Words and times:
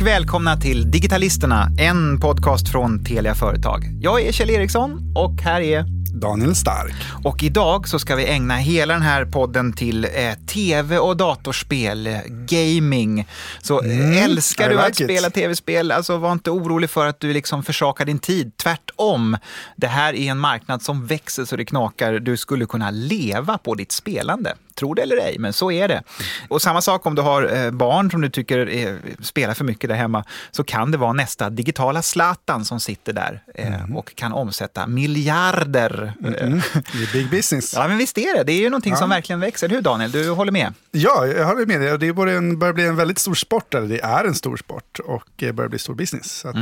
Och 0.00 0.06
välkomna 0.06 0.56
till 0.56 0.90
Digitalisterna, 0.90 1.68
en 1.78 2.20
podcast 2.20 2.68
från 2.68 3.04
Telia 3.04 3.34
Företag. 3.34 3.84
Jag 4.00 4.22
är 4.22 4.32
Kjell 4.32 4.50
Eriksson 4.50 5.12
och 5.16 5.40
här 5.40 5.60
är 5.60 5.84
Daniel 6.20 6.54
Stark. 6.54 6.94
Och 7.24 7.42
idag 7.42 7.88
så 7.88 7.98
ska 7.98 8.16
vi 8.16 8.26
ägna 8.26 8.56
hela 8.56 8.94
den 8.94 9.02
här 9.02 9.24
podden 9.24 9.72
till 9.72 10.04
eh, 10.04 10.10
tv 10.46 10.98
och 10.98 11.16
datorspel, 11.16 12.06
eh, 12.06 12.18
gaming. 12.28 13.26
Så 13.62 13.82
eh, 13.82 14.00
Mm, 14.00 14.12
älskar 14.24 14.68
du 14.68 14.74
like 14.74 14.86
att 14.86 15.00
it. 15.00 15.06
spela 15.06 15.30
tv-spel, 15.30 15.92
alltså 15.92 16.16
var 16.16 16.32
inte 16.32 16.50
orolig 16.50 16.90
för 16.90 17.06
att 17.06 17.20
du 17.20 17.32
liksom 17.32 17.62
försakar 17.62 18.04
din 18.04 18.18
tid. 18.18 18.52
Tvärtom, 18.56 19.36
det 19.76 19.86
här 19.86 20.14
är 20.14 20.30
en 20.30 20.38
marknad 20.38 20.82
som 20.82 21.06
växer 21.06 21.44
så 21.44 21.56
det 21.56 21.64
knakar. 21.64 22.12
Du 22.12 22.36
skulle 22.36 22.66
kunna 22.66 22.90
leva 22.90 23.58
på 23.58 23.74
ditt 23.74 23.92
spelande. 23.92 24.54
Tro 24.74 24.94
det 24.94 25.02
eller 25.02 25.16
ej, 25.16 25.36
men 25.38 25.52
så 25.52 25.70
är 25.72 25.88
det. 25.88 26.02
Och 26.48 26.62
samma 26.62 26.80
sak 26.82 27.06
om 27.06 27.14
du 27.14 27.22
har 27.22 27.56
eh, 27.64 27.70
barn 27.70 28.10
som 28.10 28.20
du 28.20 28.28
tycker 28.30 28.98
spelar 29.22 29.54
för 29.54 29.64
mycket 29.64 29.90
där 29.90 29.96
hemma, 29.96 30.24
så 30.50 30.64
kan 30.64 30.90
det 30.90 30.98
vara 30.98 31.12
nästa 31.12 31.50
digitala 31.50 32.02
Zlatan 32.02 32.64
som 32.64 32.80
sitter 32.80 33.12
där 33.12 33.42
eh, 33.54 33.96
och 33.96 34.14
kan 34.14 34.32
omsätta 34.32 34.86
miljarder. 34.86 36.12
Mm. 36.24 36.60
Det 36.74 37.02
är 37.02 37.12
big 37.12 37.30
business. 37.30 37.74
Ja, 37.76 37.88
men 37.88 37.98
visst 37.98 38.18
är 38.18 38.36
det. 38.38 38.44
Det 38.44 38.52
är 38.52 38.60
ju 38.60 38.70
någonting 38.70 38.96
som 38.96 39.10
Ja. 39.10 39.16
verkligen 39.16 39.40
växer. 39.40 39.68
Hur 39.68 39.80
Daniel? 39.82 40.10
Du 40.10 40.30
håller 40.30 40.52
med? 40.52 40.74
Ja, 40.90 41.26
jag 41.26 41.46
håller 41.46 41.66
med 41.66 41.80
dig. 41.80 41.98
Det 41.98 42.12
börjar 42.12 42.72
bli 42.72 42.86
en 42.86 42.96
väldigt 42.96 43.18
stor 43.18 43.34
sport, 43.34 43.74
eller 43.74 43.88
det 43.88 44.00
är 44.00 44.24
en 44.24 44.34
stor 44.34 44.56
sport 44.56 44.98
och 45.04 45.42
eh, 45.42 45.52
börjar 45.52 45.68
bli 45.68 45.78
stor 45.78 45.94
business. 45.94 46.32
Så 46.32 46.48
eh, 46.48 46.54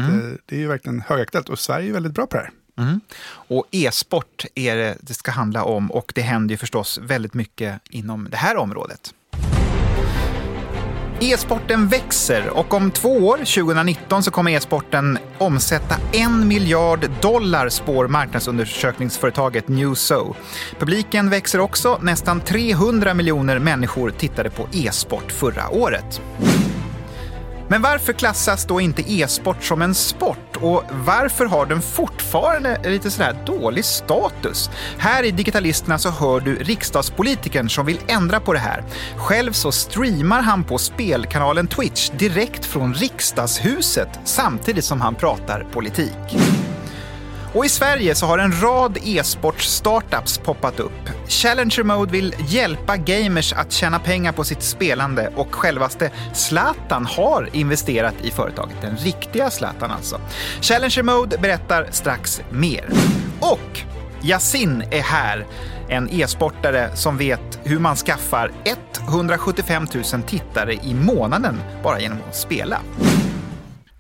det 0.46 0.56
är 0.56 0.60
ju 0.60 0.66
verkligen 0.68 1.00
högaktuellt 1.08 1.48
och 1.48 1.58
Sverige 1.58 1.88
är 1.88 1.92
väldigt 1.92 2.12
bra 2.12 2.26
på 2.26 2.36
det 2.36 2.42
här. 2.42 2.50
Mm. 2.78 3.00
Och 3.30 3.64
e-sport 3.70 4.44
är 4.54 4.76
det 4.76 4.96
det 5.00 5.14
ska 5.14 5.30
handla 5.30 5.64
om 5.64 5.90
och 5.90 6.12
det 6.14 6.22
händer 6.22 6.52
ju 6.52 6.56
förstås 6.56 6.98
väldigt 6.98 7.34
mycket 7.34 7.80
inom 7.90 8.28
det 8.30 8.36
här 8.36 8.56
området. 8.56 9.14
E-sporten 11.20 11.88
växer 11.88 12.48
och 12.48 12.74
om 12.74 12.90
två 12.90 13.08
år, 13.08 13.36
2019, 13.36 14.22
så 14.22 14.30
kommer 14.30 14.50
e-sporten 14.50 15.18
omsätta 15.38 15.96
en 16.12 16.48
miljard 16.48 17.10
dollar, 17.22 17.68
spår 17.68 18.08
marknadsundersökningsföretaget 18.08 19.68
Newso. 19.68 20.34
Publiken 20.78 21.30
växer 21.30 21.60
också. 21.60 21.98
Nästan 22.02 22.40
300 22.40 23.14
miljoner 23.14 23.58
människor 23.58 24.10
tittade 24.10 24.50
på 24.50 24.68
e-sport 24.72 25.32
förra 25.32 25.68
året. 25.68 26.20
Men 27.68 27.82
varför 27.82 28.12
klassas 28.12 28.64
då 28.64 28.80
inte 28.80 29.12
e-sport 29.12 29.64
som 29.64 29.82
en 29.82 29.94
sport? 29.94 30.56
Och 30.60 30.84
varför 30.90 31.46
har 31.46 31.66
den 31.66 31.82
fortfarande 31.82 32.90
lite 32.90 33.10
sådär 33.10 33.36
dålig 33.46 33.84
status? 33.84 34.70
Här 34.98 35.22
i 35.22 35.30
Digitalisterna 35.30 35.98
så 35.98 36.10
hör 36.10 36.40
du 36.40 36.54
riksdagspolitikern 36.54 37.70
som 37.70 37.86
vill 37.86 38.00
ändra 38.08 38.40
på 38.40 38.52
det 38.52 38.58
här. 38.58 38.84
Själv 39.16 39.52
så 39.52 39.72
streamar 39.72 40.42
han 40.42 40.64
på 40.64 40.78
spelkanalen 40.78 41.66
Twitch 41.66 42.10
direkt 42.10 42.64
från 42.64 42.94
riksdagshuset 42.94 44.20
samtidigt 44.24 44.84
som 44.84 45.00
han 45.00 45.14
pratar 45.14 45.66
politik. 45.72 46.67
Och 47.58 47.64
i 47.64 47.68
Sverige 47.68 48.14
så 48.14 48.26
har 48.26 48.38
en 48.38 48.60
rad 48.62 48.98
e-sports-startups 49.04 50.38
poppat 50.38 50.80
upp. 50.80 51.08
Challenger 51.28 51.82
Mode 51.82 52.12
vill 52.12 52.34
hjälpa 52.48 52.96
gamers 52.96 53.52
att 53.52 53.72
tjäna 53.72 53.98
pengar 53.98 54.32
på 54.32 54.44
sitt 54.44 54.62
spelande 54.62 55.32
och 55.36 55.54
självaste 55.54 56.10
Zlatan 56.34 57.06
har 57.06 57.48
investerat 57.52 58.14
i 58.22 58.30
företaget. 58.30 58.76
Den 58.80 58.96
riktiga 58.96 59.50
Zlatan 59.50 59.90
alltså. 59.90 60.20
Challenger 60.60 61.02
Mode 61.02 61.38
berättar 61.38 61.86
strax 61.90 62.42
mer. 62.50 62.84
Och 63.40 63.80
Yasin 64.22 64.84
är 64.90 65.02
här. 65.02 65.46
En 65.88 66.08
e-sportare 66.10 66.90
som 66.96 67.18
vet 67.18 67.60
hur 67.64 67.78
man 67.78 67.96
skaffar 67.96 68.52
175 69.08 69.86
000 70.12 70.22
tittare 70.22 70.74
i 70.74 70.94
månaden 70.94 71.60
bara 71.82 72.00
genom 72.00 72.18
att 72.28 72.36
spela. 72.36 72.80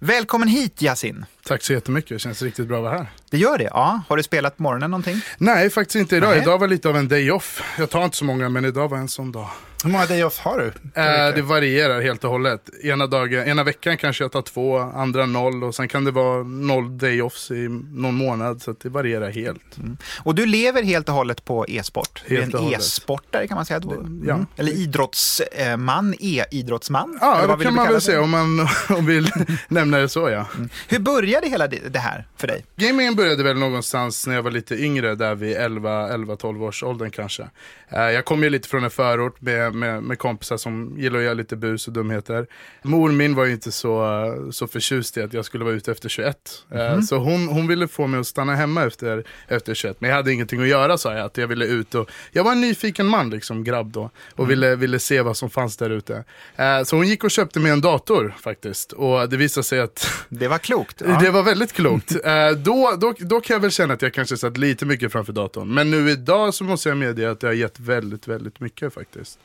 Välkommen 0.00 0.48
hit 0.48 0.82
Yasin. 0.82 1.24
Tack 1.44 1.62
så 1.62 1.72
jättemycket, 1.72 2.10
det 2.10 2.18
känns 2.18 2.42
riktigt 2.42 2.66
bra 2.68 2.76
att 2.76 2.82
vara 2.82 2.98
här. 2.98 3.06
Det 3.30 3.38
gör 3.38 3.58
det? 3.58 3.64
Ja. 3.64 4.00
Har 4.08 4.16
du 4.16 4.22
spelat 4.22 4.56
på 4.56 4.62
morgonen 4.62 4.90
någonting? 4.90 5.20
Nej, 5.38 5.70
faktiskt 5.70 5.96
inte 5.96 6.16
idag. 6.16 6.30
Nej. 6.30 6.42
Idag 6.42 6.58
var 6.58 6.68
lite 6.68 6.88
av 6.88 6.96
en 6.96 7.08
day 7.08 7.30
off. 7.30 7.62
Jag 7.78 7.90
tar 7.90 8.04
inte 8.04 8.16
så 8.16 8.24
många, 8.24 8.48
men 8.48 8.64
idag 8.64 8.88
var 8.88 8.98
en 8.98 9.08
sån 9.08 9.32
dag. 9.32 9.48
Hur 9.84 9.90
många 9.90 10.06
day 10.06 10.24
off 10.24 10.38
har 10.38 10.58
du? 10.58 10.66
Eh, 11.02 11.34
det 11.34 11.42
varierar 11.42 12.00
helt 12.00 12.24
och 12.24 12.30
hållet. 12.30 12.68
Ena, 12.82 13.06
dagen, 13.06 13.46
ena 13.48 13.64
veckan 13.64 13.96
kanske 13.96 14.24
jag 14.24 14.32
tar 14.32 14.42
två, 14.42 14.78
andra 14.78 15.26
noll 15.26 15.64
och 15.64 15.74
sen 15.74 15.88
kan 15.88 16.04
det 16.04 16.10
vara 16.10 16.42
noll 16.42 16.98
day 16.98 17.22
offs 17.22 17.50
i 17.50 17.68
någon 17.92 18.14
månad. 18.14 18.62
Så 18.62 18.74
det 18.82 18.88
varierar 18.88 19.30
helt. 19.30 19.76
Och 20.22 20.34
du 20.34 20.46
lever 20.46 20.82
helt 20.82 21.08
och 21.08 21.14
hållet 21.14 21.44
på 21.44 21.66
e-sport? 21.68 22.22
Du 22.28 22.36
är 22.36 22.40
Helt 22.40 22.54
en 22.54 22.72
e-sportare 22.72 23.46
kan 23.46 23.54
man 23.54 23.66
säga. 23.66 23.80
Då. 23.80 23.94
ja. 24.24 24.34
Mm. 24.34 24.46
Eller 24.56 24.72
idrottsman, 24.72 26.14
e-idrottsman? 26.20 27.18
Ja, 27.20 27.40
det 27.40 27.46
kan 27.46 27.58
du 27.58 27.70
man 27.70 27.92
väl 27.92 28.00
säga 28.00 28.20
om 28.22 28.30
man 28.30 28.68
om 28.98 29.06
vill 29.06 29.30
nämna 29.68 29.98
det 29.98 30.08
så 30.08 30.30
ja. 30.30 30.46
Hur 30.88 30.98
började 30.98 31.48
hela 31.48 31.66
det 31.66 31.88
det 31.88 31.98
här 31.98 32.26
för 32.36 32.46
dig? 32.46 32.64
Gamingen 32.76 33.14
började 33.16 33.42
väl 33.42 33.56
någonstans 33.58 34.26
när 34.26 34.34
jag 34.34 34.42
var 34.42 34.50
lite 34.50 34.74
yngre, 34.74 35.14
där 35.14 35.34
vid 35.34 35.56
11-12 35.56 36.62
års 36.64 36.82
åldern 36.82 37.10
kanske. 37.10 37.48
Eh, 37.88 38.00
jag 38.00 38.24
kom 38.24 38.42
ju 38.42 38.50
lite 38.50 38.68
från 38.68 38.84
en 38.84 38.90
förort 38.90 39.40
med, 39.40 39.67
med, 39.70 40.02
med 40.02 40.18
kompisar 40.18 40.56
som 40.56 40.94
gillar 40.98 41.18
att 41.18 41.24
göra 41.24 41.34
lite 41.34 41.56
bus 41.56 41.86
och 41.86 41.92
dumheter. 41.92 42.46
Mor 42.82 43.12
min 43.12 43.34
var 43.34 43.44
ju 43.44 43.52
inte 43.52 43.72
så, 43.72 44.48
så 44.52 44.66
förtjust 44.66 45.16
i 45.16 45.22
att 45.22 45.32
jag 45.32 45.44
skulle 45.44 45.64
vara 45.64 45.74
ute 45.74 45.92
efter 45.92 46.08
21. 46.08 46.36
Eh, 46.70 47.00
Så 47.00 47.16
hon, 47.16 47.48
hon 47.48 47.66
ville 47.66 47.88
få 47.88 48.06
mig 48.06 48.20
att 48.20 48.26
stanna 48.26 48.54
hemma 48.54 48.84
efter, 48.84 49.24
efter 49.48 49.74
21. 49.74 50.00
Men 50.00 50.10
jag 50.10 50.16
hade 50.16 50.32
ingenting 50.32 50.60
att 50.62 50.68
göra 50.68 50.98
sa 50.98 51.14
jag, 51.14 51.26
att 51.26 51.36
jag 51.36 51.46
ville 51.48 51.64
ut. 51.66 51.94
Och, 51.94 52.10
jag 52.32 52.44
var 52.44 52.52
en 52.52 52.60
nyfiken 52.60 53.06
man, 53.06 53.30
liksom 53.30 53.64
grabb 53.64 53.92
då. 53.92 54.10
Och 54.34 54.50
ville, 54.50 54.76
ville 54.76 54.98
se 54.98 55.22
vad 55.22 55.36
som 55.36 55.50
fanns 55.50 55.76
där 55.76 55.90
ute. 55.90 56.24
Eh, 56.56 56.82
Så 56.84 56.96
hon 56.96 57.08
gick 57.08 57.24
och 57.24 57.30
köpte 57.30 57.60
mig 57.60 57.72
en 57.72 57.80
dator 57.80 58.34
faktiskt. 58.40 58.92
Och 58.92 59.28
det 59.28 59.36
visade 59.36 59.64
sig 59.64 59.80
att 59.80 60.06
Det 60.28 60.48
var 60.48 60.58
klokt. 60.58 61.02
Ja. 61.06 61.18
det 61.20 61.30
var 61.30 61.42
väldigt 61.42 61.72
klokt. 61.72 62.10
Eh, 62.24 62.50
då, 62.50 62.94
då, 63.00 63.14
då 63.18 63.40
kan 63.40 63.54
jag 63.54 63.60
väl 63.60 63.70
känna 63.70 63.94
att 63.94 64.02
jag 64.02 64.14
kanske 64.14 64.36
satt 64.36 64.56
lite 64.56 64.86
mycket 64.86 65.12
framför 65.12 65.32
datorn. 65.32 65.74
Men 65.74 65.90
nu 65.90 66.10
idag 66.10 66.54
så 66.54 66.64
måste 66.64 66.88
jag 66.88 66.98
medge 66.98 67.30
att 67.30 67.40
det 67.40 67.46
har 67.46 67.54
gett 67.54 67.80
väldigt, 67.80 68.28
väldigt 68.28 68.60
mycket 68.60 68.94
faktiskt. 68.94 69.38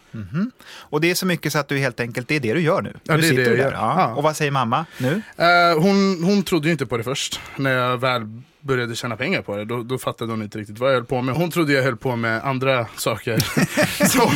Och 0.76 1.02
det 1.02 1.12
är 1.12 1.16
så 1.16 1.26
mycket 1.26 1.54
så 1.54 1.60
att 1.60 1.68
du 1.68 1.78
helt 1.78 2.00
enkelt, 2.00 2.28
det 2.28 2.36
är 2.36 2.40
det 2.40 2.54
du 2.54 2.62
gör 2.62 2.82
nu. 2.82 2.94
Ja, 3.04 3.16
du 3.16 3.22
det 3.22 3.28
är 3.28 3.30
sitter 3.30 3.44
det 3.44 3.58
jag 3.58 3.72
där. 3.72 3.78
Ja. 3.78 4.14
Och 4.14 4.24
vad 4.24 4.36
säger 4.36 4.52
mamma 4.52 4.86
nu? 4.98 5.22
Eh, 5.38 5.82
hon, 5.82 6.24
hon 6.24 6.44
trodde 6.44 6.68
ju 6.68 6.72
inte 6.72 6.86
på 6.86 6.98
det 6.98 7.04
först. 7.04 7.40
När 7.56 7.72
jag 7.72 7.98
väl 7.98 8.42
började 8.64 8.96
tjäna 8.96 9.16
pengar 9.16 9.42
på 9.42 9.58
det, 9.58 9.66
då, 9.66 9.84
då 9.84 9.98
fattade 9.98 10.32
hon 10.32 10.42
inte 10.42 10.58
riktigt 10.58 10.80
vad 10.80 10.90
jag 10.90 10.96
höll 10.96 11.06
på 11.06 11.22
med. 11.22 11.36
Hon 11.36 11.52
trodde 11.52 11.74
jag 11.74 11.84
höll 11.84 11.98
på 11.98 12.16
med 12.16 12.46
andra 12.46 12.86
saker 12.96 13.38
som, 14.08 14.32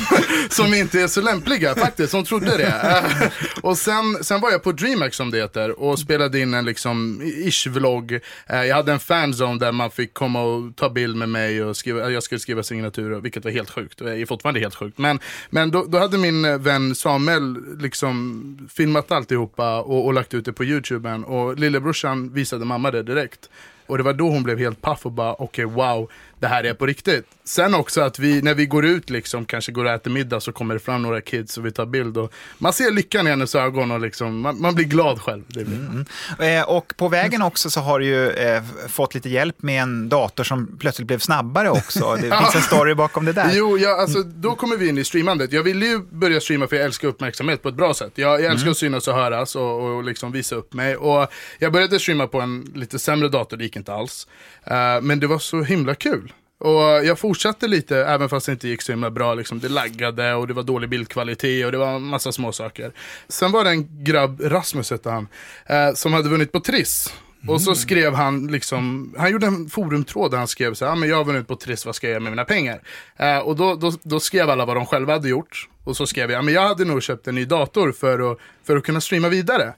som 0.49 0.73
inte 0.73 1.01
är 1.01 1.07
så 1.07 1.21
lämpliga 1.21 1.75
faktiskt. 1.75 2.13
Hon 2.13 2.23
trodde 2.23 2.57
det. 2.57 2.67
Eh, 2.67 3.29
och 3.61 3.77
sen, 3.77 4.23
sen 4.23 4.41
var 4.41 4.51
jag 4.51 4.63
på 4.63 4.71
DreamHack 4.71 5.13
som 5.13 5.31
det 5.31 5.37
heter 5.37 5.79
och 5.79 5.99
spelade 5.99 6.39
in 6.39 6.53
en 6.53 6.65
liksom 6.65 7.21
ish-vlogg. 7.21 8.19
Eh, 8.47 8.63
jag 8.63 8.75
hade 8.75 8.91
en 8.91 8.99
fanzone 8.99 9.59
där 9.59 9.71
man 9.71 9.91
fick 9.91 10.13
komma 10.13 10.41
och 10.41 10.75
ta 10.75 10.89
bild 10.89 11.15
med 11.15 11.29
mig 11.29 11.63
och 11.63 11.77
skriva, 11.77 12.11
jag 12.11 12.23
skulle 12.23 12.39
skriva 12.39 12.63
signaturer, 12.63 13.19
vilket 13.19 13.43
var 13.43 13.51
helt 13.51 13.69
sjukt. 13.69 14.01
Och 14.01 14.09
är 14.09 14.25
fortfarande 14.25 14.59
helt 14.59 14.75
sjukt. 14.75 14.97
Men, 14.97 15.19
men 15.49 15.71
då, 15.71 15.85
då 15.85 15.97
hade 15.97 16.17
min 16.17 16.45
eh, 16.45 16.57
vän 16.57 16.95
Samuel 16.95 17.57
liksom 17.79 18.69
filmat 18.73 19.11
alltihopa 19.11 19.81
och, 19.81 20.05
och 20.05 20.13
lagt 20.13 20.33
ut 20.33 20.45
det 20.45 20.53
på 20.53 20.65
YouTuben. 20.65 21.23
Och 21.23 21.59
lillebrorsan 21.59 22.33
visade 22.33 22.65
mamma 22.65 22.91
det 22.91 23.03
direkt. 23.03 23.49
Och 23.87 23.97
det 23.97 24.03
var 24.03 24.13
då 24.13 24.29
hon 24.29 24.43
blev 24.43 24.59
helt 24.59 24.81
paff 24.81 25.05
och 25.05 25.11
bara 25.11 25.33
okej 25.33 25.65
wow, 25.65 26.09
det 26.39 26.47
här 26.47 26.63
är 26.63 26.73
på 26.73 26.85
riktigt. 26.85 27.25
Sen 27.43 27.75
också 27.75 28.01
att 28.01 28.19
vi, 28.19 28.41
när 28.41 28.53
vi 28.53 28.65
går 28.65 28.85
ut 28.85 29.09
liksom, 29.09 29.45
kanske 29.45 29.71
går 29.71 29.85
och 29.85 29.91
äter 29.91 30.11
middag 30.11 30.39
så 30.39 30.51
kommer 30.51 30.73
det 30.73 30.79
fram 30.79 31.01
några 31.01 31.21
kids 31.21 31.57
och 31.57 31.65
vi 31.65 31.71
tar 31.71 31.85
bild 31.85 32.17
och 32.17 32.33
man 32.57 32.73
ser 32.73 32.91
lyckan 32.91 33.27
i 33.27 33.29
hennes 33.29 33.55
ögon 33.55 33.91
och 33.91 33.99
liksom, 33.99 34.39
man, 34.39 34.61
man 34.61 34.75
blir 34.75 34.85
glad 34.85 35.21
själv. 35.21 35.43
Det 35.47 35.63
blir. 35.65 36.05
Eh, 36.39 36.69
och 36.69 36.93
på 36.97 37.07
vägen 37.07 37.41
också 37.41 37.69
så 37.69 37.79
har 37.79 37.99
du 37.99 38.05
ju 38.05 38.29
eh, 38.29 38.63
fått 38.87 39.15
lite 39.15 39.29
hjälp 39.29 39.61
med 39.61 39.81
en 39.81 40.09
dator 40.09 40.43
som 40.43 40.77
plötsligt 40.79 41.07
blev 41.07 41.19
snabbare 41.19 41.69
också. 41.69 42.15
Det 42.21 42.37
finns 42.37 42.55
en 42.55 42.61
story 42.61 42.93
bakom 42.93 43.25
det 43.25 43.33
där. 43.33 43.51
Jo, 43.53 43.77
ja, 43.77 44.01
alltså, 44.01 44.23
då 44.23 44.55
kommer 44.55 44.77
vi 44.77 44.87
in 44.87 44.97
i 44.97 45.03
streamandet. 45.03 45.51
Jag 45.51 45.63
ville 45.63 45.85
ju 45.85 45.99
börja 45.99 46.39
streama 46.39 46.67
för 46.67 46.75
jag 46.75 46.85
älskar 46.85 47.07
uppmärksamhet 47.07 47.61
på 47.61 47.69
ett 47.69 47.75
bra 47.75 47.93
sätt. 47.93 48.11
Jag, 48.15 48.41
jag 48.41 48.51
älskar 48.51 48.71
att 48.71 48.77
synas 48.77 49.07
och 49.07 49.13
höras 49.13 49.55
och, 49.55 49.95
och 49.95 50.03
liksom 50.03 50.31
visa 50.31 50.55
upp 50.55 50.73
mig. 50.73 50.95
Och 50.95 51.31
jag 51.59 51.71
började 51.73 51.99
streama 51.99 52.27
på 52.27 52.41
en 52.41 52.71
lite 52.75 52.99
sämre 52.99 53.29
dator, 53.29 53.57
det 53.57 53.63
gick 53.63 53.75
inte 53.75 53.93
alls. 53.93 54.27
Eh, 54.63 55.01
men 55.01 55.19
det 55.19 55.27
var 55.27 55.39
så 55.39 55.61
himla 55.61 55.95
kul. 55.95 56.26
Och 56.59 56.81
jag 56.81 57.19
fortsatte 57.19 57.67
lite, 57.67 57.97
även 57.97 58.29
fast 58.29 58.45
det 58.45 58.51
inte 58.51 58.67
gick 58.67 58.81
så 58.81 58.91
himla 58.91 59.11
bra. 59.11 59.33
Liksom, 59.33 59.59
det 59.59 59.69
laggade 59.69 60.33
och 60.33 60.47
det 60.47 60.53
var 60.53 60.63
dålig 60.63 60.89
bildkvalitet 60.89 61.65
och 61.65 61.71
det 61.71 61.77
var 61.77 61.95
en 61.95 62.03
massa 62.03 62.31
små 62.31 62.51
saker. 62.51 62.91
Sen 63.27 63.51
var 63.51 63.63
det 63.63 63.69
en 63.69 64.03
grabb, 64.03 64.41
Rasmus 64.41 64.91
hette 64.91 65.09
han, 65.09 65.27
eh, 65.65 65.93
som 65.93 66.13
hade 66.13 66.29
vunnit 66.29 66.51
på 66.51 66.59
Triss. 66.59 67.13
Och 67.47 67.61
så 67.61 67.75
skrev 67.75 68.13
han, 68.13 68.47
liksom, 68.47 69.13
han 69.17 69.31
gjorde 69.31 69.47
en 69.47 69.69
forumtråd 69.69 70.31
där 70.31 70.37
han 70.37 70.47
skrev 70.47 70.73
så 70.73 70.85
här, 70.85 70.91
ah, 70.91 70.95
men 70.95 71.09
jag 71.09 71.17
har 71.17 71.23
vunnit 71.23 71.47
på 71.47 71.55
Triss, 71.55 71.85
vad 71.85 71.95
ska 71.95 72.07
jag 72.07 72.11
göra 72.11 72.23
med 72.23 72.31
mina 72.31 72.45
pengar? 72.45 72.81
Eh, 73.17 73.37
och 73.37 73.55
då, 73.55 73.75
då, 73.75 73.93
då 74.03 74.19
skrev 74.19 74.49
alla 74.49 74.65
vad 74.65 74.75
de 74.75 74.85
själva 74.85 75.13
hade 75.13 75.29
gjort. 75.29 75.69
Och 75.83 75.97
så 75.97 76.07
skrev 76.07 76.31
jag, 76.31 76.39
ah, 76.39 76.41
men 76.41 76.53
jag 76.53 76.67
hade 76.67 76.85
nog 76.85 77.03
köpt 77.03 77.27
en 77.27 77.35
ny 77.35 77.45
dator 77.45 77.91
för 77.91 78.31
att, 78.31 78.37
för 78.63 78.77
att 78.77 78.83
kunna 78.83 79.01
streama 79.01 79.29
vidare. 79.29 79.73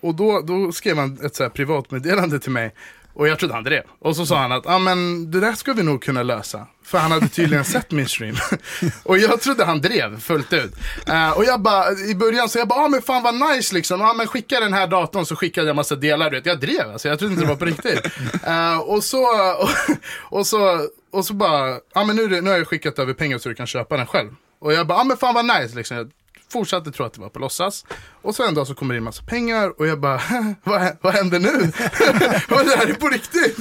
Och 0.00 0.14
då, 0.14 0.40
då 0.40 0.72
skrev 0.72 0.96
han 0.96 1.18
ett 1.24 1.34
så 1.34 1.42
här 1.42 1.50
privatmeddelande 1.50 2.38
till 2.38 2.50
mig. 2.50 2.74
Och 3.14 3.28
jag 3.28 3.38
trodde 3.38 3.54
han 3.54 3.64
drev. 3.64 3.82
Och 3.98 4.16
så 4.16 4.26
sa 4.26 4.38
han 4.38 4.52
att, 4.52 4.64
ja 4.64 4.74
ah, 4.74 4.78
men 4.78 5.30
det 5.30 5.40
där 5.40 5.52
ska 5.52 5.72
vi 5.72 5.82
nog 5.82 6.02
kunna 6.02 6.22
lösa. 6.22 6.66
För 6.84 6.98
han 6.98 7.10
hade 7.10 7.28
tydligen 7.28 7.64
sett 7.74 7.90
min 7.90 8.08
stream. 8.08 8.36
och 9.02 9.18
jag 9.18 9.40
trodde 9.40 9.64
han 9.64 9.80
drev 9.80 10.20
fullt 10.20 10.52
ut. 10.52 10.74
Uh, 11.08 11.30
och 11.30 11.44
jag 11.44 11.60
bara, 11.60 11.92
i 11.92 12.14
början 12.14 12.48
så 12.48 12.58
jag 12.58 12.68
bara, 12.68 12.80
ah, 12.80 12.88
men 12.88 13.02
fan 13.02 13.22
vad 13.22 13.34
nice 13.34 13.74
liksom. 13.74 14.02
Ah, 14.02 14.14
men 14.14 14.26
skicka 14.26 14.60
den 14.60 14.72
här 14.72 14.86
datorn 14.86 15.26
så 15.26 15.36
skickade 15.36 15.66
jag 15.66 15.76
massa 15.76 15.96
delar. 15.96 16.30
Vet. 16.30 16.46
Jag 16.46 16.60
drev 16.60 16.90
alltså, 16.92 17.08
jag 17.08 17.18
trodde 17.18 17.34
inte 17.34 17.44
det 17.44 17.48
var 17.48 17.56
på 17.56 17.64
riktigt. 17.64 18.06
Uh, 18.46 18.78
och, 18.90 19.04
så, 19.04 19.24
och, 19.58 19.70
och, 20.38 20.46
så, 20.46 20.88
och 21.12 21.24
så 21.24 21.34
bara, 21.34 21.78
ah, 21.94 22.04
men 22.04 22.16
nu, 22.16 22.40
nu 22.40 22.50
har 22.50 22.58
jag 22.58 22.66
skickat 22.66 22.98
över 22.98 23.12
pengar 23.12 23.38
så 23.38 23.48
du 23.48 23.54
kan 23.54 23.66
köpa 23.66 23.96
den 23.96 24.06
själv. 24.06 24.30
Och 24.58 24.72
jag 24.72 24.86
bara, 24.86 24.98
ah, 24.98 25.04
men 25.04 25.16
fan 25.16 25.34
vad 25.34 25.44
nice 25.44 25.76
liksom. 25.76 25.96
Jag 25.96 26.10
fortsatte 26.52 26.92
tro 26.92 27.06
att 27.06 27.12
det 27.12 27.20
var 27.20 27.28
på 27.28 27.38
låtsas. 27.38 27.84
Och 28.22 28.34
så 28.34 28.48
en 28.48 28.54
dag 28.54 28.66
så 28.66 28.74
kommer 28.74 28.94
det 28.94 28.98
in 28.98 29.04
massa 29.04 29.22
pengar 29.22 29.72
och 29.78 29.86
jag 29.86 30.00
bara, 30.00 30.20
vad, 30.64 30.96
vad 31.00 31.12
händer 31.12 31.38
nu? 31.38 31.48
Vad 32.48 32.66
det 32.66 32.76
här 32.76 32.86
är 32.86 32.94
på 32.94 33.08
riktigt? 33.08 33.56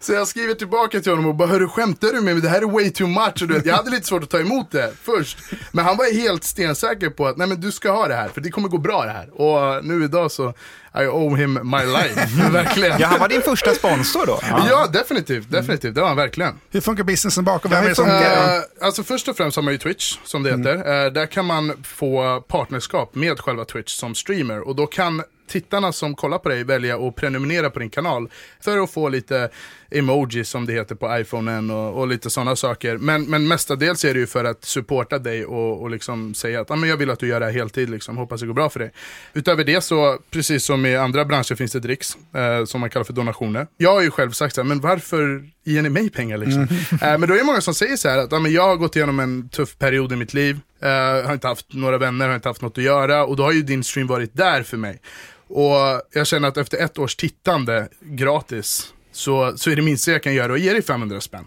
Så 0.00 0.12
jag 0.12 0.28
skriver 0.28 0.54
tillbaka 0.54 1.00
till 1.00 1.12
honom 1.12 1.26
och 1.26 1.34
bara, 1.34 1.48
hörru 1.48 1.68
skämtar 1.68 2.08
du 2.08 2.20
med 2.20 2.34
mig? 2.34 2.42
Det 2.42 2.48
här 2.48 2.62
är 2.62 2.66
way 2.66 2.90
too 2.90 3.06
much. 3.06 3.42
Och 3.42 3.48
du 3.48 3.54
vet, 3.54 3.66
jag 3.66 3.74
hade 3.74 3.90
lite 3.90 4.06
svårt 4.06 4.22
att 4.22 4.30
ta 4.30 4.40
emot 4.40 4.70
det 4.70 4.92
först. 5.02 5.38
Men 5.72 5.84
han 5.84 5.96
var 5.96 6.14
helt 6.14 6.44
stensäker 6.44 7.10
på 7.10 7.26
att, 7.26 7.36
nej 7.36 7.46
men 7.46 7.60
du 7.60 7.72
ska 7.72 7.90
ha 7.90 8.08
det 8.08 8.14
här, 8.14 8.28
för 8.28 8.40
det 8.40 8.50
kommer 8.50 8.68
gå 8.68 8.78
bra 8.78 9.04
det 9.04 9.10
här. 9.10 9.40
Och 9.40 9.84
nu 9.84 10.04
idag 10.04 10.30
så, 10.30 10.54
I 10.94 11.06
owe 11.06 11.36
him 11.36 11.52
my 11.52 11.84
life. 11.84 12.50
verkligen. 12.52 13.00
Ja, 13.00 13.06
han 13.06 13.20
var 13.20 13.28
din 13.28 13.42
första 13.42 13.74
sponsor 13.74 14.26
då? 14.26 14.38
Ja, 14.42 14.66
ja 14.70 14.86
definitivt. 14.86 15.50
Definitivt, 15.50 15.94
det 15.94 16.00
var 16.00 16.08
han 16.08 16.16
verkligen. 16.16 16.60
Hur 16.70 16.80
funkar 16.80 17.04
businessen 17.04 17.44
bakom? 17.44 17.70
Vem 17.70 17.86
är 17.86 17.94
som... 17.94 18.06
Uh, 18.06 18.86
alltså 18.86 19.02
först 19.02 19.28
och 19.28 19.36
främst 19.36 19.56
har 19.56 19.62
man 19.62 19.72
ju 19.72 19.78
Twitch, 19.78 20.16
som 20.24 20.42
det 20.42 20.50
heter. 20.50 20.74
Mm. 20.74 21.06
Uh, 21.06 21.12
där 21.12 21.26
kan 21.26 21.44
man 21.44 21.72
få 21.84 22.40
partnerskap 22.48 23.14
med 23.14 23.40
själva 23.40 23.64
Twitch 23.64 23.96
som 24.02 24.14
streamer. 24.14 24.60
Och 24.60 24.76
då 24.76 24.86
kan 24.86 25.22
tittarna 25.46 25.92
som 25.92 26.14
kollar 26.14 26.38
på 26.38 26.48
dig 26.48 26.64
välja 26.64 27.08
att 27.08 27.16
prenumerera 27.16 27.70
på 27.70 27.78
din 27.78 27.90
kanal 27.90 28.28
för 28.60 28.78
att 28.78 28.90
få 28.90 29.08
lite 29.08 29.50
emojis 29.94 30.48
som 30.48 30.66
det 30.66 30.72
heter 30.72 30.94
på 30.94 31.18
iPhonen 31.18 31.70
och, 31.70 31.98
och 32.00 32.08
lite 32.08 32.30
sådana 32.30 32.56
saker. 32.56 32.98
Men, 32.98 33.24
men 33.24 33.48
mestadels 33.48 34.04
är 34.04 34.14
det 34.14 34.20
ju 34.20 34.26
för 34.26 34.44
att 34.44 34.64
supporta 34.64 35.18
dig 35.18 35.44
och, 35.44 35.82
och 35.82 35.90
liksom 35.90 36.34
säga 36.34 36.60
att 36.60 36.70
ah, 36.70 36.76
men 36.76 36.88
jag 36.88 36.96
vill 36.96 37.10
att 37.10 37.18
du 37.18 37.28
gör 37.28 37.40
det 37.40 37.46
här 37.46 37.52
heltid, 37.52 37.90
liksom. 37.90 38.16
hoppas 38.16 38.40
det 38.40 38.46
går 38.46 38.54
bra 38.54 38.70
för 38.70 38.80
dig. 38.80 38.92
Utöver 39.32 39.64
det 39.64 39.80
så, 39.80 40.18
precis 40.30 40.64
som 40.64 40.86
i 40.86 40.96
andra 40.96 41.24
branscher 41.24 41.54
finns 41.54 41.72
det 41.72 41.80
dricks 41.80 42.16
eh, 42.34 42.64
som 42.64 42.80
man 42.80 42.90
kallar 42.90 43.04
för 43.04 43.12
donationer. 43.12 43.66
Jag 43.76 43.92
har 43.92 44.02
ju 44.02 44.10
själv 44.10 44.30
sagt 44.30 44.54
så 44.54 44.60
här, 44.60 44.68
men 44.68 44.80
varför 44.80 45.48
ger 45.64 45.82
ni 45.82 45.88
mig 45.88 46.10
pengar 46.10 46.38
liksom? 46.38 46.62
Mm. 46.62 47.12
Eh, 47.12 47.18
men 47.18 47.28
då 47.28 47.34
är 47.34 47.38
det 47.38 47.44
många 47.44 47.60
som 47.60 47.74
säger 47.74 47.96
så 47.96 48.08
här 48.08 48.18
att 48.18 48.32
ah, 48.32 48.38
men 48.38 48.52
jag 48.52 48.62
har 48.62 48.76
gått 48.76 48.96
igenom 48.96 49.20
en 49.20 49.48
tuff 49.48 49.78
period 49.78 50.12
i 50.12 50.16
mitt 50.16 50.34
liv, 50.34 50.60
eh, 50.80 51.26
har 51.26 51.32
inte 51.32 51.48
haft 51.48 51.72
några 51.72 51.98
vänner, 51.98 52.28
har 52.28 52.34
inte 52.34 52.48
haft 52.48 52.62
något 52.62 52.78
att 52.78 52.84
göra 52.84 53.24
och 53.24 53.36
då 53.36 53.42
har 53.42 53.52
ju 53.52 53.62
din 53.62 53.84
stream 53.84 54.06
varit 54.06 54.34
där 54.34 54.62
för 54.62 54.76
mig. 54.76 55.00
Och 55.48 56.02
jag 56.12 56.26
känner 56.26 56.48
att 56.48 56.56
efter 56.56 56.78
ett 56.78 56.98
års 56.98 57.16
tittande 57.16 57.88
gratis 58.00 58.92
så, 59.12 59.52
så 59.56 59.70
är 59.70 59.76
det 59.76 59.82
minsta 59.82 60.10
jag 60.10 60.22
kan 60.22 60.34
göra 60.34 60.54
att 60.54 60.60
ge 60.60 60.72
dig 60.72 60.82
500 60.82 61.20
spänn. 61.20 61.46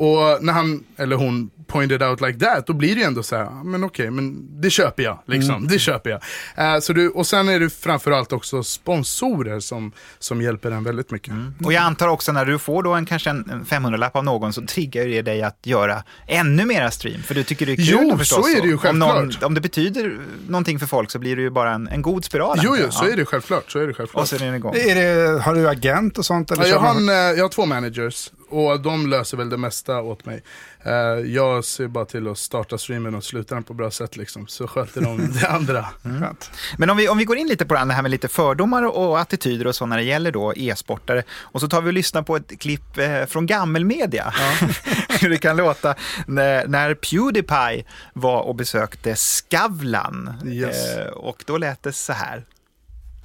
Och 0.00 0.44
när 0.44 0.52
han, 0.52 0.84
eller 0.96 1.16
hon, 1.16 1.50
pointed 1.66 2.02
out 2.02 2.20
like 2.20 2.38
that, 2.38 2.66
då 2.66 2.72
blir 2.72 2.94
det 2.94 3.00
ju 3.00 3.06
ändå 3.06 3.22
så 3.22 3.36
här, 3.36 3.64
men 3.64 3.84
okej, 3.84 4.04
okay, 4.04 4.10
men 4.10 4.48
det 4.60 4.70
köper 4.70 5.02
jag. 5.02 5.18
Liksom. 5.26 5.54
Mm. 5.54 5.68
Det 5.68 5.78
köper 5.78 6.10
jag. 6.10 6.74
Uh, 6.74 6.80
så 6.80 6.92
du, 6.92 7.08
och 7.08 7.26
sen 7.26 7.48
är 7.48 7.60
det 7.60 7.70
framförallt 7.70 8.32
också 8.32 8.62
sponsorer 8.62 9.60
som, 9.60 9.92
som 10.18 10.42
hjälper 10.42 10.70
en 10.70 10.84
väldigt 10.84 11.10
mycket. 11.10 11.30
Mm. 11.32 11.54
Och 11.64 11.72
jag 11.72 11.82
antar 11.82 12.08
också 12.08 12.32
när 12.32 12.44
du 12.44 12.58
får 12.58 12.82
då 12.82 12.92
en, 12.92 13.06
kanske 13.06 13.30
en 13.30 13.66
500-lapp 13.68 14.16
av 14.16 14.24
någon 14.24 14.52
så 14.52 14.62
triggar 14.62 15.06
det 15.06 15.22
dig 15.22 15.42
att 15.42 15.58
göra 15.62 16.02
ännu 16.26 16.64
mera 16.64 16.90
stream, 16.90 17.22
för 17.22 17.34
du 17.34 17.44
tycker 17.44 17.66
det 17.66 17.72
är 17.72 17.76
kul 17.76 17.86
Jo, 17.88 18.18
förstås, 18.18 18.44
så 18.44 18.56
är 18.58 18.62
det 18.62 18.68
ju 18.68 18.78
självklart. 18.78 19.16
Om, 19.16 19.24
någon, 19.24 19.44
om, 19.44 19.54
det 19.54 19.60
betyder 19.60 20.18
någonting 20.48 20.78
för 20.78 20.86
folk 20.86 21.10
så 21.10 21.18
blir 21.18 21.36
det 21.36 21.42
ju 21.42 21.50
bara 21.50 21.74
en, 21.74 21.88
en 21.88 22.02
god 22.02 22.24
spiral. 22.24 22.58
Jo, 22.62 22.76
jo 22.82 22.90
så, 22.90 23.04
ja. 23.04 23.12
är 23.12 23.16
det 23.16 23.24
självklart, 23.24 23.70
så 23.70 23.78
är 23.78 23.86
det 23.86 23.94
självklart. 23.94 24.22
Och 24.22 24.28
så 24.28 24.36
är 24.36 24.50
det 24.50 24.56
igång. 24.56 24.74
Är 24.74 24.94
det, 24.94 25.40
har 25.42 25.54
du 25.54 25.68
agent 25.68 26.18
och 26.18 26.26
sånt? 26.26 26.50
Eller 26.50 26.62
ja, 26.62 26.68
jag, 26.68 26.78
har 26.78 26.94
en, 26.94 27.08
eh, 27.08 27.14
jag 27.14 27.44
har 27.44 27.48
två 27.48 27.66
managers 27.66 28.30
och 28.50 28.80
de 28.80 29.06
löser 29.06 29.36
väl 29.36 29.48
det 29.48 29.56
mesta 29.56 30.02
åt 30.02 30.24
mig. 30.24 30.42
Uh, 30.86 30.92
jag 31.32 31.64
ser 31.64 31.88
bara 31.88 32.04
till 32.04 32.28
att 32.28 32.38
starta 32.38 32.78
streamen 32.78 33.14
och 33.14 33.24
sluta 33.24 33.54
den 33.54 33.64
på 33.64 33.74
bra 33.74 33.90
sätt 33.90 34.16
liksom, 34.16 34.46
så 34.46 34.66
sköter 34.66 35.00
de 35.00 35.32
det 35.32 35.48
andra. 35.48 35.86
Mm. 36.04 36.36
Men 36.78 36.90
om 36.90 36.96
vi, 36.96 37.08
om 37.08 37.18
vi 37.18 37.24
går 37.24 37.36
in 37.36 37.48
lite 37.48 37.66
på 37.66 37.74
det 37.74 37.80
här 37.80 38.02
med 38.02 38.10
lite 38.10 38.28
fördomar 38.28 38.82
och 38.82 39.20
attityder 39.20 39.66
och 39.66 39.74
så 39.74 39.86
när 39.86 39.96
det 39.96 40.02
gäller 40.02 40.32
då 40.32 40.52
e-sportare 40.56 41.22
och 41.30 41.60
så 41.60 41.68
tar 41.68 41.82
vi 41.82 41.88
och 41.88 41.92
lyssnar 41.92 42.22
på 42.22 42.36
ett 42.36 42.60
klipp 42.60 42.98
eh, 42.98 43.24
från 43.26 43.46
gammelmedia. 43.46 44.34
Ja. 44.38 44.68
Hur 45.20 45.30
det 45.30 45.38
kan 45.38 45.56
låta 45.56 45.94
när, 46.26 46.66
när 46.66 46.94
Pewdiepie 46.94 47.84
var 48.12 48.42
och 48.42 48.54
besökte 48.54 49.16
Skavlan. 49.16 50.34
Yes. 50.46 50.96
Eh, 50.96 51.06
och 51.06 51.44
då 51.46 51.58
lät 51.58 51.82
det 51.82 51.92
så 51.92 52.12
här. 52.12 52.44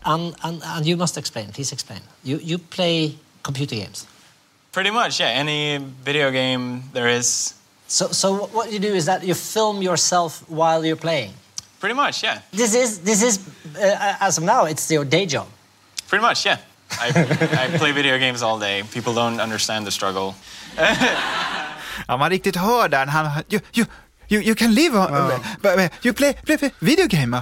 And, 0.01 0.33
and, 0.39 0.63
and 0.63 0.87
you 0.87 0.97
must 0.97 1.17
explain, 1.17 1.51
please 1.51 1.73
explain. 1.73 2.01
You, 2.23 2.39
you 2.41 2.59
play 2.69 3.17
computer 3.41 3.75
games. 3.75 4.07
Pretty 4.75 4.91
much, 4.91 5.21
yeah. 5.21 5.29
Any 5.29 5.79
video 6.03 6.31
game 6.31 6.83
there 6.91 7.07
is. 7.07 7.53
So, 7.87 8.07
so 8.11 8.47
what 8.51 8.73
you 8.73 8.79
do 8.79 8.93
is 8.93 9.05
that 9.05 9.23
you 9.23 9.33
film 9.33 9.81
yourself 9.81 10.43
while 10.49 10.83
you're 10.83 10.99
playing. 10.99 11.31
Pretty 11.79 11.95
much, 11.95 12.23
yeah. 12.23 12.41
This 12.51 12.75
is 12.75 12.99
this 12.99 13.23
is 13.23 13.39
uh, 13.79 14.17
as 14.19 14.37
of 14.37 14.43
now, 14.43 14.65
it's 14.65 14.91
your 14.91 15.05
day 15.05 15.25
job. 15.27 15.47
Pretty 16.09 16.21
much, 16.21 16.45
yeah. 16.45 16.57
I, 16.91 17.07
I 17.71 17.77
play 17.77 17.93
video 17.93 18.19
games 18.19 18.41
all 18.41 18.59
day. 18.59 18.83
People 18.91 19.13
don't 19.13 19.39
understand 19.39 19.85
the 19.85 19.91
struggle. 19.91 20.35
ja, 22.07 22.17
man 22.17 22.29
riktigt 22.29 22.55
hör 22.55 22.89
där 22.89 23.05
han... 23.05 23.43
You, 23.47 23.59
you, 23.73 23.85
you, 24.29 24.43
you 24.43 24.55
can 24.55 24.73
live 24.73 24.97
on... 24.97 25.11
Wow. 25.11 25.31
You 26.01 26.13
play, 26.13 26.33
play, 26.45 26.57
play 26.57 26.71
video 26.79 27.07
game. 27.07 27.41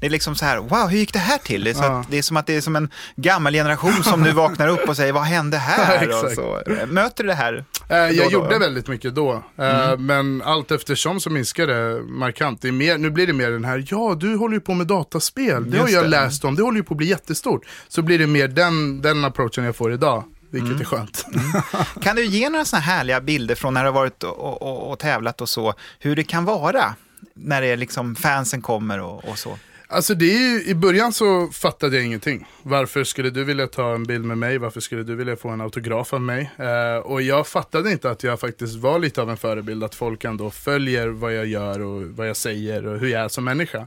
Det 0.00 0.06
är 0.06 0.10
liksom 0.10 0.34
så 0.34 0.44
här, 0.44 0.58
wow, 0.58 0.88
hur 0.88 0.98
gick 0.98 1.12
det 1.12 1.18
här 1.18 1.38
till? 1.38 1.64
Det 1.64 1.70
är, 1.70 1.74
så 1.74 1.82
ja. 1.82 2.04
det 2.10 2.18
är 2.18 2.22
som 2.22 2.36
att 2.36 2.46
det 2.46 2.56
är 2.56 2.60
som 2.60 2.76
en 2.76 2.90
gammal 3.16 3.52
generation 3.52 4.02
som 4.02 4.22
nu 4.22 4.32
vaknar 4.32 4.68
upp 4.68 4.88
och 4.88 4.96
säger, 4.96 5.12
vad 5.12 5.22
hände 5.22 5.56
här? 5.56 6.06
Ja, 6.10 6.30
så, 6.34 6.62
möter 6.86 7.24
du 7.24 7.28
det 7.28 7.34
här? 7.34 7.64
Eh, 7.88 7.96
jag 7.96 8.26
då, 8.26 8.32
gjorde 8.32 8.54
då? 8.54 8.58
väldigt 8.58 8.88
mycket 8.88 9.14
då, 9.14 9.42
eh, 9.58 9.88
mm. 9.88 10.06
men 10.06 10.42
allt 10.42 10.70
eftersom 10.70 11.20
så 11.20 11.30
minskar 11.30 11.66
det 11.66 12.02
markant. 12.02 12.62
Det 12.62 12.72
mer, 12.72 12.98
nu 12.98 13.10
blir 13.10 13.26
det 13.26 13.32
mer 13.32 13.50
den 13.50 13.64
här, 13.64 13.84
ja 13.90 14.16
du 14.20 14.36
håller 14.36 14.54
ju 14.54 14.60
på 14.60 14.74
med 14.74 14.86
dataspel, 14.86 15.70
det 15.70 15.76
Just 15.76 15.82
har 15.82 15.88
jag 15.88 16.04
det. 16.04 16.08
läst 16.08 16.44
om, 16.44 16.56
det 16.56 16.62
håller 16.62 16.78
ju 16.78 16.84
på 16.84 16.94
att 16.94 16.98
bli 16.98 17.06
jättestort. 17.06 17.66
Så 17.88 18.02
blir 18.02 18.18
det 18.18 18.26
mer 18.26 18.48
den, 18.48 19.02
den 19.02 19.24
approachen 19.24 19.64
jag 19.64 19.76
får 19.76 19.92
idag 19.92 20.24
vilket 20.50 20.70
mm. 20.70 20.80
är 20.80 20.84
skönt. 20.84 21.26
Mm. 21.32 21.62
Kan 22.02 22.16
du 22.16 22.24
ge 22.24 22.48
några 22.48 22.64
sådana 22.64 22.84
härliga 22.84 23.20
bilder 23.20 23.54
från 23.54 23.74
när 23.74 23.84
du 23.84 23.88
har 23.88 23.94
varit 23.94 24.22
och, 24.22 24.62
och, 24.62 24.90
och, 24.90 24.98
tävlat 24.98 25.40
och 25.40 25.48
så, 25.48 25.74
hur 25.98 26.16
det 26.16 26.24
kan 26.24 26.44
vara 26.44 26.94
när 27.34 27.62
det 27.62 27.66
är 27.66 27.76
liksom 27.76 28.16
fansen 28.16 28.62
kommer 28.62 29.00
och, 29.00 29.24
och 29.24 29.38
så? 29.38 29.58
Alltså 29.88 30.14
det 30.14 30.24
är 30.24 30.38
ju, 30.38 30.64
i 30.64 30.74
början 30.74 31.12
så 31.12 31.48
fattade 31.48 31.96
jag 31.96 32.04
ingenting. 32.04 32.46
Varför 32.62 33.04
skulle 33.04 33.30
du 33.30 33.44
vilja 33.44 33.66
ta 33.66 33.94
en 33.94 34.04
bild 34.04 34.24
med 34.24 34.38
mig? 34.38 34.58
Varför 34.58 34.80
skulle 34.80 35.02
du 35.02 35.14
vilja 35.14 35.36
få 35.36 35.48
en 35.48 35.60
autograf 35.60 36.12
av 36.12 36.20
mig? 36.20 36.50
Uh, 36.60 36.96
och 36.96 37.22
jag 37.22 37.46
fattade 37.46 37.92
inte 37.92 38.10
att 38.10 38.22
jag 38.22 38.40
faktiskt 38.40 38.76
var 38.76 38.98
lite 38.98 39.22
av 39.22 39.30
en 39.30 39.36
förebild, 39.36 39.84
att 39.84 39.94
folk 39.94 40.24
ändå 40.24 40.50
följer 40.50 41.08
vad 41.08 41.34
jag 41.34 41.46
gör 41.46 41.80
och 41.80 42.02
vad 42.02 42.28
jag 42.28 42.36
säger 42.36 42.86
och 42.86 42.98
hur 42.98 43.08
jag 43.08 43.24
är 43.24 43.28
som 43.28 43.44
människa. 43.44 43.86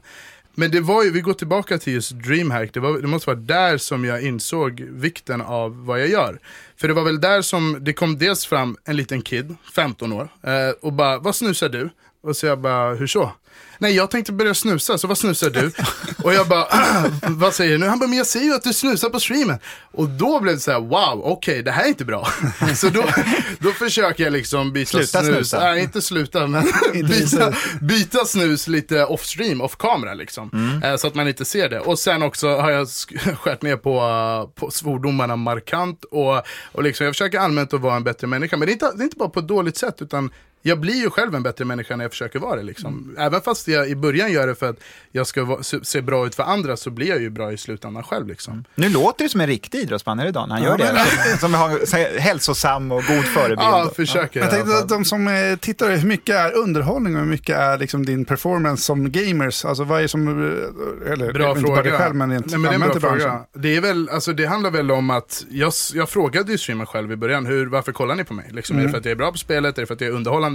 Men 0.60 0.70
det 0.70 0.80
var 0.80 1.04
ju, 1.04 1.10
vi 1.10 1.20
går 1.20 1.32
tillbaka 1.32 1.78
till 1.78 1.92
just 1.92 2.12
DreamHack, 2.12 2.74
det, 2.74 2.80
var, 2.80 2.98
det 2.98 3.06
måste 3.06 3.30
vara 3.30 3.40
där 3.40 3.78
som 3.78 4.04
jag 4.04 4.22
insåg 4.22 4.80
vikten 4.80 5.40
av 5.40 5.84
vad 5.86 6.00
jag 6.00 6.08
gör. 6.08 6.38
För 6.76 6.88
det 6.88 6.94
var 6.94 7.04
väl 7.04 7.20
där 7.20 7.42
som 7.42 7.78
det 7.80 7.92
kom 7.92 8.18
dels 8.18 8.46
fram 8.46 8.76
en 8.84 8.96
liten 8.96 9.22
kid, 9.22 9.56
15 9.74 10.12
år, 10.12 10.28
eh, 10.42 10.70
och 10.82 10.92
bara, 10.92 11.18
vad 11.18 11.34
snusar 11.34 11.68
du? 11.68 11.90
Och 12.22 12.36
så 12.36 12.46
jag 12.46 12.58
bara, 12.58 12.94
hur 12.94 13.06
så? 13.06 13.32
Nej, 13.80 13.96
jag 13.96 14.10
tänkte 14.10 14.32
börja 14.32 14.54
snusa, 14.54 14.98
så 14.98 15.06
vad 15.06 15.18
snusar 15.18 15.50
du? 15.50 15.72
Och 16.24 16.34
jag 16.34 16.48
bara, 16.48 16.66
vad 17.28 17.54
säger 17.54 17.72
du 17.72 17.78
nu? 17.78 17.86
Han 17.86 17.98
bara, 17.98 18.08
men 18.08 18.18
jag 18.18 18.26
ser 18.26 18.40
ju 18.40 18.54
att 18.54 18.62
du 18.62 18.72
snusar 18.72 19.08
på 19.08 19.20
streamen. 19.20 19.58
Och 19.92 20.08
då 20.08 20.40
blev 20.40 20.54
det 20.54 20.60
så 20.60 20.70
här, 20.70 20.80
wow, 20.80 21.22
okej, 21.24 21.32
okay, 21.32 21.62
det 21.62 21.70
här 21.70 21.84
är 21.84 21.88
inte 21.88 22.04
bra. 22.04 22.28
så 22.76 22.88
då, 22.88 23.04
då 23.58 23.70
försöker 23.70 24.24
jag 24.24 24.32
liksom 24.32 24.72
byta 24.72 24.90
sluta 24.90 25.20
snus. 25.20 25.34
Snusa. 25.34 25.60
Nej, 25.60 25.82
inte 25.82 26.02
sluta, 26.02 26.46
men 26.46 26.64
byta, 26.92 27.54
byta 27.80 28.24
snus 28.24 28.68
lite 28.68 29.04
off 29.04 29.24
stream, 29.24 29.60
off 29.60 29.76
kamera 29.76 30.14
liksom. 30.14 30.50
Mm. 30.52 30.82
Eh, 30.82 30.96
så 30.96 31.06
att 31.06 31.14
man 31.14 31.28
inte 31.28 31.44
ser 31.44 31.68
det. 31.68 31.80
Och 31.80 31.98
sen 31.98 32.22
också 32.22 32.56
har 32.56 32.70
jag 32.70 32.88
skärt 33.38 33.62
ner 33.62 33.76
på, 33.76 34.50
på 34.54 34.70
svordomarna 34.70 35.36
markant. 35.36 36.04
Och, 36.04 36.42
och 36.72 36.82
liksom, 36.82 37.06
jag 37.06 37.14
försöker 37.14 37.38
allmänt 37.38 37.74
att 37.74 37.80
vara 37.80 37.96
en 37.96 38.04
bättre 38.04 38.26
människa. 38.26 38.56
Men 38.56 38.66
det 38.66 38.70
är 38.70 38.74
inte, 38.74 38.92
det 38.94 39.02
är 39.02 39.04
inte 39.04 39.16
bara 39.16 39.28
på 39.28 39.40
ett 39.40 39.48
dåligt 39.48 39.76
sätt, 39.76 40.02
utan 40.02 40.30
jag 40.62 40.80
blir 40.80 40.94
ju 40.94 41.10
själv 41.10 41.34
en 41.34 41.42
bättre 41.42 41.64
människa 41.64 41.96
när 41.96 42.04
jag 42.04 42.10
försöker 42.10 42.38
vara 42.38 42.56
det. 42.56 42.62
Liksom. 42.62 42.98
Mm. 42.98 43.16
Även 43.18 43.40
fast 43.40 43.68
jag 43.68 43.88
i 43.88 43.96
början 43.96 44.32
gör 44.32 44.46
det 44.46 44.54
för 44.54 44.70
att 44.70 44.76
jag 45.12 45.26
ska 45.26 45.58
se 45.82 46.00
bra 46.00 46.26
ut 46.26 46.34
för 46.34 46.42
andra 46.42 46.76
så 46.76 46.90
blir 46.90 47.08
jag 47.08 47.20
ju 47.20 47.30
bra 47.30 47.52
i 47.52 47.56
slutändan 47.56 48.02
själv. 48.02 48.26
Liksom. 48.26 48.52
Mm. 48.52 48.64
Nu 48.74 48.88
låter 48.88 49.24
det 49.24 49.28
som 49.28 49.40
en 49.40 49.46
riktig 49.46 49.78
idrottsman 49.78 50.20
idag 50.20 50.48
när 50.48 50.54
han 50.54 50.64
ja, 50.64 50.70
gör 50.70 50.78
det. 50.78 50.92
Men... 50.92 51.38
som 51.38 51.54
har 51.54 52.20
hälsosam 52.20 52.92
och 52.92 53.02
god 53.04 53.24
förebild. 53.24 53.60
Ja, 53.60 53.90
försöker. 53.96 54.40
Ja. 54.40 54.46
Jag 54.46 54.54
tänkte 54.54 54.78
att 54.78 54.88
de 54.88 55.04
som 55.04 55.28
eh, 55.28 55.56
tittar, 55.56 55.96
hur 55.96 56.08
mycket 56.08 56.36
är 56.36 56.56
underhållning 56.56 57.14
och 57.14 57.20
hur 57.20 57.28
mycket 57.28 57.56
är 57.56 57.78
liksom 57.78 58.06
din 58.06 58.24
performance 58.24 58.82
som 58.82 59.12
gamers? 59.12 59.64
Alltså 59.64 59.84
vad 59.84 60.02
är 60.02 60.06
som, 60.06 60.28
eh, 60.28 61.12
eller 61.12 61.32
bra 61.32 61.48
inte 61.48 61.60
fråga. 61.60 61.74
bara 61.74 61.82
dig 61.82 61.92
själv 61.92 62.14
men 62.14 62.30
rent 62.30 62.46
Nej, 62.46 62.58
men 62.58 62.70
det 62.70 62.86
är 62.86 62.94
en 62.94 63.00
bra 63.00 63.10
fråga. 63.10 63.40
Det, 63.52 63.76
är 63.76 63.80
väl, 63.80 64.08
alltså, 64.08 64.32
det 64.32 64.46
handlar 64.46 64.70
väl 64.70 64.90
om 64.90 65.10
att 65.10 65.44
jag, 65.50 65.72
jag 65.94 66.08
frågade 66.08 66.52
ju 66.52 66.58
streamern 66.58 66.86
själv 66.86 67.12
i 67.12 67.16
början, 67.16 67.46
hur, 67.46 67.66
varför 67.66 67.92
kollar 67.92 68.14
ni 68.14 68.24
på 68.24 68.34
mig? 68.34 68.50
Liksom, 68.50 68.76
mm. 68.76 68.80
Är 68.80 68.82
det 68.82 68.88
mm. 68.88 68.92
för 68.92 68.98
att 68.98 69.04
jag 69.04 69.12
är 69.12 69.16
bra 69.16 69.32
på 69.32 69.38
spelet? 69.38 69.78
Är 69.78 69.82
det 69.82 69.86
för 69.86 69.94
att 69.94 70.00
jag 70.00 70.10
är 70.10 70.14
underhållande? 70.14 70.49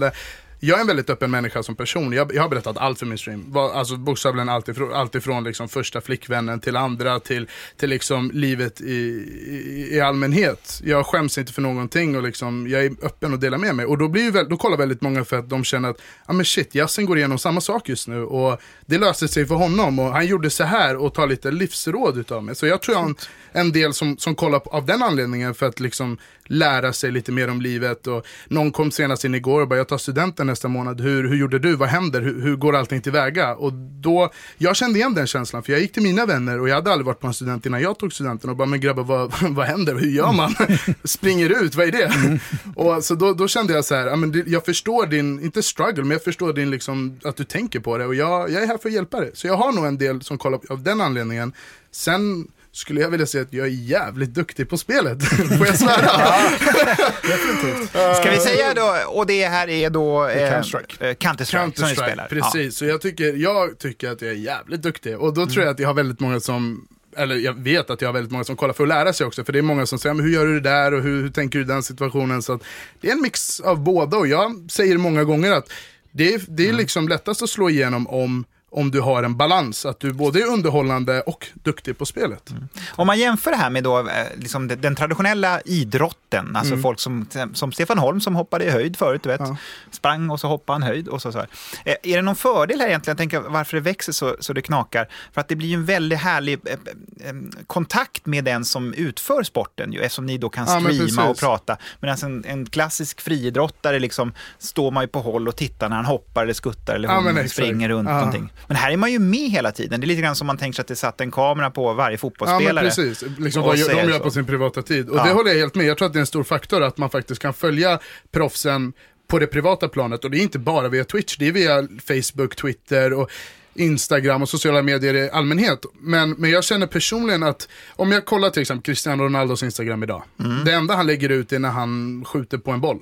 Jag 0.59 0.77
är 0.77 0.81
en 0.81 0.87
väldigt 0.87 1.09
öppen 1.09 1.31
människa 1.31 1.63
som 1.63 1.75
person. 1.75 2.13
Jag, 2.13 2.35
jag 2.35 2.41
har 2.41 2.49
berättat 2.49 2.77
allt 2.77 2.99
för 2.99 3.05
min 3.05 3.17
stream. 3.17 3.57
Alltså 3.57 3.97
bokstavligen 3.97 4.49
allt 4.49 4.69
ifrån, 4.69 4.93
allt 4.93 5.15
ifrån 5.15 5.43
liksom 5.43 5.69
första 5.69 6.01
flickvännen 6.01 6.59
till 6.59 6.75
andra 6.75 7.19
till, 7.19 7.49
till 7.77 7.89
liksom 7.89 8.31
livet 8.33 8.81
i, 8.81 8.93
i, 8.93 9.89
i 9.91 10.01
allmänhet. 10.01 10.81
Jag 10.83 11.05
skäms 11.05 11.37
inte 11.37 11.53
för 11.53 11.61
någonting 11.61 12.15
och 12.15 12.23
liksom, 12.23 12.67
jag 12.67 12.85
är 12.85 12.91
öppen 13.01 13.33
och 13.33 13.39
delar 13.39 13.57
med 13.57 13.75
mig. 13.75 13.85
Och 13.85 13.97
då, 13.97 14.07
blir 14.07 14.23
ju 14.23 14.31
väl, 14.31 14.49
då 14.49 14.57
kollar 14.57 14.77
väldigt 14.77 15.01
många 15.01 15.25
för 15.25 15.39
att 15.39 15.49
de 15.49 15.63
känner 15.63 15.89
att 15.89 16.01
ah, 16.25 16.33
men 16.33 16.45
shit, 16.45 16.75
Yasin 16.75 17.05
går 17.05 17.17
igenom 17.17 17.37
samma 17.37 17.61
sak 17.61 17.89
just 17.89 18.07
nu 18.07 18.23
och 18.23 18.61
det 18.85 18.97
löser 18.97 19.27
sig 19.27 19.45
för 19.45 19.55
honom 19.55 19.99
och 19.99 20.11
han 20.11 20.27
gjorde 20.27 20.49
så 20.49 20.63
här 20.63 20.97
och 20.97 21.13
tar 21.13 21.27
lite 21.27 21.51
livsråd 21.51 22.17
utav 22.17 22.43
mig. 22.43 22.55
Så 22.55 22.65
jag 22.65 22.81
tror 22.81 22.95
jag 22.95 23.01
har 23.01 23.09
en, 23.09 23.15
en 23.51 23.71
del 23.71 23.93
som, 23.93 24.17
som 24.17 24.35
kollar 24.35 24.59
på, 24.59 24.69
av 24.69 24.85
den 24.85 25.03
anledningen 25.03 25.53
för 25.53 25.65
att 25.65 25.79
liksom 25.79 26.17
lära 26.47 26.93
sig 26.93 27.11
lite 27.11 27.31
mer 27.31 27.49
om 27.49 27.61
livet. 27.61 28.07
Och 28.07 28.25
någon 28.47 28.71
kom 28.71 28.91
senast 28.91 29.25
in 29.25 29.35
igår 29.35 29.61
och 29.61 29.67
bara, 29.67 29.77
jag 29.77 29.87
tar 29.87 29.97
studenten 29.97 30.47
nästa 30.47 30.67
månad, 30.67 31.01
hur, 31.01 31.29
hur 31.29 31.35
gjorde 31.35 31.59
du, 31.59 31.75
vad 31.75 31.89
händer, 31.89 32.21
hur, 32.21 32.41
hur 32.41 32.55
går 32.55 32.75
allting 32.75 33.01
tillväga? 33.01 33.55
Och 33.55 33.73
då, 33.73 34.29
jag 34.57 34.75
kände 34.75 34.99
igen 34.99 35.13
den 35.13 35.27
känslan, 35.27 35.63
för 35.63 35.71
jag 35.71 35.81
gick 35.81 35.91
till 35.91 36.03
mina 36.03 36.25
vänner 36.25 36.59
och 36.59 36.69
jag 36.69 36.75
hade 36.75 36.91
aldrig 36.91 37.05
varit 37.05 37.19
på 37.19 37.27
en 37.27 37.33
student 37.33 37.65
innan 37.65 37.81
jag 37.81 37.99
tog 37.99 38.13
studenten 38.13 38.49
och 38.49 38.55
bara, 38.55 38.67
men 38.67 38.79
grabbar 38.79 39.03
vad, 39.03 39.33
vad 39.49 39.65
händer, 39.65 39.95
hur 39.95 40.09
gör 40.09 40.31
man? 40.31 40.55
Springer 41.03 41.63
ut, 41.63 41.75
vad 41.75 41.87
är 41.87 41.91
det? 41.91 42.39
Och 42.75 43.03
så 43.03 43.15
då, 43.15 43.33
då 43.33 43.47
kände 43.47 43.73
jag 43.73 43.85
så 43.85 43.95
här, 43.95 44.15
men 44.15 44.43
jag 44.47 44.65
förstår 44.65 45.07
din, 45.07 45.43
inte 45.43 45.63
struggle, 45.63 46.03
men 46.03 46.11
jag 46.11 46.23
förstår 46.23 46.53
din 46.53 46.71
liksom, 46.71 47.19
att 47.23 47.35
du 47.35 47.43
tänker 47.43 47.79
på 47.79 47.97
det 47.97 48.05
och 48.05 48.15
jag, 48.15 48.51
jag 48.51 48.63
är 48.63 48.67
här 48.67 48.77
för 48.77 48.89
att 48.89 48.95
hjälpa 48.95 49.19
dig. 49.19 49.31
Så 49.33 49.47
jag 49.47 49.57
har 49.57 49.71
nog 49.71 49.85
en 49.85 49.97
del 49.97 50.21
som 50.21 50.37
kollar 50.37 50.59
av 50.69 50.83
den 50.83 51.01
anledningen. 51.01 51.53
Sen 51.91 52.47
skulle 52.75 53.01
jag 53.01 53.09
vilja 53.09 53.25
säga 53.25 53.41
att 53.43 53.53
jag 53.53 53.65
är 53.67 53.71
jävligt 53.71 54.33
duktig 54.33 54.69
på 54.69 54.77
spelet. 54.77 55.23
Får 55.57 55.67
jag 55.67 55.77
svära? 55.77 56.09
Ska 58.21 58.31
vi 58.31 58.37
säga 58.39 58.73
då, 58.73 58.97
och 59.07 59.25
det 59.27 59.47
här 59.47 59.67
är 59.69 59.89
då 59.89 60.27
eh, 60.27 60.51
Counter-Strike. 60.51 61.09
eh, 61.09 61.13
Counter-Strike 61.15 61.45
som 61.45 61.71
Counter-Strike, 61.71 62.03
spelar. 62.03 62.27
precis. 62.27 62.77
Så 62.77 62.85
jag 62.85 63.01
tycker, 63.01 63.33
jag 63.33 63.79
tycker 63.79 64.11
att 64.11 64.21
jag 64.21 64.31
är 64.31 64.35
jävligt 64.35 64.81
duktig. 64.81 65.19
Och 65.19 65.33
då 65.33 65.45
tror 65.47 65.63
jag 65.65 65.71
att 65.71 65.79
jag 65.79 65.89
har 65.89 65.93
väldigt 65.93 66.19
många 66.19 66.39
som 66.39 66.87
eller 67.17 67.35
jag 67.35 67.53
vet 67.63 67.89
att 67.89 68.01
jag 68.01 68.07
har 68.09 68.13
väldigt 68.13 68.31
många 68.31 68.43
som 68.43 68.55
kollar 68.55 68.73
för 68.73 68.83
att 68.83 68.89
lära 68.89 69.13
sig 69.13 69.27
också, 69.27 69.43
för 69.43 69.53
det 69.53 69.59
är 69.59 69.63
många 69.63 69.85
som 69.85 69.99
säger, 69.99 70.13
men 70.13 70.25
hur 70.25 70.31
gör 70.33 70.45
du 70.45 70.59
det 70.59 70.69
där 70.69 70.93
och 70.93 71.01
hur, 71.01 71.21
hur 71.21 71.29
tänker 71.29 71.59
du 71.59 71.65
i 71.65 71.67
den 71.67 71.83
situationen? 71.83 72.41
Så 72.41 72.53
att 72.53 72.61
det 73.01 73.07
är 73.07 73.11
en 73.11 73.21
mix 73.21 73.59
av 73.59 73.79
båda 73.83 74.17
och 74.17 74.27
jag 74.27 74.67
säger 74.71 74.97
många 74.97 75.23
gånger 75.23 75.51
att 75.51 75.71
det 76.11 76.33
är, 76.33 76.41
det 76.47 76.63
är 76.63 76.67
Mm. 76.67 76.77
liksom 76.77 77.07
lättast 77.07 77.41
att 77.41 77.49
slå 77.49 77.69
igenom 77.69 78.07
om, 78.07 78.45
om 78.75 78.91
du 78.91 79.01
har 79.01 79.23
en 79.23 79.37
balans, 79.37 79.85
att 79.85 79.99
du 79.99 80.13
både 80.13 80.39
är 80.39 80.47
underhållande 80.47 81.21
och 81.21 81.47
duktig 81.53 81.97
på 81.97 82.05
spelet. 82.05 82.49
Mm. 82.49 82.67
Om 82.95 83.07
man 83.07 83.19
jämför 83.19 83.51
det 83.51 83.57
här 83.57 83.69
med 83.69 83.83
då, 83.83 83.99
eh, 83.99 84.05
liksom 84.37 84.67
den, 84.67 84.95
traditionella 84.95 85.61
idrotten, 85.61 86.55
alltså 86.55 86.77
folk 86.77 86.99
som, 86.99 87.25
som 87.53 87.71
Stefan 87.71 87.97
Holm 87.97 88.21
som 88.21 88.35
hoppade 88.35 88.65
i 88.65 88.69
höjd 88.69 88.97
förut, 88.97 89.23
du 89.23 89.29
vet, 89.29 89.39
Ja. 89.39 89.57
sprang 89.91 90.29
och 90.29 90.39
så 90.39 90.47
hoppade 90.47 90.75
han 90.75 90.83
höjd 90.83 91.07
och 91.07 91.21
så. 91.21 91.31
så 91.31 91.37
här. 91.37 91.47
Eh, 91.85 91.95
Är 92.03 92.15
det 92.15 92.21
någon 92.21 92.35
fördel 92.35 92.79
här 92.79 92.87
egentligen, 92.87 93.13
jag 93.13 93.17
tänker 93.17 93.39
varför 93.49 93.77
det 93.77 93.81
växer 93.81 94.11
så, 94.11 94.35
så 94.39 94.53
det 94.53 94.61
knakar? 94.61 95.07
För 95.33 95.41
att 95.41 95.47
det 95.47 95.55
blir 95.55 95.73
en 95.73 95.85
väldigt 95.85 96.19
härlig 96.19 96.59
eh, 96.65 97.33
kontakt 97.67 98.25
med 98.25 98.43
den 98.43 98.65
som 98.65 98.93
utför 98.93 99.43
sporten, 99.43 99.93
ju, 99.93 99.99
eftersom 100.01 100.25
ni 100.25 100.37
då 100.37 100.49
kan 100.49 100.65
Ja, 100.67 100.79
streama 100.79 101.21
och 101.23 101.27
precis. 101.27 101.39
prata. 101.39 101.77
Medan 101.99 102.17
en, 102.23 102.45
en 102.47 102.65
klassisk 102.65 103.21
friidrottare 103.21 103.99
liksom, 103.99 104.33
står 104.59 104.91
man 104.91 105.03
ju 105.03 105.07
på 105.07 105.19
håll 105.21 105.47
och 105.47 105.55
tittar 105.55 105.89
när 105.89 105.95
han 105.95 106.05
hoppar 106.05 106.43
eller 106.43 106.53
skuttar 106.53 106.95
eller 106.95 107.07
Ja, 107.09 107.47
springer 107.47 107.89
runt 107.89 108.09
Ja. 108.09 108.15
någonting. 108.15 108.49
Men 108.67 108.77
här 108.77 108.91
är 108.91 108.97
man 108.97 109.11
ju 109.11 109.19
med 109.19 109.49
hela 109.49 109.71
tiden. 109.71 109.99
Det 109.99 110.05
är 110.05 110.07
lite 110.07 110.21
grann 110.21 110.35
som 110.35 110.47
man 110.47 110.57
tänker 110.57 110.75
sig 110.75 110.81
att 110.81 110.87
det 110.87 110.95
satt 110.95 111.21
en 111.21 111.31
kamera 111.31 111.71
på 111.71 111.93
varje 111.93 112.13
Ja 112.15 112.17
fotbollsspelare. 112.17 112.73
men 112.73 112.83
precis, 112.83 113.23
liksom 113.39 113.63
vad 113.63 113.77
gör- 113.77 113.89
de 113.89 113.95
gör 114.09 114.17
så. 114.17 114.23
på 114.23 114.31
sin 114.31 114.45
privata 114.45 114.81
tid. 114.81 115.09
Och 115.09 115.17
Ja. 115.17 115.23
det 115.23 115.31
håller 115.33 115.51
jag 115.51 115.57
helt 115.57 115.75
med, 115.75 115.85
jag 115.85 115.97
tror 115.97 116.05
att 116.05 116.13
det 116.13 116.17
är 116.19 116.21
en 116.21 116.25
stor 116.27 116.43
faktor 116.43 116.83
att 116.83 116.97
man 116.97 117.09
faktiskt 117.09 117.41
kan 117.41 117.53
följa 117.53 117.99
proffsen 118.31 118.93
på 119.27 119.39
det 119.39 119.47
privata 119.47 119.87
planet. 119.87 120.23
Och 120.23 120.31
det 120.31 120.37
är 120.37 120.41
inte 120.41 120.59
bara 120.59 120.87
via 120.89 121.03
Twitch, 121.03 121.37
det 121.37 121.47
är 121.47 121.51
via 121.51 121.87
Facebook, 122.07 122.55
Twitter 122.55 123.13
och 123.13 123.31
Instagram 123.75 124.41
och 124.41 124.49
sociala 124.49 124.81
medier 124.81 125.13
i 125.13 125.29
allmänhet. 125.29 125.85
Men, 125.99 126.29
men 126.31 126.49
jag 126.49 126.63
känner 126.63 126.87
personligen 126.87 127.43
att 127.43 127.67
om 127.89 128.11
jag 128.11 128.25
kollar 128.25 128.49
till 128.49 128.61
exempel 128.61 128.83
Cristiano 128.83 129.23
Ronaldos 129.23 129.63
Instagram 129.63 130.03
idag. 130.03 130.23
Det 130.65 130.71
enda 130.71 130.95
han 130.95 131.07
lägger 131.07 131.29
ut 131.29 131.53
är 131.53 131.59
när 131.59 131.69
han 131.69 132.25
skjuter 132.25 132.57
på 132.57 132.71
en 132.71 132.81
boll. 132.81 132.99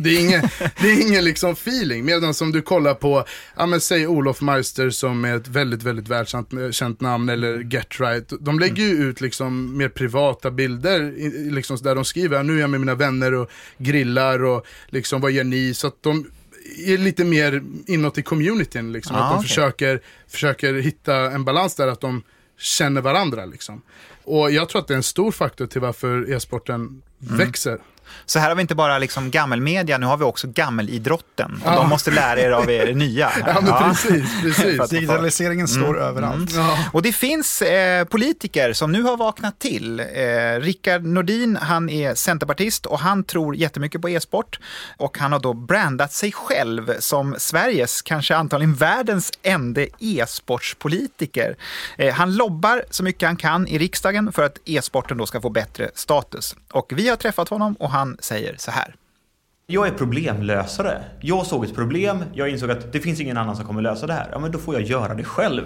Det 0.00 0.10
är 0.10 0.20
ingen, 0.20 0.40
det 0.80 0.90
är 0.90 1.08
ingen 1.08 1.24
liksom 1.24 1.52
feeling. 1.52 2.04
Medan 2.04 2.34
som 2.34 2.52
du 2.52 2.62
kollar 2.62 2.94
på, 2.94 3.24
ja 3.56 3.66
men 3.66 3.80
säg 3.80 4.06
Olof 4.06 4.40
Meister 4.40 4.90
som 4.90 5.24
är 5.24 5.36
ett 5.36 5.48
väldigt, 5.48 5.82
väldigt 5.82 6.08
välkänt 6.08 6.52
eh, 6.52 6.88
namn 6.98 7.28
eller 7.28 7.58
Get 7.58 8.00
Right. 8.00 8.32
De 8.40 8.58
lägger 8.58 8.82
ju 8.82 9.08
ut 9.08 9.20
liksom 9.20 9.76
mer 9.76 9.88
privata 9.88 10.50
bilder, 10.50 11.14
liksom 11.50 11.76
där 11.76 11.94
de 11.94 12.04
skriver, 12.04 12.42
nu 12.42 12.56
är 12.56 12.60
jag 12.60 12.70
med 12.70 12.80
mina 12.80 12.94
vänner 12.94 13.34
och 13.34 13.50
grillar 13.78 14.44
och 14.44 14.66
liksom 14.86 15.20
vad 15.20 15.32
gör 15.32 15.44
ni? 15.44 15.74
Så 15.74 15.86
att 15.86 16.02
de 16.02 16.26
är 16.86 16.98
lite 16.98 17.24
mer 17.24 17.62
inåt 17.86 18.18
i 18.18 18.22
communityn 18.22 18.92
liksom. 18.92 19.16
Ah, 19.16 19.20
att 19.20 19.30
de 19.30 19.36
okej. 19.36 19.48
försöker, 19.48 20.00
försöker 20.28 20.74
hitta 20.74 21.16
en 21.16 21.44
balans 21.44 21.74
där, 21.74 21.88
att 21.88 22.00
de 22.00 22.22
känner 22.58 23.00
varandra 23.00 23.44
liksom. 23.44 23.82
Och 24.24 24.50
jag 24.50 24.68
tror 24.68 24.80
att 24.80 24.88
det 24.88 24.94
är 24.94 24.96
en 24.96 25.02
stor 25.02 25.32
faktor 25.32 25.66
till 25.66 25.80
varför 25.80 26.32
e-sporten 26.32 27.02
Mm. 27.26 27.38
växer. 27.38 27.78
Så 28.26 28.38
här 28.38 28.48
har 28.48 28.56
vi 28.56 28.60
inte 28.60 28.74
bara 28.74 28.98
liksom 28.98 29.30
gammelmedia, 29.30 29.98
nu 29.98 30.06
har 30.06 30.16
vi 30.16 30.24
också 30.24 30.48
gammelidrotten. 30.48 31.62
Ja. 31.64 31.74
de 31.74 31.88
måste 31.88 32.10
lära 32.10 32.40
er 32.40 32.50
av 32.50 32.70
er 32.70 32.94
nya. 32.94 33.28
här. 33.34 33.62
Ja 33.66 33.84
precis, 33.88 34.40
precis. 34.42 34.88
Digitaliseringen 34.90 35.68
står 35.68 36.00
överallt. 36.00 36.50
Ja. 36.54 36.78
Och 36.92 37.02
det 37.02 37.12
finns 37.12 37.62
eh, 37.62 38.04
politiker 38.04 38.72
som 38.72 38.92
nu 38.92 39.02
har 39.02 39.16
vaknat 39.16 39.58
till. 39.58 40.00
Eh, 40.00 40.04
Rickard 40.60 41.04
Nordin, 41.04 41.56
han 41.56 41.90
är 41.90 42.14
centerpartist 42.14 42.86
och 42.86 42.98
han 42.98 43.24
tror 43.24 43.56
jättemycket 43.56 44.02
på 44.02 44.08
e-sport. 44.08 44.58
Och 44.96 45.18
han 45.18 45.32
har 45.32 45.38
då 45.38 45.52
brandat 45.52 46.12
sig 46.12 46.32
själv 46.32 46.94
som 46.98 47.34
Sveriges, 47.38 48.02
kanske 48.02 48.36
antagligen 48.36 48.74
världens 48.74 49.32
enda 49.42 49.82
e-sportspolitiker. 49.98 51.56
Eh, 51.98 52.14
han 52.14 52.36
lobbar 52.36 52.84
så 52.90 53.02
mycket 53.02 53.26
han 53.26 53.36
kan 53.36 53.66
i 53.66 53.78
riksdagen 53.78 54.32
för 54.32 54.42
att 54.42 54.58
e-sporten 54.64 55.18
då 55.18 55.26
ska 55.26 55.40
få 55.40 55.50
bättre 55.50 55.90
status. 55.94 56.56
Och 56.72 56.92
vi 56.96 57.08
har 57.08 57.16
träffat 57.16 57.48
honom 57.48 57.74
och 57.74 57.90
han 57.94 58.16
säger 58.20 58.56
så 58.58 58.70
här. 58.70 58.94
Jag 59.66 59.86
är 59.86 59.92
problemlösare. 59.92 61.04
Jag 61.20 61.46
såg 61.46 61.64
ett 61.64 61.74
problem, 61.74 62.24
jag 62.34 62.48
insåg 62.48 62.70
att 62.70 62.92
det 62.92 63.00
finns 63.00 63.20
ingen 63.20 63.36
annan 63.36 63.56
som 63.56 63.66
kommer 63.66 63.82
lösa 63.82 64.06
det 64.06 64.12
här. 64.12 64.28
Ja, 64.32 64.38
men 64.38 64.52
då 64.52 64.58
får 64.58 64.74
jag 64.74 64.82
göra 64.82 65.14
det 65.14 65.24
själv. 65.24 65.62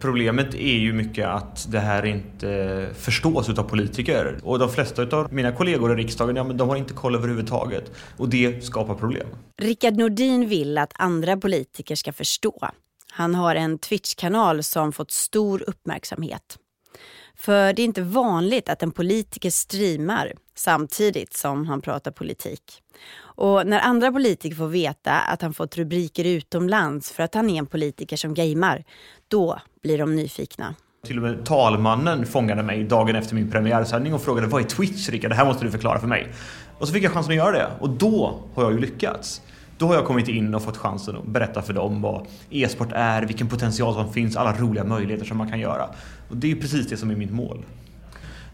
Problemet 0.00 0.54
är 0.54 0.76
ju 0.76 0.92
mycket 0.92 1.26
att 1.26 1.66
det 1.72 1.78
här 1.78 2.06
inte 2.06 2.88
förstås 2.94 3.48
utav 3.48 3.62
politiker. 3.62 4.40
Och 4.42 4.58
de 4.58 4.68
flesta 4.68 5.02
utav 5.02 5.32
mina 5.32 5.52
kollegor 5.52 5.92
i 5.92 6.02
riksdagen, 6.02 6.36
ja 6.36 6.44
men 6.44 6.56
de 6.56 6.68
har 6.68 6.76
inte 6.76 6.94
koll 6.94 7.14
överhuvudtaget. 7.14 7.92
Och 8.16 8.28
det 8.28 8.64
skapar 8.64 8.94
problem. 8.94 9.26
Rickard 9.62 9.96
Nordin 9.96 10.48
vill 10.48 10.78
att 10.78 10.92
andra 10.94 11.36
politiker 11.36 11.94
ska 11.94 12.12
förstå. 12.12 12.70
Han 13.12 13.34
har 13.34 13.54
en 13.54 13.78
Twitch-kanal 13.78 14.62
som 14.62 14.92
fått 14.92 15.10
stor 15.10 15.64
uppmärksamhet. 15.66 16.58
För 17.36 17.72
det 17.72 17.82
är 17.82 17.84
inte 17.84 18.02
vanligt 18.02 18.68
att 18.68 18.82
en 18.82 18.92
politiker 18.92 19.50
streamar 19.50 20.32
samtidigt 20.54 21.36
som 21.36 21.66
han 21.66 21.80
pratar 21.80 22.10
politik. 22.10 22.82
Och 23.18 23.66
när 23.66 23.80
andra 23.80 24.12
politiker 24.12 24.56
får 24.56 24.68
veta 24.68 25.12
att 25.12 25.42
han 25.42 25.54
fått 25.54 25.76
rubriker 25.76 26.24
utomlands 26.24 27.12
för 27.12 27.22
att 27.22 27.34
han 27.34 27.50
är 27.50 27.58
en 27.58 27.66
politiker 27.66 28.16
som 28.16 28.34
gamer, 28.34 28.84
då 29.28 29.60
blir 29.82 29.98
de 29.98 30.16
nyfikna. 30.16 30.74
Till 31.06 31.16
och 31.16 31.22
med 31.22 31.46
talmannen 31.46 32.26
fångade 32.26 32.62
mig 32.62 32.84
dagen 32.84 33.16
efter 33.16 33.34
min 33.34 33.50
premiärsändning 33.50 34.14
och 34.14 34.22
frågade 34.22 34.46
vad 34.46 34.62
är 34.62 34.66
Twitch 34.66 35.08
Rickard? 35.08 35.30
Det 35.30 35.34
här 35.34 35.44
måste 35.44 35.64
du 35.64 35.70
förklara 35.70 36.00
för 36.00 36.06
mig. 36.06 36.32
Och 36.78 36.86
så 36.86 36.94
fick 36.94 37.04
jag 37.04 37.12
chansen 37.12 37.32
att 37.32 37.36
göra 37.36 37.52
det 37.52 37.68
och 37.80 37.90
då 37.90 38.40
har 38.54 38.62
jag 38.62 38.72
ju 38.72 38.78
lyckats. 38.78 39.42
Då 39.78 39.86
har 39.86 39.94
jag 39.94 40.04
kommit 40.04 40.28
in 40.28 40.54
och 40.54 40.62
fått 40.62 40.76
chansen 40.76 41.16
att 41.16 41.24
berätta 41.24 41.62
för 41.62 41.72
dem 41.72 42.02
vad 42.02 42.26
e-sport 42.50 42.88
är, 42.92 43.22
vilken 43.22 43.48
potential 43.48 43.94
som 43.94 44.12
finns, 44.12 44.36
alla 44.36 44.52
roliga 44.52 44.84
möjligheter 44.84 45.26
som 45.26 45.36
man 45.36 45.50
kan 45.50 45.60
göra. 45.60 45.88
Och 46.28 46.36
det 46.36 46.50
är 46.52 46.56
precis 46.56 46.88
det 46.88 46.96
som 46.96 47.10
är 47.10 47.16
mitt 47.16 47.32
mål. 47.32 47.64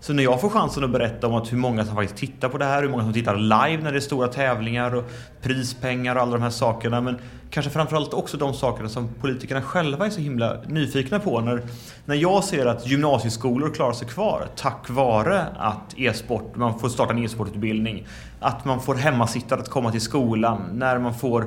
Så 0.03 0.13
när 0.13 0.23
jag 0.23 0.41
får 0.41 0.49
chansen 0.49 0.85
att 0.85 0.91
berätta 0.91 1.27
om 1.27 1.35
att 1.35 1.53
hur 1.53 1.57
många 1.57 1.85
som 1.85 1.95
faktiskt 1.95 2.21
tittar 2.21 2.49
på 2.49 2.59
det 2.59 2.65
här, 2.65 2.83
hur 2.83 2.89
många 2.89 3.03
som 3.03 3.13
tittar 3.13 3.37
live 3.37 3.83
när 3.83 3.93
det 3.93 3.99
är 3.99 4.01
stora 4.01 4.29
tävlingar 4.29 4.95
och 4.95 5.05
prispengar 5.43 6.17
och 6.17 6.23
alla 6.23 6.33
de 6.33 6.43
här 6.43 6.51
sakerna. 6.51 7.01
Men 7.01 7.19
kanske 7.51 7.71
framförallt 7.71 8.15
också 8.15 8.37
de 8.37 8.55
sakerna 8.55 8.89
som 8.89 9.09
politikerna 9.21 9.63
själva 9.63 10.07
är 10.07 10.11
så 10.11 10.21
himla 10.21 10.57
nyfikna 10.67 11.19
på. 11.19 11.41
När, 11.41 11.63
när 12.05 12.15
jag 12.15 12.45
ser 12.45 12.67
att 12.67 12.87
gymnasieskolor 12.87 13.75
klarar 13.75 13.93
sig 13.93 14.09
kvar 14.09 14.47
tack 14.57 14.91
vare 14.91 15.47
att 15.59 15.95
e-sport, 15.97 16.57
man 16.57 16.79
får 16.79 16.89
starta 16.89 17.13
en 17.13 17.25
e-sportutbildning. 17.25 18.07
Att 18.41 18.65
man 18.65 18.81
får 18.81 18.95
hemmasittare 18.95 19.61
att 19.61 19.71
komma 19.71 19.91
till 19.91 20.01
skolan. 20.01 20.63
När 20.73 20.99
man 20.99 21.15
får 21.15 21.47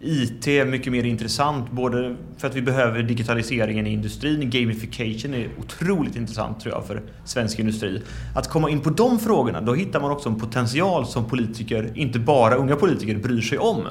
IT 0.00 0.48
är 0.48 0.64
mycket 0.64 0.92
mer 0.92 1.04
intressant, 1.04 1.70
både 1.70 2.16
för 2.38 2.48
att 2.48 2.54
vi 2.54 2.62
behöver 2.62 3.02
digitaliseringen 3.02 3.86
i 3.86 3.90
industrin, 3.90 4.50
gamification 4.50 5.34
är 5.34 5.48
otroligt 5.58 6.16
intressant 6.16 6.60
tror 6.60 6.74
jag 6.74 6.86
för 6.86 7.02
svensk 7.24 7.58
industri. 7.58 8.02
Att 8.34 8.48
komma 8.48 8.70
in 8.70 8.80
på 8.80 8.90
de 8.90 9.18
frågorna, 9.18 9.60
då 9.60 9.74
hittar 9.74 10.00
man 10.00 10.10
också 10.10 10.28
en 10.28 10.40
potential 10.40 11.06
som 11.06 11.24
politiker, 11.24 11.90
inte 11.94 12.18
bara 12.18 12.54
unga 12.54 12.76
politiker, 12.76 13.16
bryr 13.16 13.40
sig 13.40 13.58
om. 13.58 13.82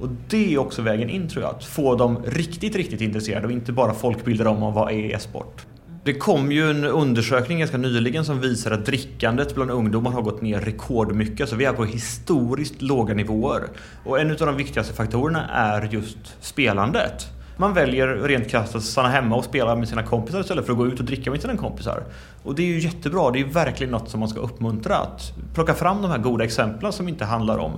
Och 0.00 0.08
det 0.28 0.54
är 0.54 0.58
också 0.58 0.82
vägen 0.82 1.10
in 1.10 1.28
tror 1.28 1.44
jag, 1.44 1.54
att 1.54 1.64
få 1.64 1.96
dem 1.96 2.18
riktigt, 2.26 2.76
riktigt 2.76 3.00
intresserade 3.00 3.46
och 3.46 3.52
inte 3.52 3.72
bara 3.72 3.94
folkbilda 3.94 4.44
dem 4.44 4.62
om 4.62 4.74
vad 4.74 4.92
är 4.92 5.14
e-sport. 5.14 5.66
Det 6.04 6.14
kom 6.14 6.52
ju 6.52 6.70
en 6.70 6.84
undersökning 6.84 7.58
ganska 7.58 7.76
nyligen 7.76 8.24
som 8.24 8.40
visar 8.40 8.70
att 8.70 8.86
drickandet 8.86 9.54
bland 9.54 9.70
ungdomar 9.70 10.10
har 10.10 10.22
gått 10.22 10.42
ner 10.42 10.60
rekordmycket. 10.60 11.48
Så 11.48 11.56
vi 11.56 11.64
är 11.64 11.72
på 11.72 11.84
historiskt 11.84 12.82
låga 12.82 13.14
nivåer. 13.14 13.62
Och 14.04 14.20
en 14.20 14.30
av 14.30 14.36
de 14.36 14.56
viktigaste 14.56 14.94
faktorerna 14.94 15.48
är 15.48 15.88
just 15.92 16.18
spelandet. 16.40 17.26
Man 17.56 17.74
väljer 17.74 18.08
rent 18.08 18.48
krasst 18.48 18.74
att 18.74 18.82
stanna 18.82 19.08
hemma 19.08 19.36
och 19.36 19.44
spela 19.44 19.76
med 19.76 19.88
sina 19.88 20.02
kompisar 20.02 20.40
istället 20.40 20.66
för 20.66 20.72
att 20.72 20.78
gå 20.78 20.86
ut 20.86 21.00
och 21.00 21.04
dricka 21.04 21.30
med 21.30 21.40
sina 21.40 21.56
kompisar. 21.56 22.02
Och 22.42 22.54
det 22.54 22.62
är 22.62 22.66
ju 22.66 22.80
jättebra, 22.80 23.30
det 23.30 23.40
är 23.40 23.44
verkligen 23.44 23.90
något 23.90 24.10
som 24.10 24.20
man 24.20 24.28
ska 24.28 24.40
uppmuntra. 24.40 24.96
Att 24.96 25.32
plocka 25.54 25.74
fram 25.74 26.02
de 26.02 26.10
här 26.10 26.18
goda 26.18 26.44
exemplen 26.44 26.92
som 26.92 27.08
inte 27.08 27.24
handlar 27.24 27.58
om, 27.58 27.72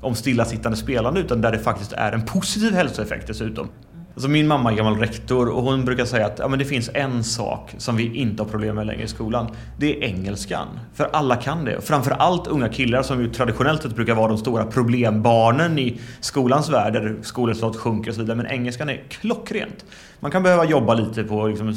om 0.00 0.14
stillasittande 0.14 0.76
spelande 0.78 1.20
utan 1.20 1.40
där 1.40 1.52
det 1.52 1.58
faktiskt 1.58 1.92
är 1.92 2.12
en 2.12 2.22
positiv 2.22 2.72
hälsoeffekt 2.72 3.26
dessutom. 3.26 3.68
Alltså 4.16 4.28
min 4.28 4.46
mamma 4.46 4.72
är 4.72 4.76
gammal 4.76 4.98
rektor 4.98 5.48
och 5.48 5.62
hon 5.62 5.84
brukar 5.84 6.04
säga 6.04 6.26
att 6.26 6.38
ja, 6.38 6.48
men 6.48 6.58
det 6.58 6.64
finns 6.64 6.90
en 6.94 7.24
sak 7.24 7.74
som 7.78 7.96
vi 7.96 8.14
inte 8.14 8.42
har 8.42 8.50
problem 8.50 8.76
med 8.76 8.86
längre 8.86 9.02
i 9.02 9.08
skolan. 9.08 9.50
Det 9.78 9.96
är 9.96 10.08
engelskan. 10.08 10.66
För 10.94 11.08
alla 11.12 11.36
kan 11.36 11.64
det. 11.64 11.80
Framförallt 11.80 12.46
unga 12.46 12.68
killar 12.68 13.02
som 13.02 13.20
ju 13.20 13.30
traditionellt 13.30 13.82
sett 13.82 13.94
brukar 13.94 14.14
vara 14.14 14.28
de 14.28 14.38
stora 14.38 14.64
problembarnen 14.64 15.78
i 15.78 16.00
skolans 16.20 16.68
värld 16.68 16.92
där 16.92 17.16
skolresultat 17.22 17.76
sjunker 17.76 18.10
och 18.10 18.14
så 18.14 18.20
vidare. 18.20 18.36
Men 18.36 18.46
engelskan 18.46 18.88
är 18.88 19.02
klockrent. 19.08 19.84
Man 20.20 20.30
kan 20.30 20.42
behöva 20.42 20.64
jobba 20.64 20.94
lite 20.94 21.24
på 21.24 21.46
liksom, 21.46 21.74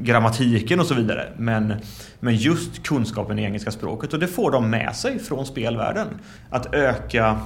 grammatiken 0.00 0.80
och 0.80 0.86
så 0.86 0.94
vidare. 0.94 1.32
Men, 1.36 1.74
men 2.20 2.36
just 2.36 2.82
kunskapen 2.82 3.38
i 3.38 3.42
engelska 3.42 3.70
språket 3.70 4.12
och 4.12 4.18
det 4.18 4.28
får 4.28 4.50
de 4.50 4.70
med 4.70 4.96
sig 4.96 5.18
från 5.18 5.46
spelvärlden. 5.46 6.08
Att 6.50 6.74
öka 6.74 7.38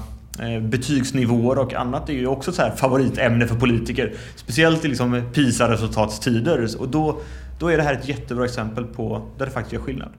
betygsnivåer 0.63 1.59
och 1.59 1.75
annat 1.75 2.09
är 2.09 2.13
ju 2.13 2.27
också 2.27 2.53
så 2.53 2.63
här 2.63 2.71
favoritämne 2.71 3.47
för 3.47 3.55
politiker. 3.55 4.15
Speciellt 4.37 4.85
i 4.85 4.89
liksom 4.89 5.23
PISA-resultatstider. 5.33 6.81
Och 6.81 6.89
då, 6.89 7.21
då 7.59 7.69
är 7.69 7.77
det 7.77 7.83
här 7.83 7.95
ett 7.95 8.09
jättebra 8.09 8.45
exempel 8.45 8.85
på 8.85 9.29
där 9.39 9.47
det 9.47 9.53
faktiskt 9.53 9.73
gör 9.73 9.81
skillnad. 9.81 10.13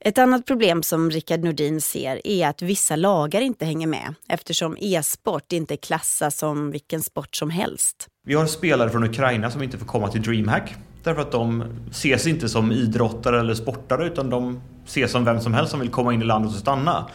Ett 0.00 0.18
annat 0.18 0.46
problem 0.46 0.82
som 0.82 1.10
Rickard 1.10 1.40
Nordin 1.40 1.80
ser 1.80 2.26
är 2.26 2.48
att 2.48 2.62
vissa 2.62 2.96
lagar 2.96 3.40
inte 3.40 3.64
hänger 3.64 3.86
med 3.86 4.14
eftersom 4.28 4.76
e-sport 4.80 5.52
inte 5.52 5.76
klassas 5.76 6.38
som 6.38 6.70
vilken 6.70 7.02
sport 7.02 7.36
som 7.36 7.50
helst. 7.50 8.06
Vi 8.26 8.34
har 8.34 8.46
spelare 8.46 8.90
från 8.90 9.04
Ukraina 9.04 9.50
som 9.50 9.62
inte 9.62 9.78
får 9.78 9.86
komma 9.86 10.08
till 10.08 10.22
DreamHack 10.22 10.74
därför 11.04 11.22
att 11.22 11.32
de 11.32 11.64
ses 11.90 12.26
inte 12.26 12.48
som 12.48 12.72
idrottare 12.72 13.40
eller 13.40 13.54
sportare 13.54 14.06
utan 14.06 14.30
de 14.30 14.60
ses 14.86 15.10
som 15.10 15.24
vem 15.24 15.40
som 15.40 15.54
helst 15.54 15.70
som 15.70 15.80
vill 15.80 15.90
komma 15.90 16.14
in 16.14 16.22
i 16.22 16.24
landet 16.24 16.52
och 16.52 16.58
stanna. 16.58 17.06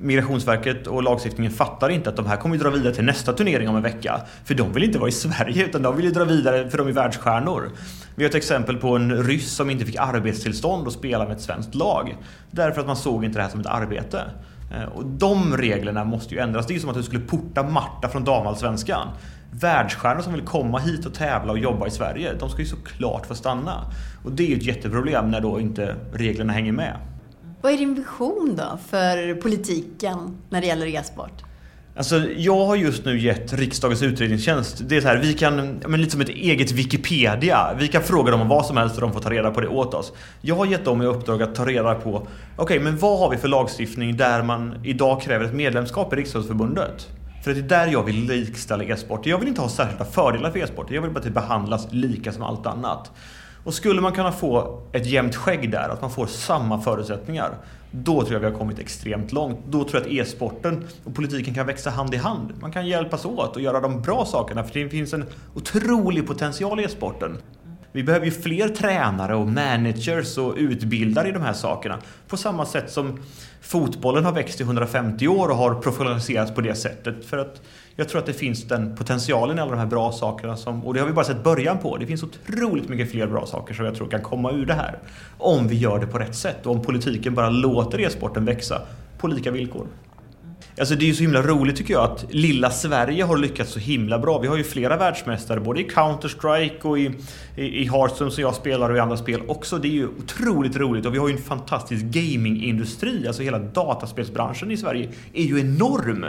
Migrationsverket 0.00 0.86
och 0.86 1.02
lagstiftningen 1.02 1.52
fattar 1.52 1.88
inte 1.88 2.10
att 2.10 2.16
de 2.16 2.26
här 2.26 2.36
kommer 2.36 2.56
dra 2.56 2.70
vidare 2.70 2.94
till 2.94 3.04
nästa 3.04 3.32
turnering 3.32 3.68
om 3.68 3.76
en 3.76 3.82
vecka. 3.82 4.20
För 4.44 4.54
de 4.54 4.72
vill 4.72 4.84
inte 4.84 4.98
vara 4.98 5.08
i 5.08 5.12
Sverige 5.12 5.64
utan 5.64 5.82
de 5.82 5.96
vill 5.96 6.04
ju 6.04 6.10
dra 6.10 6.24
vidare 6.24 6.70
för 6.70 6.78
de 6.78 6.88
är 6.88 6.92
världsstjärnor. 6.92 7.70
Vi 8.14 8.24
har 8.24 8.28
ett 8.28 8.34
exempel 8.34 8.76
på 8.76 8.96
en 8.96 9.22
ryss 9.22 9.54
som 9.54 9.70
inte 9.70 9.84
fick 9.84 9.96
arbetstillstånd 9.96 10.86
och 10.86 10.92
spela 10.92 11.24
med 11.24 11.36
ett 11.36 11.42
svenskt 11.42 11.74
lag. 11.74 12.16
Därför 12.50 12.80
att 12.80 12.86
man 12.86 12.96
såg 12.96 13.24
inte 13.24 13.38
det 13.38 13.42
här 13.42 13.50
som 13.50 13.60
ett 13.60 13.66
arbete. 13.66 14.22
Eh, 14.74 14.84
och 14.84 15.06
de 15.06 15.56
reglerna 15.56 16.04
måste 16.04 16.34
ju 16.34 16.40
ändras. 16.40 16.66
Det 16.66 16.72
är 16.72 16.74
ju 16.74 16.80
som 16.80 16.90
att 16.90 16.96
du 16.96 17.02
skulle 17.02 17.20
porta 17.20 17.62
Marta 17.62 18.08
från 18.08 18.24
damallsvenskan. 18.24 19.08
Världsstjärnor 19.50 20.22
som 20.22 20.32
vill 20.32 20.42
komma 20.42 20.78
hit 20.78 21.06
och 21.06 21.14
tävla 21.14 21.52
och 21.52 21.58
jobba 21.58 21.86
i 21.86 21.90
Sverige, 21.90 22.32
de 22.38 22.48
ska 22.48 22.62
ju 22.62 22.68
såklart 22.68 23.26
få 23.26 23.34
stanna. 23.34 23.92
Och 24.24 24.32
det 24.32 24.42
är 24.42 24.48
ju 24.48 24.56
ett 24.56 24.62
jätteproblem 24.62 25.30
när 25.30 25.40
då 25.40 25.60
inte 25.60 25.96
reglerna 26.12 26.52
hänger 26.52 26.72
med. 26.72 26.96
Vad 27.60 27.72
är 27.72 27.76
din 27.76 27.94
vision 27.94 28.56
då 28.56 28.78
för 28.88 29.34
politiken 29.34 30.36
när 30.50 30.60
det 30.60 30.66
gäller 30.66 30.86
e-sport? 30.86 31.42
Alltså, 31.96 32.16
jag 32.36 32.66
har 32.66 32.76
just 32.76 33.04
nu 33.04 33.20
gett 33.20 33.52
riksdagens 33.52 34.02
utredningstjänst, 34.02 34.82
det 34.88 34.96
är 34.96 35.00
så 35.00 35.08
här, 35.08 35.18
vi 35.18 35.34
kan, 35.34 35.80
men 35.86 36.00
lite 36.00 36.12
som 36.12 36.20
ett 36.20 36.28
eget 36.28 36.72
Wikipedia. 36.72 37.74
Vi 37.78 37.88
kan 37.88 38.02
fråga 38.02 38.30
dem 38.30 38.40
om 38.40 38.48
vad 38.48 38.66
som 38.66 38.76
helst 38.76 38.94
och 38.94 39.00
de 39.00 39.12
får 39.12 39.20
ta 39.20 39.30
reda 39.30 39.50
på 39.50 39.60
det 39.60 39.68
åt 39.68 39.94
oss. 39.94 40.12
Jag 40.40 40.54
har 40.54 40.66
gett 40.66 40.84
dem 40.84 41.02
i 41.02 41.06
uppdrag 41.06 41.42
att 41.42 41.54
ta 41.54 41.64
reda 41.64 41.94
på, 41.94 42.16
okej 42.16 42.28
okay, 42.56 42.80
men 42.80 42.98
vad 42.98 43.18
har 43.18 43.30
vi 43.30 43.36
för 43.36 43.48
lagstiftning 43.48 44.16
där 44.16 44.42
man 44.42 44.74
idag 44.84 45.22
kräver 45.22 45.44
ett 45.44 45.54
medlemskap 45.54 46.12
i 46.12 46.16
Riksdagsförbundet? 46.16 47.08
För 47.44 47.54
det 47.54 47.60
är 47.60 47.62
där 47.62 47.86
jag 47.86 48.02
vill 48.02 48.26
likställa 48.26 48.84
e-sport. 48.84 49.26
Jag 49.26 49.38
vill 49.38 49.48
inte 49.48 49.60
ha 49.60 49.68
särskilda 49.68 50.04
fördelar 50.04 50.50
för 50.50 50.58
e-sport. 50.58 50.90
Jag 50.90 51.02
vill 51.02 51.10
bara 51.10 51.18
att 51.18 51.24
det 51.24 51.30
behandlas 51.30 51.88
lika 51.90 52.32
som 52.32 52.42
allt 52.42 52.66
annat. 52.66 53.10
Och 53.66 53.74
skulle 53.74 54.00
man 54.00 54.12
kunna 54.12 54.32
få 54.32 54.82
ett 54.92 55.06
jämnt 55.06 55.36
skägg 55.36 55.70
där, 55.70 55.88
att 55.88 56.00
man 56.00 56.10
får 56.10 56.26
samma 56.26 56.80
förutsättningar, 56.80 57.54
då 57.90 58.20
tror 58.20 58.32
jag 58.32 58.40
vi 58.40 58.46
har 58.46 58.52
kommit 58.52 58.78
extremt 58.78 59.32
långt. 59.32 59.58
Då 59.68 59.84
tror 59.84 59.94
jag 59.94 60.02
att 60.02 60.12
e-sporten 60.12 60.84
och 61.04 61.14
politiken 61.14 61.54
kan 61.54 61.66
växa 61.66 61.90
hand 61.90 62.14
i 62.14 62.16
hand. 62.16 62.52
Man 62.60 62.72
kan 62.72 62.86
hjälpas 62.86 63.24
åt 63.24 63.56
och 63.56 63.62
göra 63.62 63.80
de 63.80 64.02
bra 64.02 64.24
sakerna, 64.24 64.64
för 64.64 64.80
det 64.80 64.88
finns 64.88 65.12
en 65.12 65.24
otrolig 65.54 66.26
potential 66.26 66.80
i 66.80 66.84
e-sporten. 66.84 67.38
Vi 67.96 68.02
behöver 68.02 68.26
ju 68.26 68.32
fler 68.32 68.68
tränare 68.68 69.34
och 69.34 69.48
managers 69.48 70.38
och 70.38 70.54
utbildare 70.56 71.28
i 71.28 71.32
de 71.32 71.42
här 71.42 71.52
sakerna. 71.52 71.98
På 72.28 72.36
samma 72.36 72.66
sätt 72.66 72.90
som 72.90 73.20
fotbollen 73.60 74.24
har 74.24 74.32
växt 74.32 74.60
i 74.60 74.62
150 74.62 75.28
år 75.28 75.48
och 75.48 75.56
har 75.56 75.74
professionaliserats 75.74 76.54
på 76.54 76.60
det 76.60 76.74
sättet. 76.74 77.24
För 77.24 77.38
att 77.38 77.62
jag 77.94 78.08
tror 78.08 78.20
att 78.20 78.26
det 78.26 78.32
finns 78.32 78.64
den 78.64 78.96
potentialen 78.96 79.58
i 79.58 79.60
alla 79.60 79.70
de 79.70 79.78
här 79.78 79.86
bra 79.86 80.12
sakerna 80.12 80.56
som, 80.56 80.84
och 80.84 80.94
det 80.94 81.00
har 81.00 81.06
vi 81.06 81.12
bara 81.12 81.24
sett 81.24 81.44
början 81.44 81.78
på. 81.78 81.96
Det 81.96 82.06
finns 82.06 82.22
otroligt 82.22 82.88
mycket 82.88 83.10
fler 83.10 83.26
bra 83.26 83.46
saker 83.46 83.74
som 83.74 83.84
jag 83.84 83.94
tror 83.94 84.08
kan 84.08 84.22
komma 84.22 84.52
ur 84.52 84.66
det 84.66 84.74
här. 84.74 84.98
Om 85.38 85.68
vi 85.68 85.76
gör 85.76 85.98
det 85.98 86.06
på 86.06 86.18
rätt 86.18 86.36
sätt 86.36 86.66
och 86.66 86.72
om 86.72 86.82
politiken 86.82 87.34
bara 87.34 87.50
låter 87.50 88.00
e-sporten 88.00 88.44
växa 88.44 88.82
på 89.18 89.28
lika 89.28 89.50
villkor. 89.50 89.86
Alltså 90.78 90.94
det 90.94 91.04
är 91.04 91.06
ju 91.06 91.14
så 91.14 91.22
himla 91.22 91.42
roligt 91.42 91.76
tycker 91.76 91.94
jag 91.94 92.04
att 92.04 92.24
lilla 92.30 92.70
Sverige 92.70 93.24
har 93.24 93.36
lyckats 93.36 93.72
så 93.72 93.78
himla 93.78 94.18
bra. 94.18 94.38
Vi 94.38 94.48
har 94.48 94.56
ju 94.56 94.64
flera 94.64 94.96
världsmästare 94.96 95.60
både 95.60 95.80
i 95.80 95.88
Counter-Strike 95.88 96.82
och 96.82 96.98
i, 96.98 97.10
i, 97.56 97.82
i 97.82 97.84
Hearthstone 97.88 98.30
som 98.30 98.42
jag 98.42 98.54
spelar 98.54 98.90
och 98.90 98.96
i 98.96 99.00
andra 99.00 99.16
spel 99.16 99.42
också. 99.48 99.78
Det 99.78 99.88
är 99.88 99.92
ju 99.92 100.08
otroligt 100.08 100.76
roligt 100.76 101.06
och 101.06 101.14
vi 101.14 101.18
har 101.18 101.28
ju 101.28 101.36
en 101.36 101.42
fantastisk 101.42 102.04
gamingindustri. 102.04 103.26
Alltså 103.26 103.42
hela 103.42 103.58
dataspelsbranschen 103.58 104.70
i 104.70 104.76
Sverige 104.76 105.08
är 105.34 105.44
ju 105.44 105.60
enorm. 105.60 106.26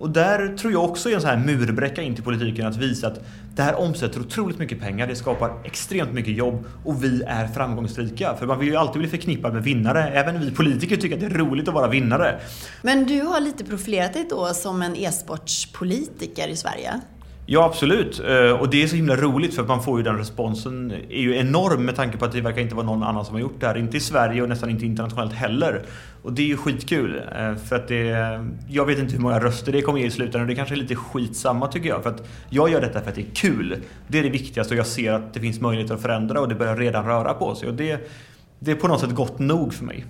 Och 0.00 0.10
där 0.10 0.56
tror 0.56 0.72
jag 0.72 0.84
också 0.84 1.10
är 1.10 1.14
en 1.14 1.20
sån 1.20 1.30
här 1.30 1.36
murbräcka 1.36 2.02
in 2.02 2.14
till 2.14 2.24
politiken 2.24 2.66
att 2.66 2.76
visa 2.76 3.06
att 3.06 3.20
det 3.54 3.62
här 3.62 3.74
omsätter 3.74 4.20
otroligt 4.20 4.58
mycket 4.58 4.80
pengar, 4.80 5.06
det 5.06 5.16
skapar 5.16 5.62
extremt 5.64 6.12
mycket 6.12 6.36
jobb 6.36 6.64
och 6.84 7.04
vi 7.04 7.22
är 7.22 7.46
framgångsrika. 7.46 8.36
För 8.36 8.46
man 8.46 8.58
vill 8.58 8.68
ju 8.68 8.76
alltid 8.76 9.00
bli 9.00 9.08
förknippad 9.08 9.52
med 9.52 9.62
vinnare. 9.62 10.08
Även 10.08 10.40
vi 10.40 10.50
politiker 10.50 10.96
tycker 10.96 11.16
att 11.16 11.20
det 11.20 11.26
är 11.26 11.38
roligt 11.38 11.68
att 11.68 11.74
vara 11.74 11.88
vinnare. 11.88 12.40
Men 12.82 13.06
du 13.06 13.20
har 13.20 13.40
lite 13.40 13.64
profilerat 13.64 14.12
dig 14.12 14.26
då 14.30 14.46
som 14.54 14.82
en 14.82 14.96
e-sportspolitiker 14.96 16.48
i 16.48 16.56
Sverige. 16.56 17.00
Ja, 17.46 17.64
absolut. 17.64 18.20
Eh, 18.20 18.50
och 18.50 18.70
det 18.70 18.82
är 18.82 18.86
så 18.86 18.96
himla 18.96 19.16
roligt 19.16 19.54
för 19.54 19.62
att 19.62 19.68
man 19.68 19.82
får 19.82 19.98
ju 19.98 20.04
den 20.04 20.18
responsen 20.18 20.92
är 21.10 21.20
ju 21.20 21.36
enorm 21.36 21.84
med 21.84 21.96
tanke 21.96 22.18
på 22.18 22.24
att 22.24 22.32
det 22.32 22.40
verkar 22.40 22.60
inte 22.60 22.74
vara 22.74 22.86
någon 22.86 23.02
annan 23.02 23.24
som 23.24 23.34
har 23.34 23.40
gjort 23.40 23.60
det 23.60 23.66
här. 23.66 23.76
Inte 23.76 23.96
i 23.96 24.00
Sverige 24.00 24.42
och 24.42 24.48
nästan 24.48 24.70
inte 24.70 24.86
internationellt 24.86 25.32
heller. 25.32 25.82
Och 26.22 26.32
det 26.32 26.42
är 26.42 26.46
ju 26.46 26.56
skitkul. 26.56 27.22
Eh, 27.36 27.54
för 27.54 27.76
att 27.76 27.88
det, 27.88 28.40
jag 28.68 28.86
vet 28.86 28.98
inte 28.98 29.12
hur 29.12 29.20
många 29.20 29.40
röster 29.40 29.72
det 29.72 29.82
kommer 29.82 30.00
ge 30.00 30.06
i 30.06 30.10
slutändan 30.10 30.40
och 30.40 30.46
det 30.46 30.54
kanske 30.54 30.74
är 30.74 30.76
lite 30.76 30.96
skitsamma 30.96 31.66
tycker 31.66 31.88
jag. 31.88 32.02
För 32.02 32.10
att 32.10 32.28
jag 32.50 32.70
gör 32.70 32.80
detta 32.80 33.00
för 33.00 33.08
att 33.08 33.14
det 33.14 33.22
är 33.22 33.34
kul. 33.34 33.76
Det 34.08 34.18
är 34.18 34.22
det 34.22 34.30
viktigaste 34.30 34.74
och 34.74 34.78
jag 34.78 34.86
ser 34.86 35.12
att 35.12 35.34
det 35.34 35.40
finns 35.40 35.60
möjligheter 35.60 35.94
att 35.94 36.02
förändra 36.02 36.40
och 36.40 36.48
det 36.48 36.54
börjar 36.54 36.76
redan 36.76 37.04
röra 37.04 37.34
på 37.34 37.54
sig. 37.54 37.68
Och 37.68 37.74
det, 37.74 38.10
det 38.58 38.70
är 38.70 38.76
på 38.76 38.88
något 38.88 39.00
sätt 39.00 39.14
gott 39.14 39.38
nog 39.38 39.74
för 39.74 39.84
mig. 39.84 40.04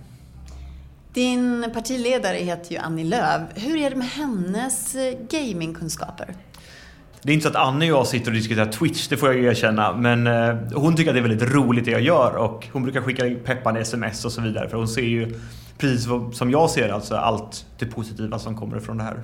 Din 1.12 1.70
partiledare 1.74 2.36
heter 2.36 2.72
ju 2.72 2.78
Annie 2.78 3.04
Lööf. 3.04 3.42
Hur 3.54 3.76
är 3.76 3.90
det 3.90 3.96
med 3.96 4.08
hennes 4.08 4.94
eh, 4.94 5.14
gamingkunskaper? 5.30 6.34
Det 7.22 7.32
är 7.32 7.34
inte 7.34 7.42
så 7.42 7.48
att 7.48 7.66
Annie 7.66 7.92
och 7.92 7.98
jag 7.98 8.06
sitter 8.06 8.30
och 8.30 8.34
diskuterar 8.34 8.66
Twitch, 8.66 9.08
det 9.08 9.16
får 9.16 9.28
jag 9.28 9.38
ju 9.38 9.44
erkänna. 9.44 9.96
Men 9.96 10.26
eh, 10.26 10.56
hon 10.74 10.96
tycker 10.96 11.10
att 11.10 11.14
det 11.14 11.20
är 11.20 11.28
väldigt 11.28 11.54
roligt 11.54 11.84
det 11.84 11.90
jag 11.90 12.00
gör 12.00 12.36
och 12.36 12.68
hon 12.72 12.82
brukar 12.82 13.00
skicka 13.00 13.24
peppande 13.44 13.80
sms 13.80 14.24
och 14.24 14.32
så 14.32 14.40
vidare. 14.40 14.68
För 14.68 14.76
hon 14.76 14.88
ser 14.88 15.02
ju 15.02 15.34
precis 15.78 16.08
som 16.32 16.50
jag 16.50 16.70
ser 16.70 16.88
alltså 16.88 17.16
allt 17.16 17.66
det 17.78 17.86
positiva 17.86 18.38
som 18.38 18.56
kommer 18.56 18.76
ifrån 18.76 18.98
det 18.98 19.04
här. 19.04 19.22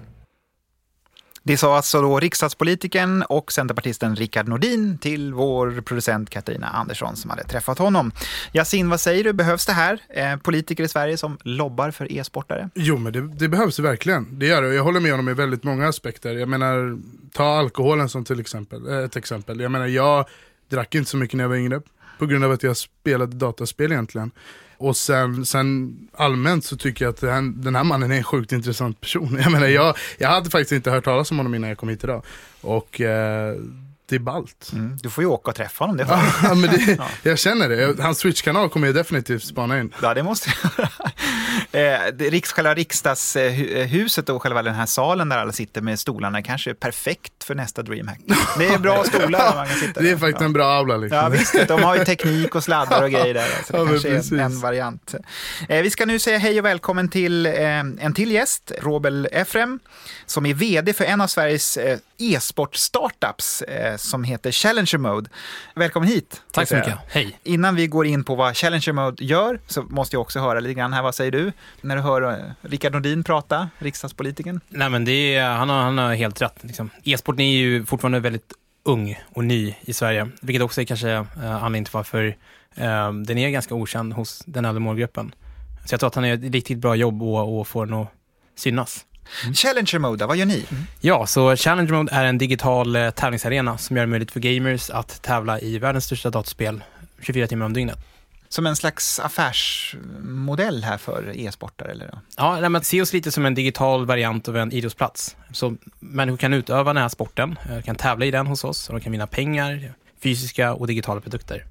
Det 1.47 1.57
sa 1.57 1.77
alltså 1.77 2.01
då 2.03 2.21
riksdagspolitiken 2.21 3.23
och 3.23 3.53
centerpartisten 3.53 4.17
Rickard 4.17 4.49
Nordin 4.49 4.99
till 4.99 5.35
vår 5.35 5.81
producent 5.81 6.31
Katarina 6.31 6.67
Andersson 6.67 7.17
som 7.17 7.31
hade 7.31 7.45
träffat 7.45 7.79
honom. 7.79 8.13
Yasin, 8.53 8.91
vad 8.91 9.01
säger 9.01 9.25
du? 9.25 9.33
Behövs 9.33 9.67
det 9.67 9.73
här? 9.73 9.99
Eh, 10.09 10.37
politiker 10.37 10.85
i 10.85 10.89
Sverige 10.89 11.17
som 11.17 11.39
lobbar 11.43 11.91
för 11.91 12.13
e-sportare? 12.13 12.71
Jo, 12.75 12.97
men 12.97 13.13
det, 13.13 13.21
det 13.21 13.49
behövs 13.49 13.79
verkligen. 13.79 14.39
Det 14.39 14.47
gör 14.47 14.63
det. 14.63 14.75
Jag 14.75 14.85
håller 14.85 15.01
med 15.01 15.11
honom 15.11 15.29
i 15.29 15.35
väldigt 15.35 15.65
många 15.65 15.89
aspekter. 15.89 16.35
Jag 16.35 16.49
menar, 16.49 16.99
ta 17.33 17.59
alkoholen 17.59 18.09
som 18.09 18.25
till 18.25 18.41
exempel, 18.41 18.89
eh, 18.89 18.99
ett 18.99 19.17
exempel. 19.17 19.61
Jag 19.61 19.71
menar, 19.71 19.87
jag 19.87 20.27
drack 20.69 20.95
inte 20.95 21.11
så 21.11 21.17
mycket 21.17 21.37
när 21.37 21.45
jag 21.45 21.49
var 21.49 21.57
yngre 21.57 21.81
på 22.19 22.27
grund 22.27 22.45
av 22.45 22.53
att 22.53 22.63
jag 22.63 22.77
spelade 22.77 23.37
dataspel 23.37 23.93
egentligen. 23.93 24.31
Och 24.79 24.97
sen, 24.97 25.47
sen 25.47 25.97
allmänt 26.13 26.65
så 26.65 26.77
tycker 26.77 27.05
jag 27.05 27.13
att 27.13 27.21
den, 27.21 27.63
den 27.63 27.75
här 27.75 27.85
mannen 27.85 28.13
är 28.13 28.17
en 28.17 28.25
sjukt 28.25 28.53
intressant 28.53 29.01
person. 29.01 29.39
Jag 29.43 29.53
menar, 29.53 29.67
jag, 29.67 29.97
jag 30.19 30.29
hade 30.29 30.51
faktiskt 30.51 30.73
inte 30.73 30.91
hört 30.91 31.05
talas 31.05 31.31
om 31.31 31.37
honom 31.37 31.55
innan 31.55 31.69
jag 31.69 31.79
kom 31.79 31.89
hit 31.89 32.05
idag. 32.05 32.23
Och 32.61 33.01
eh, 33.01 33.55
det 34.09 34.15
är 34.15 34.21
ballt. 34.21 34.71
Mm, 34.73 34.97
du 35.03 35.11
får 35.11 35.25
ju 35.25 35.31
åka 35.31 35.51
och 35.51 35.57
träffa 35.57 35.85
honom. 35.85 35.97
Det 35.97 36.07
ja, 36.43 36.55
men 36.55 36.71
det, 36.71 36.97
ja. 36.99 37.09
Jag 37.23 37.39
känner 37.39 37.69
det. 37.69 38.03
Hans 38.03 38.19
Twitch-kanal 38.19 38.69
kommer 38.69 38.87
jag 38.87 38.95
definitivt 38.95 39.45
spana 39.45 39.81
in. 39.81 39.95
Ja, 40.03 40.15
det 40.15 40.23
måste 40.23 40.51
jag 40.63 40.89
Eh, 41.73 42.41
själva 42.43 42.75
riksdagshuset 42.75 44.29
och 44.29 44.43
själva 44.43 44.63
den 44.63 44.75
här 44.75 44.87
salen 44.87 45.29
där 45.29 45.39
alla 45.39 45.53
sitter 45.53 45.81
med 45.81 45.99
stolarna 45.99 46.43
kanske 46.43 46.71
är 46.71 46.75
perfekt 46.75 47.45
för 47.45 47.55
nästa 47.55 47.83
DreamHack. 47.83 48.19
Det 48.59 48.67
är 48.67 48.79
bra 48.79 49.05
stolar 49.05 49.39
där 49.39 49.55
man 49.55 49.67
kan 49.67 49.77
sitta 49.77 50.01
Det 50.01 50.09
är 50.09 50.13
där. 50.13 50.19
faktiskt 50.19 50.41
ja. 50.41 50.47
en 50.47 50.53
bra 50.53 50.67
aula 50.67 50.97
liksom. 50.97 51.19
Ja 51.19 51.29
visst, 51.29 51.69
de 51.69 51.83
har 51.83 51.97
ju 51.97 52.05
teknik 52.05 52.55
och 52.55 52.65
sladdar 52.65 53.03
och 53.03 53.11
grejer 53.11 53.35
där. 53.35 53.49
Så 53.67 53.73
det 53.73 53.79
Ja, 53.79 53.87
kanske 53.87 54.37
är 54.37 54.41
en, 54.41 54.61
variant. 54.61 55.15
Eh, 55.69 55.83
vi 55.83 55.91
ska 55.91 56.07
nu 56.07 56.19
säga 56.19 56.39
hej 56.39 56.59
och 56.59 56.65
välkommen 56.65 57.09
till 57.09 57.47
eh, 57.47 57.79
en 57.79 58.15
till 58.15 58.31
gäst, 58.33 58.73
Robel 58.83 59.29
Efrem, 59.33 59.79
som 60.27 60.47
är 60.47 60.55
vd 60.55 60.93
för 60.93 61.05
en 61.05 61.21
av 61.21 61.27
Sveriges 61.27 61.77
eh, 61.77 61.99
e-sport-startups 62.19 63.63
eh, 63.63 63.97
som 63.97 64.25
heter 64.25 64.53
Challenger 64.53 64.99
Mode. 64.99 65.31
Välkommen 65.75 66.09
hit. 66.09 66.43
Tack 66.53 66.69
så 66.69 66.77
mycket. 66.77 66.95
Hej. 67.09 67.39
Innan 67.45 67.75
vi 67.75 67.87
går 67.87 68.07
in 68.07 68.25
på 68.25 68.35
vad 68.35 68.57
Challenger 68.57 68.93
Mode 68.93 69.25
gör 69.25 69.61
så 69.67 69.83
måste 69.83 70.17
jag 70.17 70.21
också 70.21 70.41
höra 70.41 70.61
lite 70.61 70.75
grann 70.75 70.93
här, 70.93 71.03
vad 71.03 71.15
säger 71.15 71.33
du? 71.33 71.46
När 71.81 71.97
du 71.97 72.03
hör 72.03 72.23
eh, 72.23 72.39
Rickard 72.61 72.93
Nordin 72.93 73.25
prata, 73.25 73.69
riksdagspolitikern. 73.79 74.61
Nej, 74.69 74.91
men 74.91 75.05
det 75.05 75.35
är, 75.35 75.49
han, 75.49 75.69
har, 75.69 75.83
han 75.83 75.99
har 75.99 76.15
helt 76.15 76.43
rätt. 76.43 76.59
Liksom. 76.61 76.91
E-sporten 77.05 77.41
är 77.41 77.57
ju 77.57 77.87
fortfarande 77.87 78.21
väldigt 78.21 78.53
ung 78.85 79.21
och 79.35 79.45
ny 79.45 79.75
i 79.81 79.93
Sverige, 79.93 80.29
vilket 80.41 80.63
också 80.63 80.81
är 80.81 80.85
kanske 80.85 81.11
eh, 81.11 81.25
anledningen 81.37 81.85
till 81.85 81.93
varför 81.93 82.37
eh, 82.75 83.13
den 83.13 83.39
är 83.39 83.51
ganska 83.51 83.75
okänd 83.75 84.13
hos 84.13 84.43
den 84.47 84.65
äldre 84.65 84.81
målgruppen. 84.81 85.35
Så 85.85 85.93
jag 85.93 86.01
tror 86.01 86.09
att 86.09 86.15
han 86.15 86.29
gör 86.29 86.35
ett 86.35 86.53
riktigt 86.55 86.79
bra 86.79 86.95
jobb 86.95 87.23
och, 87.23 87.61
och 87.61 87.69
får 87.69 87.87
den 87.87 87.95
att 87.95 88.09
synas. 88.55 89.05
Challenger 89.55 89.99
Mode, 89.99 90.27
vad 90.27 90.37
gör 90.37 90.47
ni? 90.47 90.67
Ja, 91.01 91.27
så 91.27 91.57
Challenge 91.57 91.93
Mode 91.93 92.13
är 92.13 92.25
en 92.25 92.39
digital 92.39 92.97
eh, 92.97 93.11
tävlingsarena 93.11 93.79
som 93.79 93.97
gör 93.97 94.05
det 94.05 94.11
möjligt 94.11 94.31
för 94.31 94.41
gamers 94.41 94.91
att 94.91 95.23
tävla 95.23 95.61
i 95.61 95.79
världens 95.79 96.05
största 96.05 96.31
datorspel 96.31 96.83
24 97.21 97.47
timmar 97.47 97.67
om 97.67 97.73
dygnet. 97.73 97.99
Som 98.49 98.67
en 98.67 98.77
slags 98.77 99.21
affärsmodell 99.21 100.85
här 100.85 100.99
för 100.99 101.33
e-sportare 101.37 101.91
eller? 101.91 102.19
Ja, 102.37 102.61
nej, 102.61 102.71
men 102.71 102.85
se 102.85 103.03
oss 103.03 103.13
lite 103.13 103.33
som 103.33 103.47
en 103.47 103.55
digital 103.55 104.07
variant 104.07 104.49
av 104.49 104.57
en 104.57 104.73
idrottsplats. 104.73 105.37
Så 105.53 105.77
människor 106.01 106.37
kan 106.37 106.53
utöva 106.53 106.93
den 106.93 107.03
här 107.03 107.09
sporten, 107.09 107.59
eh, 107.71 107.83
kan 107.83 107.97
tävla 107.97 108.25
i 108.27 108.31
den 108.31 108.47
hos 108.47 108.65
oss 108.65 108.89
och 108.89 108.95
de 108.95 109.01
kan 109.01 109.13
vinna 109.13 109.27
pengar, 109.27 109.93
fysiska 110.23 110.73
och 110.73 110.87
digitala 110.87 111.21
produkter. 111.21 111.65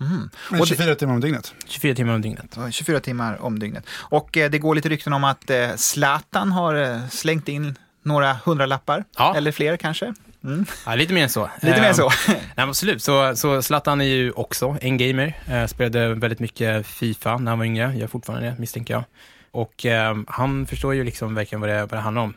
Mm. 0.00 0.30
Men 0.50 0.60
Och 0.60 0.66
det- 0.66 0.76
24 0.76 0.94
timmar 0.94 1.14
om 1.14 1.20
dygnet. 1.20 1.54
24 1.66 1.94
timmar 1.94 2.14
om 2.14 2.22
dygnet. 2.22 2.54
Ja, 2.56 2.70
24 2.70 3.00
timmar 3.00 3.42
om 3.42 3.58
dygnet. 3.58 3.84
Och 3.90 4.36
eh, 4.36 4.50
det 4.50 4.58
går 4.58 4.74
lite 4.74 4.88
rykten 4.88 5.12
om 5.12 5.24
att 5.24 5.50
eh, 5.50 5.74
Zlatan 5.76 6.52
har 6.52 6.74
eh, 6.74 7.08
slängt 7.08 7.48
in 7.48 7.78
några 8.02 8.36
hundralappar, 8.44 9.04
Ja. 9.16 9.34
eller 9.36 9.52
fler 9.52 9.76
kanske. 9.76 10.14
Mm. 10.44 10.64
Ja, 10.86 10.94
lite 10.94 11.12
mer 11.12 11.22
än 11.22 11.28
så. 11.28 11.50
Lite 11.62 11.80
mer 11.80 11.88
Eh, 11.88 11.94
så. 11.94 12.10
Nej, 12.28 12.40
men 12.56 12.68
absolut. 12.68 13.02
Så, 13.02 13.36
så 13.36 13.62
Zlatan 13.62 14.00
är 14.00 14.04
ju 14.04 14.32
också 14.32 14.76
en 14.80 14.96
gamer. 14.98 15.38
Eh, 15.50 15.66
spelade 15.66 16.14
väldigt 16.14 16.40
mycket 16.40 16.86
Fifa 16.86 17.38
när 17.38 17.52
han 17.52 17.58
var 17.58 17.66
yngre. 17.66 17.94
Gör 17.96 18.06
fortfarande 18.06 18.46
det, 18.46 18.54
misstänker 18.58 18.94
jag. 18.94 19.04
Och 19.50 19.86
eh, 19.86 20.16
han 20.28 20.66
förstår 20.66 20.94
ju 20.94 21.04
liksom 21.04 21.34
verkligen 21.34 21.60
vad 21.60 21.70
det, 21.70 21.80
vad 21.80 21.90
det 21.90 22.00
handlar 22.00 22.22
om. 22.22 22.34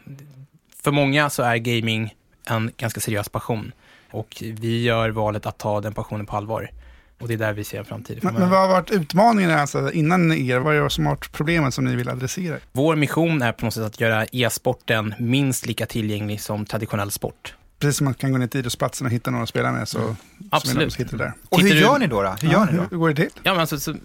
För 0.84 0.92
många 0.92 1.30
så 1.30 1.44
är 1.44 1.58
gaming 1.58 2.16
en 2.50 2.72
ganska 2.78 3.00
seriös 3.00 3.30
passion. 3.30 3.72
Och 4.12 4.38
vi 4.42 4.84
gör 4.84 5.10
valet 5.10 5.46
att 5.46 5.58
ta 5.58 5.82
den 5.82 5.94
passionen 5.94 6.26
på 6.26 6.38
allvar. 6.38 6.72
Och 7.20 7.28
det 7.28 7.34
är 7.34 7.38
där 7.38 7.54
vi 7.54 7.64
ser 7.64 7.80
en 7.80 7.86
framtid. 7.86 8.20
Men, 8.22 8.34
men 8.34 8.50
vad 8.50 8.60
har 8.60 8.68
varit 8.68 8.92
utmaningen 8.92 9.52
alltså, 9.52 9.92
innan 9.92 10.32
er? 10.32 10.60
Vad 10.60 10.76
är 10.76 10.82
det 10.84 10.90
som 10.90 11.06
har 11.06 11.16
varit 11.16 11.32
problemet 11.32 11.74
som 11.74 11.86
ni 11.86 11.96
vill 11.96 12.10
adressera? 12.10 12.58
Vår 12.72 12.96
mission 12.96 13.42
är 13.42 13.52
på 13.52 13.66
något 13.66 13.74
sätt 13.74 13.84
att 13.84 14.00
göra 14.00 14.26
e-sporten 14.32 15.16
minst 15.20 15.66
lika 15.66 15.86
tillgänglig 15.86 16.42
som 16.42 16.66
traditionell 16.66 17.12
sport. 17.12 17.56
Precis 17.80 17.98
som 17.98 18.06
man 18.06 18.14
kan 18.14 18.32
gå 18.32 18.38
ner 18.38 18.48
till 18.48 18.60
idrottsplatsen 18.60 19.08
och 19.08 19.14
hitta 19.14 19.32
några 19.32 19.44
att 19.44 19.50
spela 19.50 19.72
med 19.72 19.88
så 19.88 20.00
Mm. 20.00 20.16
Absolut. 20.52 20.94
så 20.94 20.98
hittar 21.00 21.12
du 21.12 21.18
där. 21.18 21.34
Och 21.50 21.62
hur 21.62 21.76
gör 21.76 22.00
ni 22.00 22.08
då? 22.08 22.22
då? 22.22 22.30
Hur 22.42 22.50
Ja, 22.52 22.54
gör 22.66 22.72
ni 22.72 22.78
då? 22.78 22.84
hur 22.92 22.98
går 22.98 23.10
det 23.10 23.16
till? 23.16 23.30
Ja, 23.44 23.52
men 23.52 23.60
alltså, 23.62 23.80
så, 23.80 23.96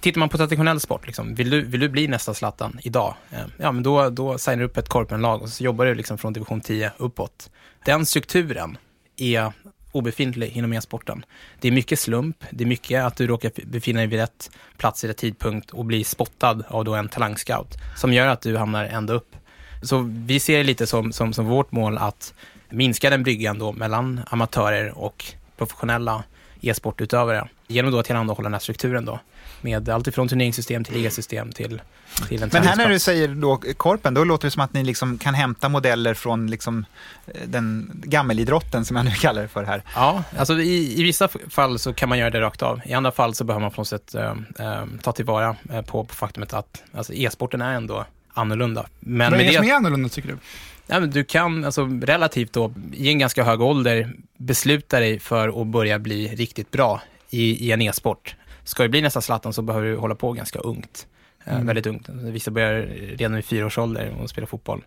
tittar 0.00 0.18
man 0.18 0.28
på 0.28 0.36
traditionell 0.36 0.80
sport, 0.80 1.06
liksom, 1.06 1.34
vill, 1.34 1.50
du, 1.50 1.60
vill 1.64 1.80
du 1.80 1.88
bli 1.88 2.08
nästa 2.08 2.34
Zlatan 2.34 2.78
idag? 2.82 3.14
Eh, 3.30 3.38
Ja, 3.56 3.72
men 3.72 3.82
då, 3.82 4.10
då 4.10 4.38
signar 4.38 4.58
du 4.58 4.64
upp 4.64 4.76
ett 4.76 4.88
korpenlag 4.88 5.42
och 5.42 5.48
så 5.48 5.64
jobbar 5.64 5.84
du 5.86 5.94
liksom 5.94 6.18
från 6.18 6.32
division 6.32 6.60
10 6.60 6.92
uppåt. 6.96 7.50
Den 7.84 8.06
strukturen 8.06 8.78
är 9.16 9.52
obefintlig 9.92 10.56
inom 10.56 10.72
e-sporten. 10.72 11.24
Det 11.60 11.68
är 11.68 11.72
mycket 11.72 11.98
slump, 11.98 12.36
det 12.50 12.64
är 12.64 12.68
mycket 12.68 13.04
att 13.04 13.16
du 13.16 13.26
råkar 13.26 13.52
befinna 13.66 13.98
dig 14.00 14.06
vid 14.06 14.18
rätt 14.20 14.50
plats 14.76 15.04
i 15.04 15.08
rätt 15.08 15.16
tidpunkt 15.16 15.70
och 15.70 15.84
bli 15.84 16.04
spottad 16.04 16.62
av 16.68 16.84
då 16.84 16.94
en 16.94 17.08
talangscout 17.08 17.74
som 17.96 18.12
gör 18.12 18.26
att 18.26 18.40
du 18.40 18.56
hamnar 18.56 18.84
ända 18.84 19.12
upp. 19.12 19.36
Så 19.82 19.98
vi 20.08 20.40
ser 20.40 20.58
det 20.58 20.64
lite 20.64 20.86
som, 20.86 21.12
som, 21.12 21.32
som 21.32 21.46
vårt 21.46 21.72
mål 21.72 21.98
att 21.98 22.34
minska 22.70 23.10
den 23.10 23.22
bryggan 23.22 23.58
då 23.58 23.72
mellan 23.72 24.20
amatörer 24.30 24.98
och 24.98 25.24
professionella 25.56 26.24
e-sportutövare 26.60 27.48
genom 27.66 27.92
då 27.92 27.98
att 27.98 28.06
tillhandahålla 28.06 28.46
den 28.46 28.54
här 28.54 28.60
strukturen 28.60 29.04
då 29.04 29.20
med 29.60 29.88
allt 29.88 30.06
ifrån 30.06 30.28
turneringssystem 30.28 30.84
till 30.84 30.94
ligasystem 30.94 31.52
till, 31.52 31.82
till 32.28 32.42
en 32.42 32.50
Men 32.52 32.62
här 32.62 32.76
när 32.76 32.88
du 32.88 32.98
säger 32.98 33.28
då 33.28 33.60
korpen, 33.76 34.14
då 34.14 34.24
låter 34.24 34.46
det 34.46 34.50
som 34.50 34.62
att 34.62 34.72
ni 34.72 34.84
liksom 34.84 35.18
kan 35.18 35.34
hämta 35.34 35.68
modeller 35.68 36.14
från 36.14 36.46
liksom 36.46 36.84
eh, 37.26 37.40
den 37.46 37.90
gammelidrotten 37.94 38.84
som 38.84 38.96
jag 38.96 39.04
nu 39.04 39.10
kallar 39.20 39.42
det 39.42 39.48
för 39.48 39.64
här. 39.64 39.82
Ja, 39.94 40.24
alltså 40.38 40.60
i, 40.60 41.00
i 41.00 41.02
vissa 41.02 41.28
fall 41.28 41.78
så 41.78 41.92
kan 41.92 42.08
man 42.08 42.18
göra 42.18 42.30
det 42.30 42.40
rakt 42.40 42.62
av. 42.62 42.80
I 42.84 42.92
andra 42.92 43.12
fall 43.12 43.34
så 43.34 43.44
behöver 43.44 43.62
man 43.62 43.70
på 43.70 43.80
något 43.80 43.88
sätt 43.88 44.14
eh, 44.14 44.84
ta 45.02 45.12
tillvara 45.12 45.56
på, 45.86 46.04
på 46.04 46.14
faktumet 46.14 46.52
att 46.52 46.82
alltså, 46.94 47.12
e-sporten 47.12 47.62
är 47.62 47.74
ändå 47.74 48.04
annorlunda. 48.40 48.86
Men 49.00 49.32
Vad 49.32 49.40
är 49.40 49.44
det 49.44 49.52
som 49.52 49.66
är 49.66 49.74
annorlunda 49.74 50.08
tycker 50.08 50.28
du? 50.28 50.38
ja, 50.86 51.00
men 51.00 51.10
du 51.10 51.24
kan 51.24 51.64
alltså, 51.64 52.00
relativt 52.02 52.52
då, 52.52 52.72
i 52.92 53.08
en 53.08 53.18
ganska 53.18 53.44
hög 53.44 53.60
ålder, 53.60 54.12
besluta 54.38 55.00
dig 55.00 55.18
för 55.18 55.60
att 55.62 55.66
börja 55.66 55.98
bli 55.98 56.28
riktigt 56.28 56.70
bra 56.70 57.02
i, 57.30 57.66
i 57.68 57.72
en 57.72 57.82
e-sport. 57.82 58.34
Ska 58.64 58.82
du 58.82 58.88
bli 58.88 59.02
nästa 59.02 59.20
Zlatan 59.20 59.52
så 59.52 59.62
behöver 59.62 59.86
du 59.86 59.96
hålla 59.96 60.14
på 60.14 60.32
ganska 60.32 60.58
ungt. 60.58 61.06
Eh, 61.44 61.54
Mm. 61.54 61.66
Väldigt 61.66 61.86
ungt. 61.86 62.08
Vissa 62.08 62.50
börjar 62.50 62.82
redan 63.16 63.34
vid 63.34 63.44
fyra 63.44 63.66
års 63.66 63.78
ålder 63.78 64.14
och 64.22 64.30
spela 64.30 64.46
fotboll. 64.46 64.84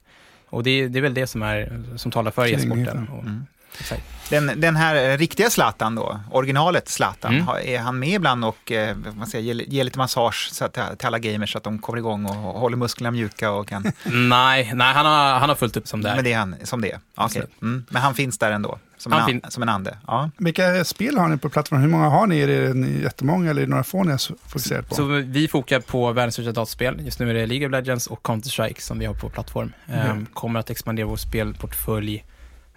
Och 0.50 0.64
det, 0.64 0.88
det 0.88 1.00
är 1.00 1.02
väl 1.02 1.14
det 1.14 1.28
som, 1.28 1.42
är, 1.42 1.84
som 1.98 2.12
talar 2.12 2.32
för 2.32 2.48
e-sporten. 2.54 3.08
Mm. 3.22 3.46
Exakt. 3.80 4.04
Den, 4.30 4.52
den 4.62 4.76
här 4.76 4.96
eh, 5.12 5.18
riktiga 5.18 5.50
Zlatan 5.50 5.96
då, 5.96 6.20
originalet 6.32 6.90
Zlatan, 6.90 7.34
Mm. 7.34 7.48
har- 7.48 7.60
är 7.60 7.80
han 7.80 8.00
med 8.00 8.10
ibland 8.10 8.46
och 8.46 8.72
eh, 8.72 8.96
man 9.18 9.28
säger, 9.28 9.54
ger, 9.54 9.66
ger 9.70 9.84
lite 9.84 9.98
massage 9.98 10.50
så 10.52 10.66
att, 10.66 10.74
till 10.74 11.08
alla 11.08 11.20
gamers 11.20 11.52
så 11.52 11.58
att 11.58 11.64
de 11.64 11.80
kommer 11.80 11.98
igång 12.00 12.26
och 12.26 12.36
håller 12.60 12.78
musklerna 12.78 13.12
mjuka 13.12 13.52
och 13.52 13.68
kan... 13.68 13.84
Nej, 14.30 14.72
nej 14.74 14.94
han, 14.94 15.06
har, 15.06 15.40
han 15.40 15.50
har 15.50 15.56
fullt 15.56 15.78
upp 15.78 15.88
som 15.88 16.02
det 16.02 16.10
är. 16.10 16.16
Men 16.16 16.24
det 16.24 16.34
är 16.34 16.38
han 16.38 16.56
som 16.64 16.82
det 16.82 16.92
är? 16.92 17.00
Absolut. 17.16 17.62
Mm. 17.62 17.86
Men 17.90 18.02
han 18.02 18.14
finns 18.16 18.38
där 18.38 18.52
ändå? 18.52 18.80
Som, 18.98 19.12
Han 19.12 19.22
en, 19.22 19.28
fin- 19.28 19.42
som 19.50 19.64
en 19.64 19.70
ande? 19.70 19.98
Ja. 20.08 20.30
Vilka 20.38 20.84
spel 20.86 21.18
har 21.18 21.28
ni 21.28 21.38
på 21.38 21.50
plattformen? 21.50 21.84
Hur 21.84 21.90
många 21.92 22.10
har 22.10 22.28
ni? 22.28 22.40
Är 22.40 22.48
det 22.48 22.74
ni 22.74 23.02
jättemånga 23.02 23.50
eller 23.50 23.62
är 23.62 23.66
det 23.66 23.70
några 23.70 23.84
få 23.84 24.04
ni 24.04 24.12
har 24.12 24.48
fokuserat 24.50 24.90
på? 24.90 24.96
Så 24.96 25.04
vi 25.06 25.48
fokar 25.48 25.80
på 25.80 26.12
världens 26.12 26.36
största 26.36 26.52
dataspel. 26.52 27.02
Just 27.06 27.20
nu 27.20 27.30
är 27.30 27.34
det 27.34 27.46
League 27.46 27.68
of 27.68 27.72
Legends 27.72 28.08
och 28.08 28.22
Counter-Strike 28.24 28.80
som 28.82 29.00
vi 29.00 29.06
har 29.06 29.14
på 29.14 29.30
plattform. 29.30 29.74
Ehm, 29.88 30.26
kommer 30.34 30.60
att 30.60 30.70
expandera 30.70 31.06
vår 31.08 31.16
spelportfölj 31.18 32.24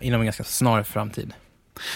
inom 0.00 0.20
en 0.20 0.26
ganska 0.26 0.44
snar 0.44 0.82
framtid. 0.82 1.32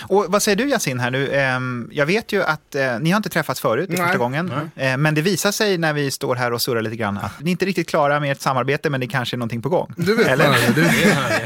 Och 0.09 0.27
vad 0.29 0.43
säger 0.43 0.57
du 0.57 0.69
Yasin 0.71 1.01
här 1.01 1.11
nu? 1.11 1.33
Ehm, 1.35 1.89
jag 1.93 2.07
vet 2.07 2.33
ju 2.33 2.43
att 2.43 2.75
eh, 2.75 2.99
ni 3.01 3.11
har 3.11 3.17
inte 3.17 3.29
träffats 3.29 3.61
förut, 3.61 3.89
det 3.89 3.95
är 3.95 3.99
Nej. 3.99 4.07
första 4.07 4.19
gången. 4.19 4.53
Eh, 4.77 4.97
men 4.97 5.15
det 5.15 5.23
visar 5.23 5.53
sig 5.53 5.79
när 5.79 5.93
vi 5.93 6.11
står 6.11 6.37
här 6.37 6.53
och 6.53 6.63
surrar 6.63 6.83
lite 6.83 6.97
grann 6.97 7.17
att 7.19 7.41
ni 7.41 7.51
är 7.51 7.53
inte 7.53 7.65
riktigt 7.67 7.89
klara 7.89 8.21
med 8.21 8.33
ett 8.33 8.41
samarbete, 8.41 8.91
men 8.91 9.01
det 9.01 9.07
kanske 9.07 9.37
är 9.37 9.39
någonting 9.39 9.63
på 9.63 9.69
gång. 9.69 9.93
Det 9.97 10.15
vet 10.15 10.27
Eller? 10.27 10.45
man 10.49 10.55
det, 10.75 10.93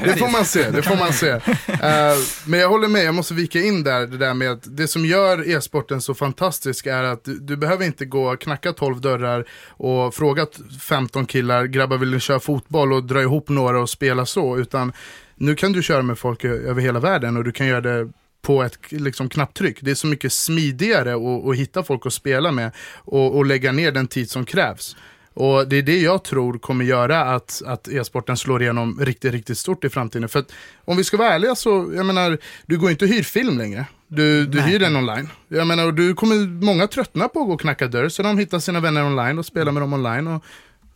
det 0.04 0.16
får 0.16 0.28
man 0.28 0.44
se. 0.44 0.70
Det 0.70 0.82
får 0.82 0.96
man 0.96 1.12
se. 1.12 1.28
Eh, 1.84 2.16
men 2.46 2.60
jag 2.60 2.68
håller 2.68 2.88
med, 2.88 3.04
jag 3.04 3.14
måste 3.14 3.34
vika 3.34 3.58
in 3.60 3.82
där 3.84 4.06
det 4.06 4.16
där 4.18 4.34
med 4.34 4.50
att 4.50 4.76
det 4.76 4.88
som 4.88 5.06
gör 5.06 5.48
e-sporten 5.56 6.00
så 6.00 6.14
fantastisk 6.14 6.86
är 6.86 7.02
att 7.02 7.24
du, 7.24 7.38
du 7.38 7.56
behöver 7.56 7.84
inte 7.84 8.04
gå 8.04 8.32
och 8.32 8.40
knacka 8.40 8.72
12 8.72 9.00
dörrar 9.00 9.44
och 9.68 10.14
fråga 10.14 10.46
t- 10.46 10.62
15 10.80 11.26
killar, 11.26 11.64
grabbar 11.64 11.96
vill 11.96 12.10
ni 12.10 12.20
köra 12.20 12.40
fotboll 12.40 12.92
och 12.92 13.04
dra 13.04 13.22
ihop 13.22 13.48
några 13.48 13.80
och 13.80 13.90
spela 13.90 14.26
så, 14.26 14.58
utan 14.58 14.92
nu 15.36 15.54
kan 15.54 15.72
du 15.72 15.82
köra 15.82 16.02
med 16.02 16.18
folk 16.18 16.44
över 16.44 16.82
hela 16.82 17.00
världen 17.00 17.36
och 17.36 17.44
du 17.44 17.52
kan 17.52 17.66
göra 17.66 17.80
det 17.80 18.10
på 18.42 18.62
ett 18.62 18.78
liksom, 18.88 19.28
knapptryck. 19.28 19.78
Det 19.80 19.90
är 19.90 19.94
så 19.94 20.06
mycket 20.06 20.32
smidigare 20.32 21.14
att, 21.14 21.46
att 21.46 21.56
hitta 21.56 21.82
folk 21.82 22.06
att 22.06 22.12
spela 22.12 22.52
med 22.52 22.70
och, 22.94 23.36
och 23.36 23.46
lägga 23.46 23.72
ner 23.72 23.92
den 23.92 24.06
tid 24.06 24.30
som 24.30 24.44
krävs. 24.44 24.96
Och 25.34 25.68
det 25.68 25.76
är 25.76 25.82
det 25.82 26.00
jag 26.00 26.24
tror 26.24 26.58
kommer 26.58 26.84
göra 26.84 27.20
att, 27.20 27.62
att 27.66 27.88
e-sporten 27.88 28.36
slår 28.36 28.62
igenom 28.62 29.00
riktigt, 29.00 29.32
riktigt 29.32 29.58
stort 29.58 29.84
i 29.84 29.88
framtiden. 29.88 30.28
För 30.28 30.38
att 30.38 30.52
om 30.84 30.96
vi 30.96 31.04
ska 31.04 31.16
vara 31.16 31.34
ärliga 31.34 31.54
så, 31.54 31.92
jag 31.96 32.06
menar, 32.06 32.38
du 32.66 32.78
går 32.78 32.90
inte 32.90 33.04
och 33.04 33.10
hyr 33.10 33.22
film 33.22 33.58
längre. 33.58 33.86
Du, 34.08 34.46
du 34.46 34.60
hyr 34.60 34.78
den 34.78 34.96
online. 34.96 35.28
Jag 35.48 35.66
menar, 35.66 35.92
du 35.92 36.14
kommer, 36.14 36.64
många 36.64 36.86
tröttna 36.86 37.28
på 37.28 37.40
att 37.40 37.46
gå 37.46 37.52
och 37.52 37.60
knacka 37.60 37.86
dörr, 37.86 38.08
så 38.08 38.22
de 38.22 38.38
hittar 38.38 38.58
sina 38.58 38.80
vänner 38.80 39.04
online 39.04 39.38
och 39.38 39.46
spelar 39.46 39.72
med 39.72 39.82
dem 39.82 39.92
online. 39.92 40.26
Och, 40.26 40.44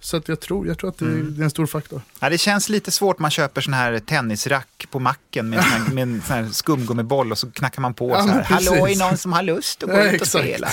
så 0.01 0.17
att 0.17 0.29
jag 0.29 0.41
tror, 0.41 0.67
jag 0.67 0.79
tror 0.79 0.91
att 0.91 0.99
det, 0.99 1.23
det 1.23 1.43
är 1.43 1.45
en 1.45 1.51
stor 1.51 1.67
faktor. 1.67 2.01
Ja, 2.21 2.31
det 2.31 2.39
känns 2.39 2.69
lite 2.69 2.91
svårt, 2.91 3.19
man 3.19 3.31
köper 3.31 3.61
sån 3.61 3.75
här 3.75 3.99
tennisrack 3.99 4.87
på 4.91 4.99
macken 4.99 5.51
med, 5.51 5.63
sån 5.65 5.73
här, 5.73 5.93
med 5.95 6.03
en 6.03 6.23
sån 6.27 6.37
här 6.37 6.47
skumgummiboll 6.53 7.33
och 7.33 7.39
så 7.39 7.51
knackar 7.51 7.83
man 7.83 7.95
på 7.95 8.11
Ja, 8.11 8.23
så 8.23 8.29
här. 8.29 8.35
men. 8.35 8.45
Hallå, 8.45 8.89
är 8.89 8.99
någon 8.99 9.17
som 9.17 9.33
har 9.33 9.43
lust 9.43 9.83
att 9.83 9.89
gå 9.91 9.97
Ja, 9.97 10.03
ut 10.03 10.09
och 10.09 10.15
exakt. 10.15 10.45
spela? 10.45 10.69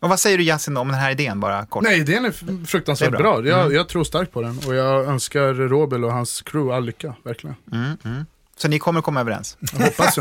och 0.00 0.08
vad 0.08 0.20
säger 0.20 0.38
du 0.38 0.44
Yasin 0.44 0.76
om 0.76 0.88
den 0.88 0.96
här 0.96 1.10
idén 1.10 1.40
bara 1.40 1.66
kort? 1.66 1.82
Nej, 1.84 1.98
idén 2.00 2.24
är 2.24 2.64
fruktansvärt 2.66 3.10
Det 3.10 3.16
är 3.16 3.18
bra. 3.22 3.40
bra. 3.40 3.48
Jag, 3.50 3.72
jag 3.72 3.88
tror 3.88 4.04
starkt 4.04 4.32
på 4.32 4.42
den 4.42 4.58
och 4.66 4.74
jag 4.74 5.04
önskar 5.04 5.54
Robel 5.54 6.04
och 6.04 6.12
hans 6.12 6.42
crew 6.42 6.76
all 6.76 6.84
lycka, 6.84 7.14
verkligen. 7.24 7.56
Mm, 7.72 7.96
mm. 8.04 8.26
Så 8.58 8.68
ni 8.68 8.78
kommer 8.78 9.00
komma 9.00 9.20
överens? 9.20 9.56
Jag 9.78 9.84
hoppas 9.84 10.18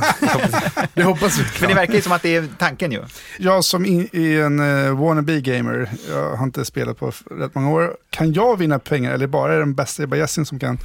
Det 0.94 1.04
hoppas 1.04 1.40
vi. 1.40 1.44
För 1.44 1.68
det 1.68 1.74
verkar 1.74 1.94
ju 1.94 2.02
som 2.02 2.12
att 2.12 2.22
det 2.22 2.36
är 2.36 2.48
tanken 2.58 2.92
ju. 2.92 3.04
Jag 3.40 3.64
som 3.64 3.86
är 3.86 4.16
en 4.16 4.60
uh, 4.60 5.00
wannabe-gamer, 5.00 5.90
jag 6.10 6.36
har 6.36 6.44
inte 6.44 6.66
spelat 6.66 7.00
på 7.00 7.12
rätt 7.32 7.56
många 7.56 7.70
år, 7.70 7.98
kan 8.10 8.34
jag 8.34 8.58
vinna 8.58 8.80
pengar 8.80 9.12
eller 9.12 9.28
bara 9.28 9.52
är 9.52 9.58
det 9.58 9.62
den 9.62 9.76
bästa 9.76 10.04
Ebba 10.04 10.16
Jessin 10.16 10.46
som 10.46 10.60
kan? 10.60 10.78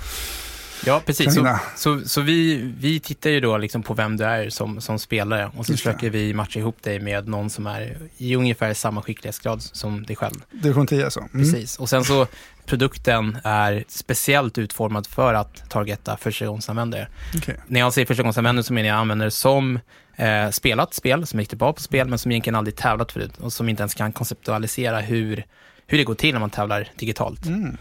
Ja, 0.87 1.03
precis. 1.07 1.35
Så, 1.35 1.59
så, 1.77 2.01
så 2.09 2.21
vi, 2.21 2.73
vi 2.79 3.01
tittar 3.01 3.31
ju 3.31 3.40
då 3.40 3.59
liksom 3.59 3.83
på 3.83 3.95
vem 3.95 4.16
du 4.16 4.25
är 4.25 4.51
som, 4.51 4.81
som 4.81 4.99
spelare 4.99 5.51
och 5.57 5.66
så 5.66 5.73
Just 5.73 5.85
det. 5.85 5.90
försöker 5.90 6.11
vi 6.11 6.35
matcha 6.35 6.59
ihop 6.59 6.83
dig 6.83 7.01
med 7.01 7.29
någon 7.29 7.51
som 7.51 7.66
är 7.66 7.99
i 8.16 8.37
ungefär 8.37 8.75
samma 8.75 9.03
skicklighetsgrad 9.03 9.62
som 9.62 10.07
dig 10.07 10.16
själv. 10.16 10.35
Division 10.51 10.87
10 10.87 11.05
alltså? 11.05 11.21
Mm. 11.21 11.31
Precis. 11.33 11.79
Och 11.79 11.88
sen 11.88 12.05
så 12.05 12.27
produkten 12.66 13.38
är 13.45 13.85
speciellt 13.88 14.59
utformad 14.59 15.07
för 15.07 15.35
att 15.35 15.71
targeta 15.71 16.16
förstagångsanvändare. 16.16 17.09
Okej. 17.37 17.57
När 17.66 17.81
jag 17.81 17.92
säger 17.92 18.07
förstagångsanvändare 18.07 18.64
så 18.64 18.73
menar 18.73 18.88
jag 18.88 18.97
användare 18.99 19.31
som 19.31 19.79
eh, 20.16 20.51
spelat 20.51 20.95
spel, 20.95 21.27
som 21.27 21.38
är 21.38 21.42
riktigt 21.42 21.59
bra 21.59 21.73
på 21.73 21.81
spel, 21.81 22.09
men 22.09 22.18
som 22.18 22.31
egentligen 22.33 22.55
aldrig 22.55 22.77
tävlat 22.77 23.12
förut 23.12 23.37
och 23.40 23.53
som 23.53 23.68
inte 23.68 23.83
ens 23.83 23.95
kan 23.95 24.12
konceptualisera 24.12 25.01
hur, 25.01 25.45
hur 25.87 25.99
det 25.99 26.05
går 26.05 26.14
till 26.14 26.33
när 26.33 26.40
man 26.40 26.51
tävlar 26.51 26.88
digitalt. 26.97 27.47
Mm. 27.47 27.77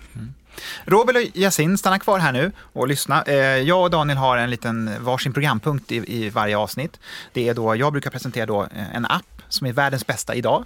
Robert 0.85 1.15
och 1.15 1.37
Yasin, 1.37 1.77
stanna 1.77 1.99
kvar 1.99 2.19
här 2.19 2.31
nu 2.31 2.51
och 2.73 2.87
lyssna. 2.87 3.23
Eh, 3.23 3.35
Jag 3.37 3.81
och 3.83 3.89
Daniel 3.89 4.17
har 4.17 4.37
en 4.37 4.49
liten 4.49 4.89
varsin 5.03 5.33
programpunkt 5.33 5.91
i, 5.91 5.95
i 6.25 6.29
varje 6.29 6.57
avsnitt. 6.57 6.99
Det 7.33 7.49
är 7.49 7.53
då, 7.53 7.75
jag 7.75 7.91
brukar 7.91 8.09
presentera 8.09 8.45
då 8.45 8.61
eh, 8.63 8.95
en 8.95 9.05
app 9.05 9.41
som 9.49 9.67
är 9.67 9.73
världens 9.73 10.07
bästa 10.07 10.35
idag. 10.35 10.65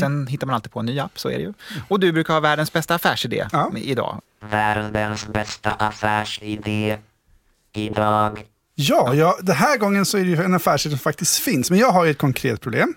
Sen 0.00 0.26
hittar 0.26 0.46
man 0.46 0.54
alltid 0.54 0.72
på 0.72 0.80
en 0.80 0.86
ny 0.86 0.98
app, 0.98 1.18
så 1.18 1.28
är 1.28 1.32
det 1.38 1.42
ju. 1.42 1.52
Och 1.88 2.00
du 2.00 2.12
brukar 2.12 2.34
ha 2.34 2.40
världens 2.40 2.72
bästa 2.72 2.94
affärsidé 2.94 3.46
Ja. 3.52 3.72
idag. 3.76 4.20
Världens 4.40 5.26
bästa 5.26 5.70
affärsidé 5.72 6.98
idag. 7.72 8.44
Ja, 8.78 9.14
ja, 9.14 9.38
den 9.42 9.56
här 9.56 9.78
gången 9.78 10.04
så 10.04 10.18
är 10.18 10.24
det 10.24 10.30
ju 10.30 10.42
en 10.42 10.54
affärsidé 10.54 10.92
som 10.92 10.98
faktiskt 10.98 11.38
finns, 11.38 11.70
men 11.70 11.78
jag 11.78 11.90
har 11.92 12.04
ju 12.04 12.10
ett 12.10 12.18
konkret 12.18 12.60
problem. 12.60 12.94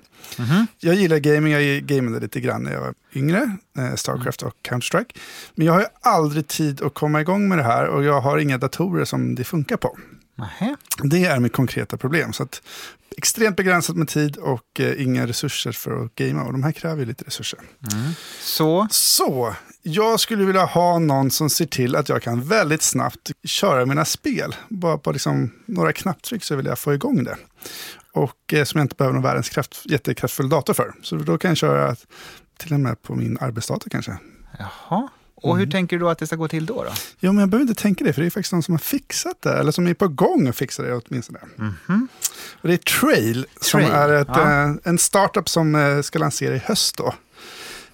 Jag 0.80 0.96
gillar 0.96 1.18
gaming, 1.18 1.54
jag 1.54 1.84
gamade 1.84 2.20
lite 2.20 2.40
grann 2.40 2.64
när 2.64 2.72
jag 2.72 2.82
var 2.82 2.94
yngre, 3.14 3.58
eh, 3.78 3.96
Starcraft 3.96 4.42
och 4.44 4.54
Counter-Strike. 4.70 5.16
Men 5.56 5.66
jag 5.68 5.74
har 5.74 5.80
ju 5.80 5.86
aldrig 6.02 6.48
tid 6.48 6.82
att 6.82 6.94
komma 6.94 7.22
igång 7.22 7.50
med 7.50 7.58
det 7.58 7.64
här 7.64 7.86
och 7.88 8.04
jag 8.04 8.22
har 8.22 8.38
inga 8.38 8.58
datorer 8.58 9.06
som 9.06 9.36
det 9.36 9.44
funkar 9.44 9.78
på. 9.78 9.98
Nähä. 10.40 10.76
Det 11.04 11.26
är 11.26 11.40
mitt 11.40 11.54
konkreta 11.54 11.98
problem. 11.98 12.34
Så 12.34 12.44
att, 12.44 12.62
extremt 13.18 13.56
begränsat 13.56 13.96
med 13.96 14.08
tid 14.08 14.38
och 14.38 14.80
eh, 14.80 15.02
inga 15.04 15.28
resurser 15.28 15.72
för 15.72 16.06
att 16.06 16.16
gamea. 16.16 16.44
Och 16.44 16.52
de 16.52 16.64
här 16.64 16.72
kräver 16.72 17.00
ju 17.00 17.06
lite 17.06 17.24
resurser. 17.24 17.60
Så, 18.40 18.88
Så, 18.92 19.56
jag 19.82 20.20
skulle 20.20 20.46
vilja 20.46 20.66
ha 20.66 21.00
någon 21.00 21.32
som 21.32 21.50
ser 21.50 21.66
till 21.66 21.96
att 21.96 22.10
jag 22.10 22.22
kan 22.22 22.44
väldigt 22.44 22.82
snabbt 22.82 23.32
köra 23.44 23.86
mina 23.86 24.06
spel. 24.06 24.56
Bara 24.70 24.98
på 24.98 25.12
liksom 25.12 25.52
några 25.66 25.94
knapptryck 25.94 26.44
så 26.44 26.56
vill 26.56 26.66
jag 26.66 26.80
få 26.80 26.94
igång 26.94 27.24
det. 27.24 27.38
Och 28.14 28.54
eh, 28.54 28.64
som 28.64 28.78
jag 28.78 28.86
inte 28.86 28.96
behöver 28.96 29.14
någon 29.14 29.24
världens 29.24 29.50
kraft, 29.50 29.82
jättekraftfull 29.86 30.50
dator 30.50 30.74
för. 30.74 30.94
Så 31.02 31.16
då 31.16 31.38
kan 31.38 31.50
jag 31.50 31.58
köra 31.58 31.96
till 32.58 32.74
och 32.74 32.80
med 32.80 33.02
på 33.02 33.16
min 33.16 33.38
arbetsdator 33.42 33.90
kanske. 33.90 34.18
jaha. 34.60 35.10
Och 35.42 35.58
hur 35.58 35.68
tänker 35.68 35.98
du 35.98 36.00
då 36.00 36.10
att 36.10 36.18
det 36.18 36.28
ska 36.28 36.36
gå 36.36 36.48
till 36.48 36.66
då? 36.66 36.84
då? 36.84 36.92
Jo, 37.20 37.32
men 37.32 37.40
jag 37.40 37.50
behöver 37.50 37.70
inte 37.70 37.82
tänka 37.82 38.04
det, 38.04 38.14
för 38.14 38.22
det 38.22 38.28
är 38.28 38.30
faktiskt 38.30 38.54
någon 38.54 38.64
som 38.64 38.74
har 38.74 38.80
fixat 38.80 39.42
det, 39.42 39.54
eller 39.54 39.72
som 39.72 39.88
är 39.88 39.94
på 39.94 40.08
gång 40.08 40.48
att 40.48 40.56
fixa 40.56 40.84
det 40.84 40.94
åtminstone. 40.94 41.40
Och 42.62 42.68
det 42.68 42.74
är 42.74 43.00
Trail, 43.00 43.46
som 43.62 43.80
Trail, 43.80 43.94
är 43.94 44.10
ett, 44.10 44.28
ja. 44.28 44.64
eh, 44.64 44.76
en 44.84 44.98
startup 44.98 45.50
som 45.50 45.76
eh, 45.76 46.02
ska 46.02 46.20
lansera 46.20 46.56
i 46.56 46.60
höst 46.60 46.98
då. 46.98 47.14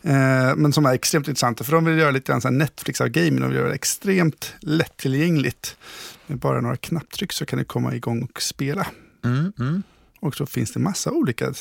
Eh, 0.01 0.55
men 0.55 0.73
som 0.73 0.85
är 0.85 0.93
extremt 0.93 1.27
intressanta, 1.27 1.63
för 1.63 1.71
de 1.71 1.85
vill 1.85 1.97
göra 1.97 2.11
lite 2.11 2.31
grann 2.31 2.57
Netflix 2.57 3.01
av 3.01 3.07
gaming, 3.07 3.39
de 3.39 3.49
vill 3.49 3.57
göra 3.57 3.67
det 3.67 3.75
extremt 3.75 4.53
lättillgängligt. 4.59 5.77
Med 6.27 6.37
bara 6.37 6.61
några 6.61 6.77
knapptryck 6.77 7.33
så 7.33 7.45
kan 7.45 7.59
du 7.59 7.65
komma 7.65 7.95
igång 7.95 8.23
och 8.23 8.41
spela. 8.41 8.87
Mm, 9.25 9.53
mm. 9.59 9.83
Och 10.19 10.35
så 10.35 10.45
finns 10.45 10.71
det 10.71 10.79
massa 10.79 11.11
olika 11.11 11.53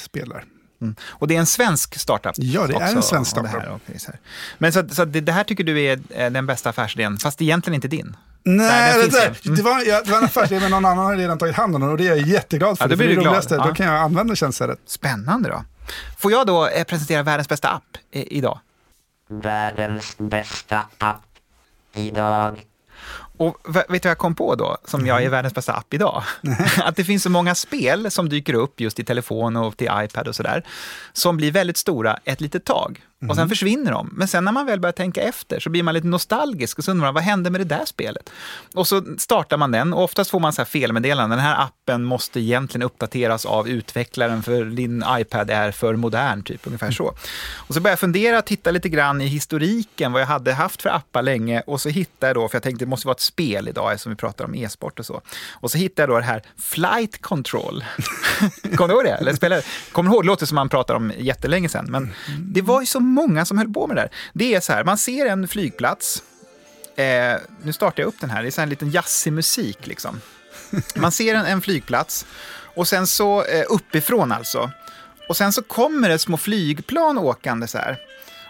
spelare. 0.76 0.94
Och 1.10 1.28
det 1.28 1.34
är 1.34 1.38
en 1.38 1.46
svensk 1.46 1.98
startup? 1.98 2.32
Ja, 2.36 2.66
det 2.66 2.74
är 2.74 2.80
en 2.80 2.98
också, 2.98 3.02
svensk 3.02 3.36
och 3.36 3.42
det 3.42 3.48
startup. 3.48 3.80
här, 3.86 3.98
så 3.98 4.10
här. 4.10 4.20
Men 4.58 4.72
så, 4.72 4.88
så 4.88 5.04
det, 5.04 5.20
det 5.20 5.32
här 5.32 5.44
tycker 5.44 5.64
du 5.64 5.82
är 5.82 6.30
den 6.30 6.46
bästa 6.46 6.70
affärsidén, 6.70 7.18
fast 7.18 7.42
egentligen 7.42 7.74
inte 7.74 7.88
din? 7.88 8.16
Nej, 8.46 9.02
det, 9.02 9.08
där. 9.08 9.38
Mm. 9.44 9.56
det, 9.56 9.62
var, 9.62 9.80
ja, 9.86 10.02
det 10.04 10.10
var 10.10 10.18
en 10.18 10.24
affärsidé, 10.24 10.60
men 10.60 10.70
någon 10.70 10.84
annan 10.84 11.04
har 11.04 11.16
redan 11.16 11.38
tagit 11.38 11.56
hand 11.56 11.74
om 11.74 11.80
den 11.80 11.90
och 11.90 11.96
det 11.96 12.04
är 12.04 12.16
jag 12.16 12.26
jätteglad 12.26 12.78
för. 12.78 12.84
Ja, 12.84 12.88
då 12.88 12.96
blir 12.96 13.08
det 13.08 13.14
du 13.14 13.20
glad. 13.20 13.46
Ja. 13.50 13.66
Då 13.66 13.74
kan 13.74 13.86
jag 13.86 13.96
använda 13.96 14.34
tjänststället. 14.34 14.78
Spännande 14.86 15.48
då. 15.48 15.64
Får 16.18 16.32
jag 16.32 16.46
då 16.46 16.66
eh, 16.66 16.84
presentera 16.84 17.22
världens 17.22 17.48
bästa 17.48 17.68
app 17.68 17.96
eh, 18.12 18.22
idag? 18.26 18.60
Världens 19.28 20.18
bästa 20.18 20.82
app 20.98 21.22
idag. 21.94 22.60
Och 23.36 23.58
vet 23.64 23.88
du 23.88 23.98
vad 23.98 24.10
jag 24.10 24.18
kom 24.18 24.34
på 24.34 24.54
då, 24.54 24.76
som 24.84 25.06
jag 25.06 25.22
är 25.22 25.28
världens 25.28 25.54
bästa 25.54 25.72
app 25.72 25.94
idag? 25.94 26.22
att 26.84 26.96
det 26.96 27.04
finns 27.04 27.22
så 27.22 27.30
många 27.30 27.54
spel 27.54 28.10
som 28.10 28.28
dyker 28.28 28.54
upp 28.54 28.80
just 28.80 28.98
i 28.98 29.04
telefon 29.04 29.56
och 29.56 29.76
till 29.76 29.88
iPad 29.92 30.28
och 30.28 30.34
sådär, 30.34 30.62
som 31.12 31.36
blir 31.36 31.52
väldigt 31.52 31.76
stora 31.76 32.18
ett 32.24 32.40
litet 32.40 32.64
tag. 32.64 33.00
Och 33.28 33.36
sen 33.36 33.48
försvinner 33.48 33.92
de. 33.92 34.10
Men 34.12 34.28
sen 34.28 34.44
när 34.44 34.52
man 34.52 34.66
väl 34.66 34.80
börjar 34.80 34.92
tänka 34.92 35.22
efter 35.22 35.60
så 35.60 35.70
blir 35.70 35.82
man 35.82 35.94
lite 35.94 36.06
nostalgisk 36.06 36.78
och 36.78 36.84
så 36.84 36.90
undrar 36.90 37.06
man, 37.06 37.14
vad 37.14 37.22
hände 37.22 37.50
med 37.50 37.60
det 37.60 37.64
där 37.64 37.84
spelet? 37.84 38.30
Och 38.74 38.86
så 38.86 39.02
startar 39.18 39.56
man 39.56 39.70
den 39.70 39.92
och 39.92 40.04
oftast 40.04 40.30
får 40.30 40.40
man 40.40 40.52
så 40.52 40.60
här 40.60 40.66
felmeddelanden. 40.66 41.38
Den 41.38 41.46
här 41.46 41.62
appen 41.64 42.04
måste 42.04 42.40
egentligen 42.40 42.82
uppdateras 42.82 43.46
av 43.46 43.68
utvecklaren 43.68 44.42
för 44.42 44.64
din 44.64 45.04
iPad 45.08 45.50
är 45.50 45.70
för 45.70 45.96
modern, 45.96 46.42
typ 46.42 46.66
ungefär 46.66 46.90
så. 46.90 47.14
Och 47.56 47.74
så 47.74 47.80
började 47.80 47.92
jag 47.92 47.98
fundera, 47.98 48.42
titta 48.42 48.70
lite 48.70 48.88
grann 48.88 49.20
i 49.20 49.26
historiken, 49.26 50.12
vad 50.12 50.22
jag 50.22 50.26
hade 50.26 50.52
haft 50.52 50.82
för 50.82 50.90
appar 50.90 51.22
länge 51.22 51.60
och 51.60 51.80
så 51.80 51.88
hittade 51.88 52.26
jag 52.26 52.36
då, 52.36 52.48
för 52.48 52.56
jag 52.56 52.62
tänkte 52.62 52.84
det 52.84 52.88
måste 52.88 53.06
vara 53.06 53.14
ett 53.14 53.20
spel 53.24 53.68
idag 53.68 53.92
eftersom 53.92 54.12
vi 54.12 54.16
pratar 54.16 54.44
om 54.44 54.54
e-sport 54.54 54.98
och 54.98 55.06
så. 55.06 55.20
Och 55.52 55.70
så 55.70 55.78
hittade 55.78 56.02
jag 56.02 56.08
då 56.08 56.18
det 56.18 56.26
här 56.26 56.42
Flight 56.58 57.22
Control. 57.22 57.84
Kommer 58.76 58.88
du 58.88 58.94
ihåg 58.94 59.04
det? 59.04 59.10
Eller 59.10 59.34
spelade? 59.34 59.62
Kommer 59.92 60.10
du 60.10 60.14
ihåg? 60.14 60.24
Det 60.24 60.26
låter 60.26 60.46
som 60.46 60.54
man 60.54 60.68
pratar 60.68 60.94
om 60.94 61.12
jättelänge 61.18 61.68
sedan, 61.68 61.86
men 61.88 62.12
det 62.38 62.62
var 62.62 62.80
ju 62.80 62.86
så 62.86 63.00
många 63.00 63.44
som 63.44 63.58
höll 63.58 63.68
på 63.68 63.86
med 63.86 63.96
det 63.96 64.02
där. 64.02 64.10
Det 64.32 64.54
är 64.54 64.60
så 64.60 64.72
här, 64.72 64.84
man 64.84 64.98
ser 64.98 65.26
en 65.26 65.48
flygplats, 65.48 66.22
eh, 66.96 67.36
nu 67.62 67.72
startar 67.72 68.02
jag 68.02 68.08
upp 68.08 68.20
den 68.20 68.30
här, 68.30 68.42
det 68.42 68.48
är 68.48 68.50
så 68.50 68.60
här 68.60 68.66
en 68.66 68.70
liten 68.70 68.90
jazzig 68.90 69.32
musik 69.32 69.86
liksom. 69.86 70.20
Man 70.94 71.12
ser 71.12 71.34
en, 71.34 71.46
en 71.46 71.60
flygplats 71.60 72.26
och 72.74 72.88
sen 72.88 73.06
så 73.06 73.44
eh, 73.44 73.64
uppifrån 73.68 74.32
alltså. 74.32 74.70
Och 75.28 75.36
sen 75.36 75.52
så 75.52 75.62
kommer 75.62 76.08
det 76.08 76.18
små 76.18 76.36
flygplan 76.36 77.18
åkande 77.18 77.66
så 77.66 77.78
här. 77.78 77.98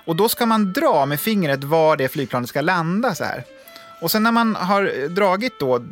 Och 0.05 0.17
då 0.17 0.29
ska 0.29 0.47
man 0.47 0.73
dra 0.73 1.07
med 1.07 1.21
fingret 1.21 1.65
var 1.65 1.97
det 1.97 2.09
flygplanet 2.09 2.49
ska 2.49 2.61
landa 2.61 3.15
så 3.15 3.25
här. 3.25 3.45
Och 4.05 4.11
sen 4.11 4.23
när 4.23 4.33
man 4.33 4.55
har 4.55 5.09
dragit 5.09 5.61
då 5.61 5.85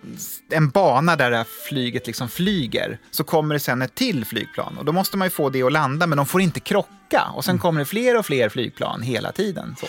en 0.51 0.70
bana 0.70 1.16
där 1.16 1.31
det 1.31 1.37
här 1.37 1.46
flyget 1.68 2.07
liksom 2.07 2.29
flyger 2.29 2.98
så 3.11 3.25
kommer 3.25 3.55
det 3.55 3.61
sen 3.61 3.83
ett 3.83 3.94
till 3.94 4.25
flygplan. 4.25 4.79
Och 4.79 4.85
då 4.85 4.92
måste 4.92 5.16
man 5.16 5.27
ju 5.27 5.31
få 5.31 5.51
det 5.51 5.62
att 5.62 5.72
landa 5.72 6.07
men 6.07 6.16
de 6.16 6.27
får 6.27 6.40
inte 6.40 6.61
krocka. 6.61 7.22
Och 7.35 7.44
sen 7.44 7.59
kommer 7.59 7.81
det 7.81 7.85
fler 7.85 8.18
och 8.18 8.27
fler 8.27 8.48
flygplan 8.48 9.03
hela 9.03 9.33
tiden. 9.33 9.77
Så. 9.81 9.87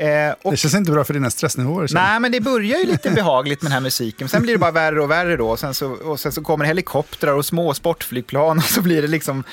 Eh, 0.00 0.34
och 0.42 0.50
Det 0.50 0.56
känns 0.56 0.74
inte 0.74 0.92
bra 0.92 1.04
för 1.04 1.14
dina 1.14 1.30
stressnivåer. 1.30 1.88
Nej, 1.92 2.20
men 2.20 2.32
det 2.32 2.40
börjar 2.40 2.78
ju 2.78 2.86
lite 2.92 3.10
behagligt 3.10 3.62
med 3.62 3.70
den 3.70 3.74
här 3.74 3.80
musiken. 3.80 4.28
Sen 4.28 4.42
blir 4.42 4.52
det 4.52 4.58
bara 4.58 4.70
värre 4.70 5.02
och 5.02 5.10
värre 5.10 5.36
då. 5.36 5.50
Och 5.50 5.58
sen 5.58 5.74
så, 5.74 5.90
och 5.90 6.20
sen 6.20 6.32
så 6.32 6.42
kommer 6.42 6.64
helikoptrar 6.64 7.32
och 7.32 7.46
små 7.46 7.74
sportflygplan 7.74 8.58
och 8.58 8.64
så 8.64 8.82
blir 8.82 9.02
det 9.02 9.08
liksom... 9.08 9.44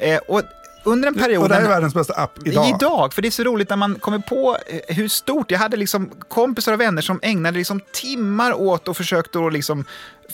Eh, 0.00 0.18
och 0.18 0.42
under 0.92 1.08
en 1.08 1.14
period... 1.14 1.42
Och 1.42 1.48
det 1.48 1.54
här 1.54 1.62
är 1.62 1.68
världens 1.68 1.94
bästa 1.94 2.14
app 2.14 2.38
idag. 2.44 2.68
Idag, 2.68 3.14
för 3.14 3.22
det 3.22 3.28
är 3.28 3.30
så 3.30 3.42
roligt 3.42 3.70
när 3.70 3.76
man 3.76 3.94
kommer 3.94 4.18
på 4.18 4.56
eh, 4.66 4.96
hur 4.96 5.08
stort... 5.08 5.50
Jag 5.50 5.58
hade 5.58 5.76
liksom 5.76 6.10
kompisar 6.28 6.72
och 6.72 6.80
vänner 6.80 7.02
som 7.02 7.20
ägnade 7.22 7.58
liksom 7.58 7.80
timmar 7.92 8.52
åt 8.52 8.88
och 8.88 8.96
försökte 8.96 9.46
att 9.46 9.52
liksom 9.52 9.84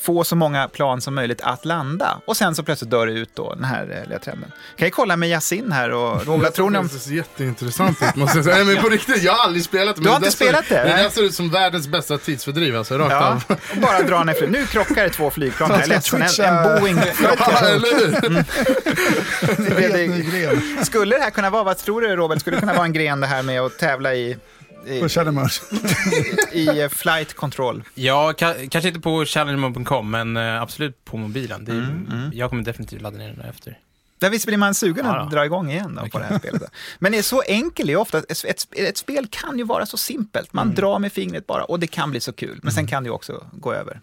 få 0.00 0.24
så 0.24 0.36
många 0.36 0.68
plan 0.68 1.00
som 1.00 1.14
möjligt 1.14 1.40
att 1.40 1.64
landa. 1.64 2.18
Och 2.24 2.36
sen 2.36 2.54
så 2.54 2.62
plötsligt 2.62 2.90
dör 2.90 3.06
det 3.06 3.12
ut 3.12 3.30
då, 3.34 3.54
den 3.54 3.64
här 3.64 3.82
eh, 4.02 4.08
lilla 4.08 4.18
trenden. 4.18 4.52
Kan 4.76 4.86
jag 4.86 4.92
kolla 4.92 5.16
med 5.16 5.28
Yasin 5.28 5.72
här 5.72 5.90
och 5.90 6.26
Roger, 6.26 6.42
vad 6.42 6.54
tror 6.54 6.70
ni 6.70 6.78
om... 6.78 6.86
Det 6.92 6.98
ser 6.98 7.10
jätteintressant 7.12 8.02
ut 8.02 8.16
måste 8.16 8.38
jag 8.38 8.44
säga. 8.44 8.56
Nej, 8.56 8.74
men 8.74 8.82
på 8.82 8.88
riktigt, 8.88 9.22
jag 9.22 9.32
har 9.32 9.44
aldrig 9.44 9.64
spelat 9.64 9.96
det. 9.96 10.02
Du 10.02 10.08
har 10.08 10.16
inte 10.16 10.30
spelat 10.30 10.68
det? 10.68 10.74
Det 10.74 10.88
där 11.02 11.08
ser 11.08 11.22
ut 11.22 11.34
som 11.34 11.50
världens 11.50 11.88
bästa 11.88 12.18
tidsfördriv, 12.18 12.76
alltså 12.76 12.98
rakt 12.98 13.10
Ja, 13.12 13.26
av. 13.28 13.42
och 13.48 13.80
bara 13.82 14.02
dra 14.02 14.24
ner 14.24 14.34
flyg. 14.34 14.50
Nu 14.50 14.66
krockar 14.66 15.04
det 15.04 15.10
två 15.10 15.30
flygplan 15.30 15.70
här. 15.70 15.86
Ledsen, 15.86 16.22
en, 16.22 16.28
en 16.44 16.80
Boeing. 16.80 16.98
Ja, 17.22 17.58
eller 17.68 17.94
hur? 17.96 18.44
Det 19.56 20.06
ny 20.08 20.22
det- 20.22 20.30
gren. 20.40 20.84
Skulle 20.84 21.16
det 21.16 21.22
här 21.22 21.30
kunna 21.30 21.50
vara, 21.50 21.62
vad 21.64 21.78
tror 21.78 22.00
du 22.00 22.16
Robert, 22.16 22.40
skulle 22.40 22.56
det 22.56 22.60
kunna 22.60 22.74
vara 22.74 22.84
en 22.84 22.92
gren 22.92 23.20
det 23.20 23.26
här 23.26 23.42
med 23.42 23.60
att 23.60 23.78
tävla 23.78 24.14
i, 24.14 24.36
i, 25.00 25.02
Och 25.04 25.10
Chalmers. 25.12 25.60
i 26.52 26.80
eh, 26.80 26.88
flight 26.88 27.34
control? 27.34 27.82
Ja, 27.94 28.32
ka- 28.38 28.68
kanske 28.68 28.88
inte 28.88 29.00
på 29.00 29.24
challengemode.com, 29.24 30.10
men 30.10 30.36
eh, 30.36 30.62
absolut 30.62 31.04
på 31.04 31.16
mobilen. 31.16 31.64
Det 31.64 31.72
är, 31.72 31.76
Mm, 31.76 32.30
Jag 32.32 32.50
kommer 32.50 32.62
definitivt 32.62 33.02
ladda 33.02 33.18
ner 33.18 33.28
den 33.28 33.40
efter. 33.40 33.78
Där 34.18 34.30
visst 34.30 34.46
blir 34.46 34.56
man 34.56 34.74
sugen 34.74 35.04
Ja, 35.06 35.16
att 35.16 35.32
ja. 35.32 35.36
dra 35.38 35.44
igång 35.44 35.70
igen 35.70 35.98
då 36.02 36.08
på 36.08 36.18
det 36.18 36.24
här 36.24 36.38
spelet. 36.38 36.62
Men 36.98 37.12
det 37.12 37.18
är 37.18 37.22
så 37.22 37.42
enkelt, 37.48 37.90
är 37.90 37.96
ofta, 37.96 38.18
ett, 38.18 38.44
ett, 38.44 38.66
ett 38.72 38.96
spel 38.96 39.26
kan 39.30 39.58
ju 39.58 39.64
vara 39.64 39.86
så 39.86 39.96
simpelt. 39.96 40.52
Man 40.52 40.66
Mm. 40.66 40.74
drar 40.74 40.98
med 40.98 41.12
fingret 41.12 41.46
bara 41.46 41.64
och 41.64 41.80
det 41.80 41.86
kan 41.86 42.10
bli 42.10 42.20
så 42.20 42.32
kul. 42.32 42.60
Men 42.62 42.72
sen 42.72 42.86
kan 42.86 43.02
det 43.02 43.06
ju 43.08 43.12
också 43.12 43.44
gå 43.52 43.72
över. 43.72 44.00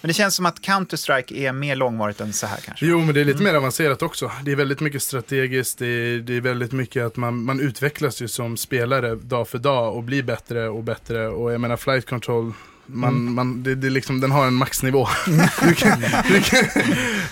Men 0.00 0.08
det 0.08 0.14
känns 0.14 0.34
som 0.34 0.46
att 0.46 0.60
Counter-Strike 0.60 1.34
är 1.34 1.52
mer 1.52 1.76
långvarigt 1.76 2.20
än 2.20 2.32
så 2.32 2.46
här 2.46 2.56
kanske. 2.64 2.86
Jo, 2.86 2.98
men 3.00 3.14
det 3.14 3.20
är 3.20 3.24
lite 3.24 3.42
mer 3.42 3.54
avancerat 3.54 4.02
också. 4.02 4.30
Det 4.44 4.52
är 4.52 4.56
väldigt 4.56 4.80
mycket 4.80 5.02
strategiskt, 5.02 5.78
det 5.78 5.86
är, 5.86 6.18
det 6.18 6.36
är 6.36 6.40
väldigt 6.40 6.72
mycket 6.72 7.04
att 7.06 7.16
man, 7.16 7.42
man 7.44 7.60
utvecklas 7.60 8.22
ju 8.22 8.28
som 8.28 8.56
spelare 8.56 9.14
dag 9.14 9.48
för 9.48 9.58
dag 9.58 9.96
och 9.96 10.02
blir 10.02 10.22
bättre 10.22 10.68
och 10.68 10.84
bättre. 10.84 11.28
Och 11.28 11.52
jag 11.52 11.60
menar, 11.60 11.76
flight 11.76 12.06
control 12.06 12.52
Man, 12.86 13.10
Mm. 13.14 13.34
man, 13.34 13.62
det, 13.62 13.74
det 13.74 13.86
är 13.86 13.90
liksom, 13.90 14.20
den 14.20 14.30
har 14.30 14.46
en 14.46 14.54
maxnivå. 14.54 15.08
du 15.68 15.74
kan, 15.74 16.00
du 16.28 16.40
kan, 16.42 16.58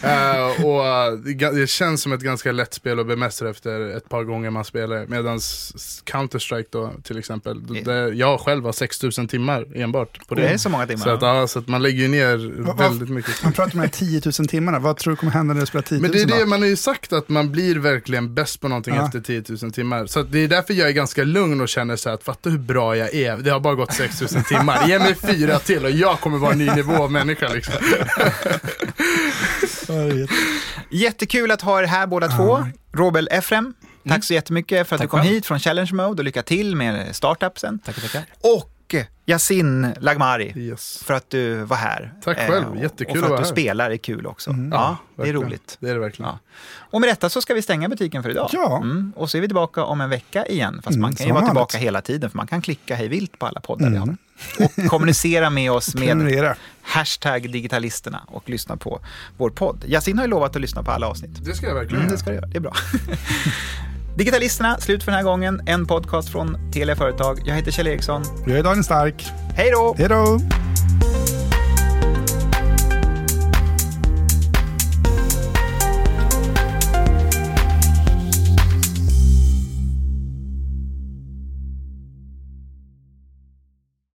eh, 0.03 0.65
och 0.65 1.19
det, 1.55 1.71
känns 1.71 2.03
som 2.03 2.12
ett 2.12 2.21
ganska 2.21 2.53
lätt 2.53 2.75
spel 2.75 3.01
att 3.01 3.07
bemästra 3.07 3.51
efter 3.51 3.97
ett 3.97 4.09
par 4.09 4.25
gånger 4.25 4.51
man 4.51 4.65
spelar. 4.65 5.07
Medan 5.07 5.38
Counter-Strike 6.05 6.67
då 6.71 6.93
till 7.03 7.19
exempel, 7.19 7.85
där 7.85 8.12
jag 8.12 8.41
själv 8.41 8.65
har 8.65 8.73
6000 8.73 9.29
timmar 9.29 9.67
enbart 9.75 10.27
på 10.29 10.35
det. 10.35 10.43
Det 10.43 10.49
är 10.49 10.57
så 10.59 10.69
många 10.69 10.87
timmar, 10.87 11.05
Så 11.05 11.11
att, 11.11 11.23
ja. 11.23 11.47
så 11.47 11.59
att 11.59 11.69
man 11.69 11.83
lägger 11.83 12.03
ju 12.03 12.09
ner 12.09 12.53
Vad- 12.62 12.79
väldigt 12.79 13.09
mycket. 13.11 13.43
Man 13.43 13.53
pratar 13.53 13.65
om 13.65 13.71
de 13.79 13.79
här 13.81 13.88
10 13.88 14.21
000 14.38 14.49
timmarna. 14.49 14.79
Vad 14.79 14.97
tror 14.97 15.11
du 15.12 15.17
kommer 15.17 15.33
hända 15.33 15.55
när 15.55 15.61
du 15.61 15.67
spelar 15.67 15.83
10 15.83 15.95
000? 15.99 16.03
Men 16.03 16.11
det 16.12 16.21
är 16.23 16.38
det 16.41 16.47
man 16.47 16.61
har 16.62 16.69
ju 16.69 16.77
sagt 16.77 17.12
att 17.12 17.29
man 17.29 17.53
blir 17.53 17.77
verkligen 17.79 18.35
bäst 18.35 18.61
på 18.61 18.69
någonting 18.69 18.95
Ja. 18.95 19.05
efter 19.07 19.21
10 19.21 19.43
000 19.62 19.73
timmar. 19.73 20.07
Så 20.07 20.21
att 20.21 20.33
det 20.33 20.38
är 20.38 20.49
därför 20.49 20.75
jag 20.75 20.88
är 20.88 20.93
ganska 20.93 21.25
lugn 21.25 21.61
och 21.61 21.69
känner 21.69 21.97
så 21.97 22.09
här 22.09 22.15
att 22.15 22.25
fatta 22.25 22.51
hur 22.51 22.59
bra 22.59 22.97
jag 22.97 23.15
är. 23.15 23.37
Det 23.37 23.51
har 23.51 23.61
bara 23.61 23.75
gått 23.75 23.93
6 23.95 24.21
000 24.35 24.43
timmar. 24.49 24.88
Ge 24.88 24.99
mig 24.99 25.15
fyra 25.47 25.59
till 25.59 25.85
och 25.85 25.91
jag 25.91 26.21
kommer 26.21 26.39
vara 26.39 26.53
en 26.53 26.59
ny 26.59 26.71
nivå 26.71 26.93
av 27.03 27.13
människa 27.13 27.49
liksom. 27.49 27.75
Jättekul 30.91 31.51
att 31.51 31.63
ha 31.63 31.83
er 31.83 31.87
här 31.87 32.07
båda 32.07 32.29
två. 32.29 32.65
Robel 32.93 33.29
Efrem, 33.31 33.75
tack 34.09 34.25
så 34.25 34.35
jättemycket 34.35 34.89
för 34.89 34.97
att 34.97 35.01
Tack 35.01 35.07
du 35.07 35.11
kom 35.11 35.21
själv. 35.21 35.33
hit 35.33 35.47
från 35.47 35.59
Challenge 35.61 35.91
Mode 35.95 36.21
och 36.21 36.25
lycka 36.25 36.43
till 36.43 36.77
med 36.77 37.17
startupsen. 37.17 37.79
Tackar, 37.79 38.03
tackar. 38.03 38.23
Och 38.41 38.69
Yasin 39.27 39.87
Lagmari, 40.01 40.53
Yes. 40.57 41.03
för 41.07 41.15
att 41.15 41.31
du 41.31 41.55
var 41.55 41.77
här. 41.77 42.13
Tack 42.25 42.39
Eh, 42.39 42.47
själv, 42.49 42.71
och- 42.71 42.77
jättekul 42.77 43.11
Och 43.11 43.19
för 43.19 43.19
att 43.19 43.25
att 43.25 43.31
vara 43.31 43.41
du 43.41 43.45
här. 43.47 43.53
spelar 43.53 43.91
är 43.91 43.97
kul 43.97 44.27
också. 44.27 44.51
Ja, 44.51 44.97
Ja, 45.17 45.23
det 45.25 45.29
är 45.31 45.33
roligt. 45.33 45.77
Det 45.81 45.89
är 45.91 45.95
det 45.95 46.01
verkligen. 46.01 46.31
Ja. 46.31 46.39
Och 46.91 47.01
med 47.01 47.09
detta 47.11 47.29
så 47.29 47.41
ska 47.43 47.55
vi 47.55 47.63
stänga 47.63 47.89
butiken 47.89 48.23
för 48.23 48.31
idag. 48.31 48.49
Ja. 48.53 48.77
Mm. 48.83 49.13
Och 49.17 49.31
så 49.31 49.37
är 49.37 49.41
vi 49.41 49.49
tillbaka 49.49 49.85
om 49.85 50.01
en 50.01 50.11
vecka 50.11 50.47
igen. 50.47 50.75
Fast 50.85 50.89
Mm, 50.97 51.01
man 51.01 51.15
kan 51.15 51.27
ju 51.27 51.33
vara 51.33 51.45
tillbaka 51.47 51.79
hela 51.79 52.01
tiden, 52.01 52.31
för 52.31 52.37
man 52.37 52.47
kan 52.47 52.63
klicka 52.63 52.95
hej 52.95 53.09
vilt 53.09 53.39
på 53.39 53.47
alla 53.47 53.61
poddar 53.61 53.91
vi 53.91 53.97
Mm. 53.97 54.09
har. 54.09 54.17
Och 54.59 54.87
kommunicera 54.90 55.51
med 55.51 55.73
oss 55.73 55.95
med 55.95 56.55
hashtag 56.83 57.53
digitalisterna 57.53 58.21
och 58.27 58.51
lyssna 58.51 58.77
på 58.77 59.01
vår 59.37 59.51
podd. 59.51 59.85
Yasin 59.87 60.18
har 60.18 60.25
ju 60.25 60.31
lovat 60.31 60.57
att 60.57 60.62
lyssna 60.62 60.83
på 60.83 60.90
alla 60.90 61.07
avsnitt. 61.07 61.45
Det 61.45 61.55
ska 61.55 61.66
jag 61.66 61.75
verkligen 61.75 62.03
Mm, 62.03 62.12
det 62.12 62.18
ska 62.18 62.31
du 62.31 62.37
göra, 62.37 62.47
det 62.47 62.57
är 62.57 62.61
bra. 62.61 62.75
Digitalisterna, 64.16 64.79
slut 64.81 65.05
för 65.05 65.11
den 65.12 65.16
här 65.16 65.25
gången. 65.25 65.61
En 65.66 65.87
podcast 65.87 66.29
från 66.29 66.73
Telia 66.73 66.97
Företag. 66.97 67.40
Jag 67.45 67.55
heter 67.55 67.71
Kjell 67.71 67.87
Eriksson. 67.87 68.23
Jag 68.47 68.59
är 68.59 68.62
Daniel 68.62 68.85
Stark. 68.85 69.27
Hej 69.57 69.71
då! 69.71 69.95
Hej 69.99 70.09
då! 70.09 70.40